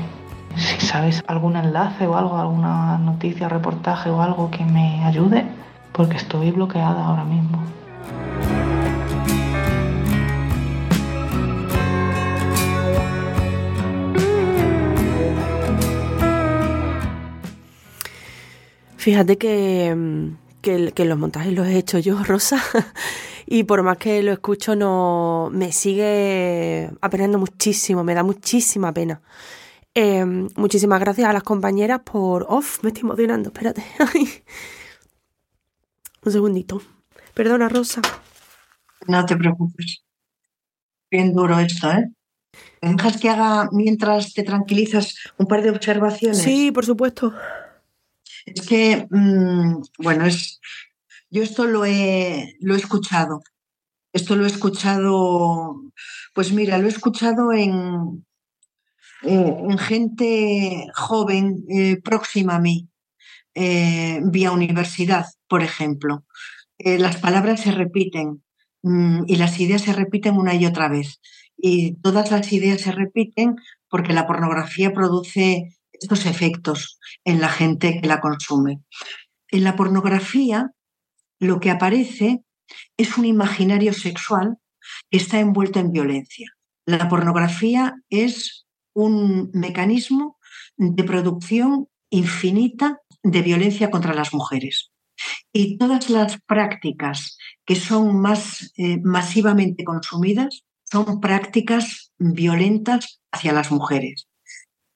[0.56, 5.45] Si sabes algún enlace o algo, alguna noticia, reportaje o algo que me ayude,
[5.94, 7.64] porque estoy bloqueada ahora mismo.
[18.98, 22.61] Fíjate que mm, que, los montajes los he hecho yo, Rosa,
[23.45, 29.22] y por más que lo escucho, no me sigue apenando muchísimo, me da muchísima pena.
[29.93, 32.47] Em, muchísimas gracias a las compañeras por...
[32.49, 32.81] ¡Uf!
[32.84, 33.84] Me estoy emocionando, espérate.
[36.23, 36.81] Un segundito.
[37.34, 38.01] Perdona, Rosa.
[39.07, 40.03] No te preocupes.
[41.09, 42.09] Bien duro esto, ¿eh?
[42.81, 46.41] ¿Me dejas que haga mientras te tranquilizas un par de observaciones?
[46.41, 47.34] Sí, por supuesto.
[48.45, 50.61] Es que, mm, bueno, es,
[51.30, 53.43] yo esto lo he, lo he escuchado.
[54.13, 55.81] Esto lo he escuchado,
[56.34, 58.26] pues mira, lo he escuchado en,
[59.23, 62.89] en gente joven eh, próxima a mí,
[63.53, 66.26] eh, vía universidad, por ejemplo.
[66.77, 68.43] Eh, las palabras se repiten
[68.81, 71.19] mm, y las ideas se repiten una y otra vez.
[71.57, 73.56] Y todas las ideas se repiten
[73.89, 78.81] porque la pornografía produce estos efectos en la gente que la consume.
[79.49, 80.72] En la pornografía
[81.39, 82.43] lo que aparece
[82.98, 84.57] es un imaginario sexual
[85.10, 86.49] que está envuelto en violencia.
[86.85, 90.38] La pornografía es un mecanismo
[90.77, 94.91] de producción infinita de violencia contra las mujeres.
[95.53, 103.72] Y todas las prácticas que son más eh, masivamente consumidas son prácticas violentas hacia las
[103.72, 104.27] mujeres.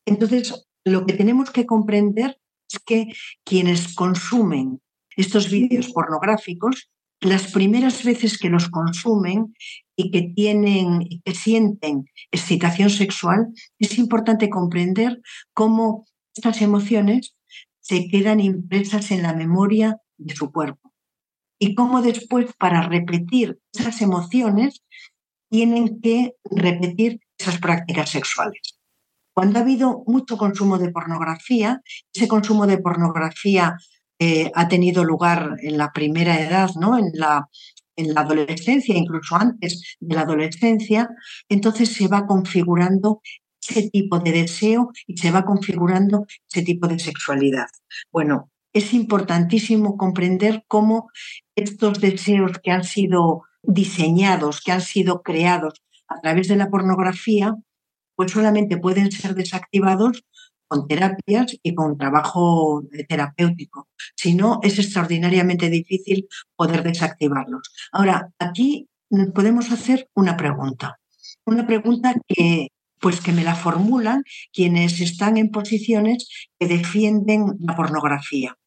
[0.05, 2.38] Entonces, lo que tenemos que comprender
[2.72, 3.07] es que
[3.43, 4.81] quienes consumen
[5.15, 6.89] estos vídeos pornográficos,
[7.26, 9.56] las primeras veces que los consumen
[9.95, 13.47] y que tienen que sienten excitación sexual,
[13.80, 15.22] es importante comprender
[15.53, 17.35] cómo estas emociones
[17.80, 20.93] se quedan impresas en la memoria de su cuerpo
[21.60, 24.84] y cómo después para repetir esas emociones
[25.49, 28.80] tienen que repetir esas prácticas sexuales.
[29.34, 31.81] Cuando ha habido mucho consumo de pornografía,
[32.14, 33.76] ese consumo de pornografía
[34.19, 36.97] eh, ha tenido lugar en la primera edad, ¿no?
[36.97, 37.49] en, la,
[37.95, 41.09] en la adolescencia, incluso antes de la adolescencia,
[41.49, 43.21] entonces se va configurando
[43.67, 47.67] ese tipo de deseo y se va configurando ese tipo de sexualidad.
[48.11, 51.09] Bueno, es importantísimo comprender cómo
[51.55, 57.55] estos deseos que han sido diseñados, que han sido creados a través de la pornografía,
[58.15, 60.23] pues solamente pueden ser desactivados
[60.67, 63.87] con terapias y con trabajo terapéutico.
[64.15, 67.71] Si no, es extraordinariamente difícil poder desactivarlos.
[67.91, 68.87] Ahora, aquí
[69.33, 70.99] podemos hacer una pregunta.
[71.45, 72.69] Una pregunta que,
[72.99, 76.27] pues que me la formulan quienes están en posiciones
[76.59, 78.57] que defienden la pornografía.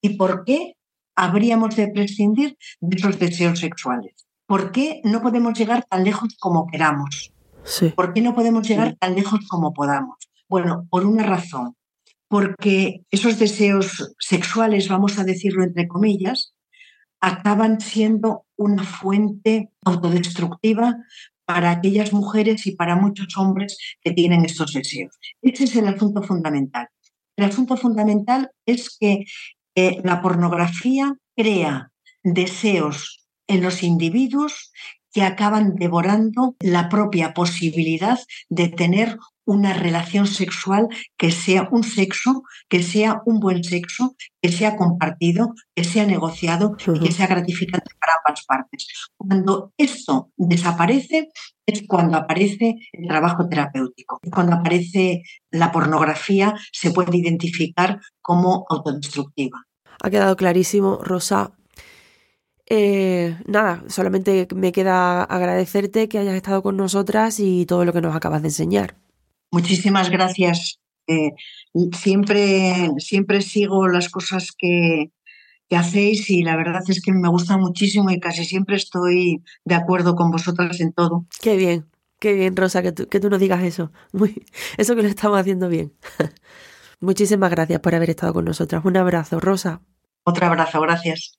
[0.00, 0.74] ¿Y por qué
[1.16, 4.26] habríamos de prescindir de esos deseos sexuales?
[4.46, 7.32] ¿Por qué no podemos llegar tan lejos como queramos?
[7.94, 10.16] ¿Por qué no podemos llegar tan lejos como podamos?
[10.52, 11.76] Bueno, por una razón,
[12.28, 16.52] porque esos deseos sexuales, vamos a decirlo entre comillas,
[17.22, 20.98] acaban siendo una fuente autodestructiva
[21.46, 25.18] para aquellas mujeres y para muchos hombres que tienen estos deseos.
[25.40, 26.86] Ese es el asunto fundamental.
[27.34, 29.24] El asunto fundamental es que
[29.74, 31.92] eh, la pornografía crea
[32.22, 34.70] deseos en los individuos
[35.14, 38.18] que acaban devorando la propia posibilidad
[38.50, 44.52] de tener una relación sexual que sea un sexo, que sea un buen sexo, que
[44.52, 48.88] sea compartido, que sea negociado y que sea gratificante para ambas partes.
[49.16, 51.28] Cuando esto desaparece
[51.66, 54.20] es cuando aparece el trabajo terapéutico.
[54.32, 59.62] Cuando aparece la pornografía se puede identificar como autodestructiva.
[60.02, 61.52] Ha quedado clarísimo, Rosa.
[62.66, 68.00] Eh, nada, solamente me queda agradecerte que hayas estado con nosotras y todo lo que
[68.00, 69.01] nos acabas de enseñar.
[69.52, 70.80] Muchísimas gracias.
[71.06, 71.32] Eh,
[71.92, 75.10] siempre, siempre sigo las cosas que,
[75.68, 79.74] que, hacéis y la verdad es que me gusta muchísimo y casi siempre estoy de
[79.74, 81.26] acuerdo con vosotras en todo.
[81.40, 81.86] Qué bien,
[82.18, 83.92] qué bien, Rosa, que tú, que tú nos digas eso.
[84.12, 84.42] Muy,
[84.78, 85.92] eso que lo estamos haciendo bien.
[87.00, 88.82] Muchísimas gracias por haber estado con nosotras.
[88.84, 89.82] Un abrazo, Rosa.
[90.24, 91.38] Otro abrazo, gracias.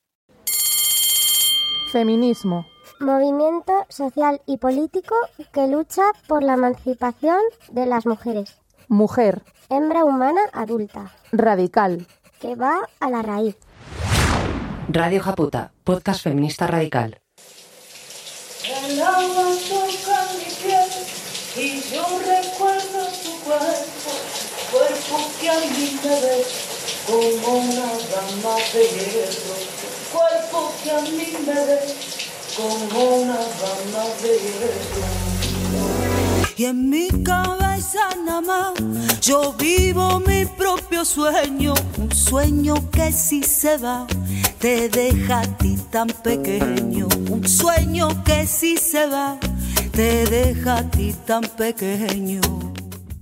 [1.91, 2.72] Feminismo.
[3.03, 5.13] Movimiento social y político
[5.51, 7.37] que lucha por la emancipación
[7.69, 8.55] de las mujeres.
[8.87, 9.41] Mujer.
[9.69, 11.11] Hembra humana adulta.
[11.33, 12.07] Radical.
[12.39, 13.57] Que va a la raíz.
[14.87, 17.19] Radio Japuta, podcast feminista radical.
[18.63, 20.89] El agua toca mi piel
[21.57, 24.11] y yo recuerdo tu cuerpo,
[24.71, 26.45] cuerpo que a mí me ve
[27.05, 29.55] como una dama de hierro,
[30.13, 32.22] cuerpo que a mí me ve
[32.55, 34.39] como una dama de.
[36.55, 38.73] Y en mi cabeza nada más
[39.21, 44.05] yo vivo mi propio sueño, un sueño que si se va
[44.59, 49.39] te deja a ti tan pequeño, un sueño que si se va
[49.91, 52.41] te deja a ti tan pequeño.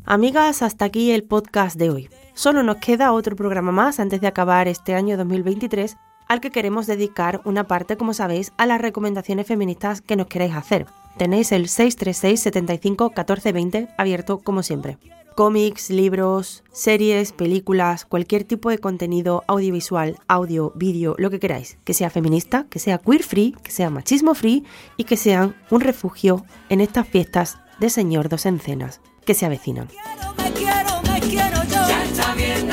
[0.06, 2.10] Amigas, hasta aquí el podcast de hoy.
[2.34, 5.96] Solo nos queda otro programa más antes de acabar este año 2023
[6.32, 10.56] al que queremos dedicar una parte, como sabéis, a las recomendaciones feministas que nos queréis
[10.56, 10.86] hacer.
[11.18, 14.98] Tenéis el 636 75 14 20 abierto como siempre.
[15.36, 21.94] Cómics, libros, series, películas, cualquier tipo de contenido audiovisual, audio, vídeo, lo que queráis, que
[21.94, 24.64] sea feminista, que sea queer free, que sea machismo free
[24.96, 29.90] y que sean un refugio en estas fiestas de Señor Dos Encenas que se avecinan.
[30.38, 31.88] Me quiero, me quiero yo.
[31.90, 32.70] Ya está bien,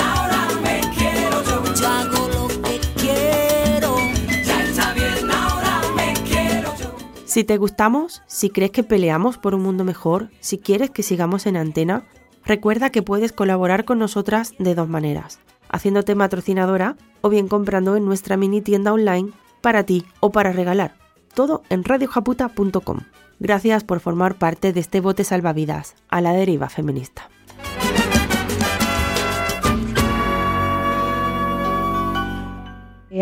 [7.39, 11.47] Si te gustamos, si crees que peleamos por un mundo mejor, si quieres que sigamos
[11.47, 12.02] en antena,
[12.44, 15.39] recuerda que puedes colaborar con nosotras de dos maneras,
[15.69, 20.97] haciéndote patrocinadora o bien comprando en nuestra mini tienda online para ti o para regalar.
[21.32, 23.02] Todo en radiojaputa.com.
[23.39, 27.31] Gracias por formar parte de este bote salvavidas a la deriva feminista.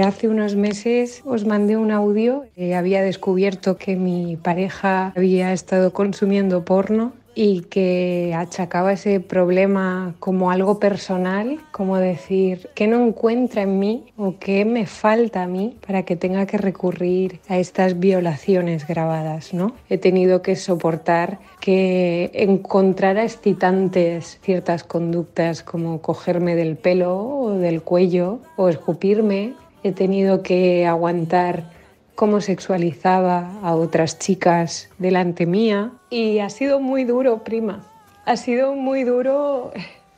[0.02, 2.44] Hace unos meses os mandé un audio.
[2.77, 10.51] había descubierto que mi pareja había estado consumiendo porno y que achacaba ese problema como
[10.51, 15.77] algo personal, como decir, ¿qué no encuentra en mí o qué me falta a mí
[15.86, 19.52] para que tenga que recurrir a estas violaciones grabadas?
[19.52, 19.74] ¿no?
[19.90, 27.82] He tenido que soportar que encontrara excitantes ciertas conductas como cogerme del pelo o del
[27.82, 29.52] cuello o escupirme.
[29.86, 31.70] He tenido que aguantar
[32.16, 37.86] cómo sexualizaba a otras chicas delante mía y ha sido muy duro, prima.
[38.24, 39.70] Ha sido muy duro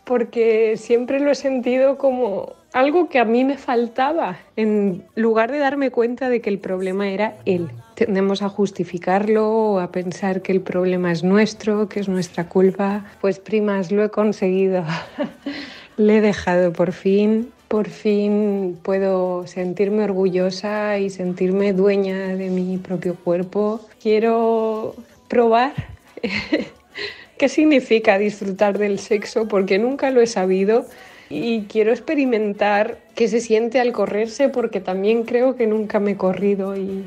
[0.04, 5.58] porque siempre lo he sentido como algo que a mí me faltaba, en lugar de
[5.58, 7.68] darme cuenta de que el problema era él.
[7.94, 13.04] Tendemos a justificarlo a pensar que el problema es nuestro, que es nuestra culpa.
[13.20, 14.82] Pues primas, lo he conseguido.
[15.98, 22.78] Le he dejado por fin por fin puedo sentirme orgullosa y sentirme dueña de mi
[22.78, 23.80] propio cuerpo.
[24.02, 24.94] Quiero
[25.28, 25.74] probar
[27.38, 30.86] qué significa disfrutar del sexo porque nunca lo he sabido
[31.28, 36.16] y quiero experimentar qué se siente al correrse porque también creo que nunca me he
[36.16, 37.04] corrido y,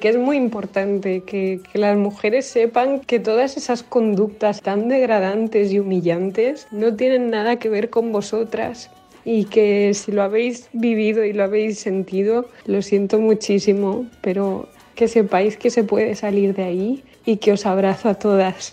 [0.00, 5.72] que es muy importante que, que, las mujeres sepan que todas esas conductas tan degradantes
[5.72, 8.90] y humillantes no tienen nada que ver con vosotras,
[9.24, 15.08] y que si lo habéis vivido y lo habéis sentido, lo siento muchísimo, pero que
[15.08, 18.72] sepáis que se puede salir de ahí y que os abrazo a todas.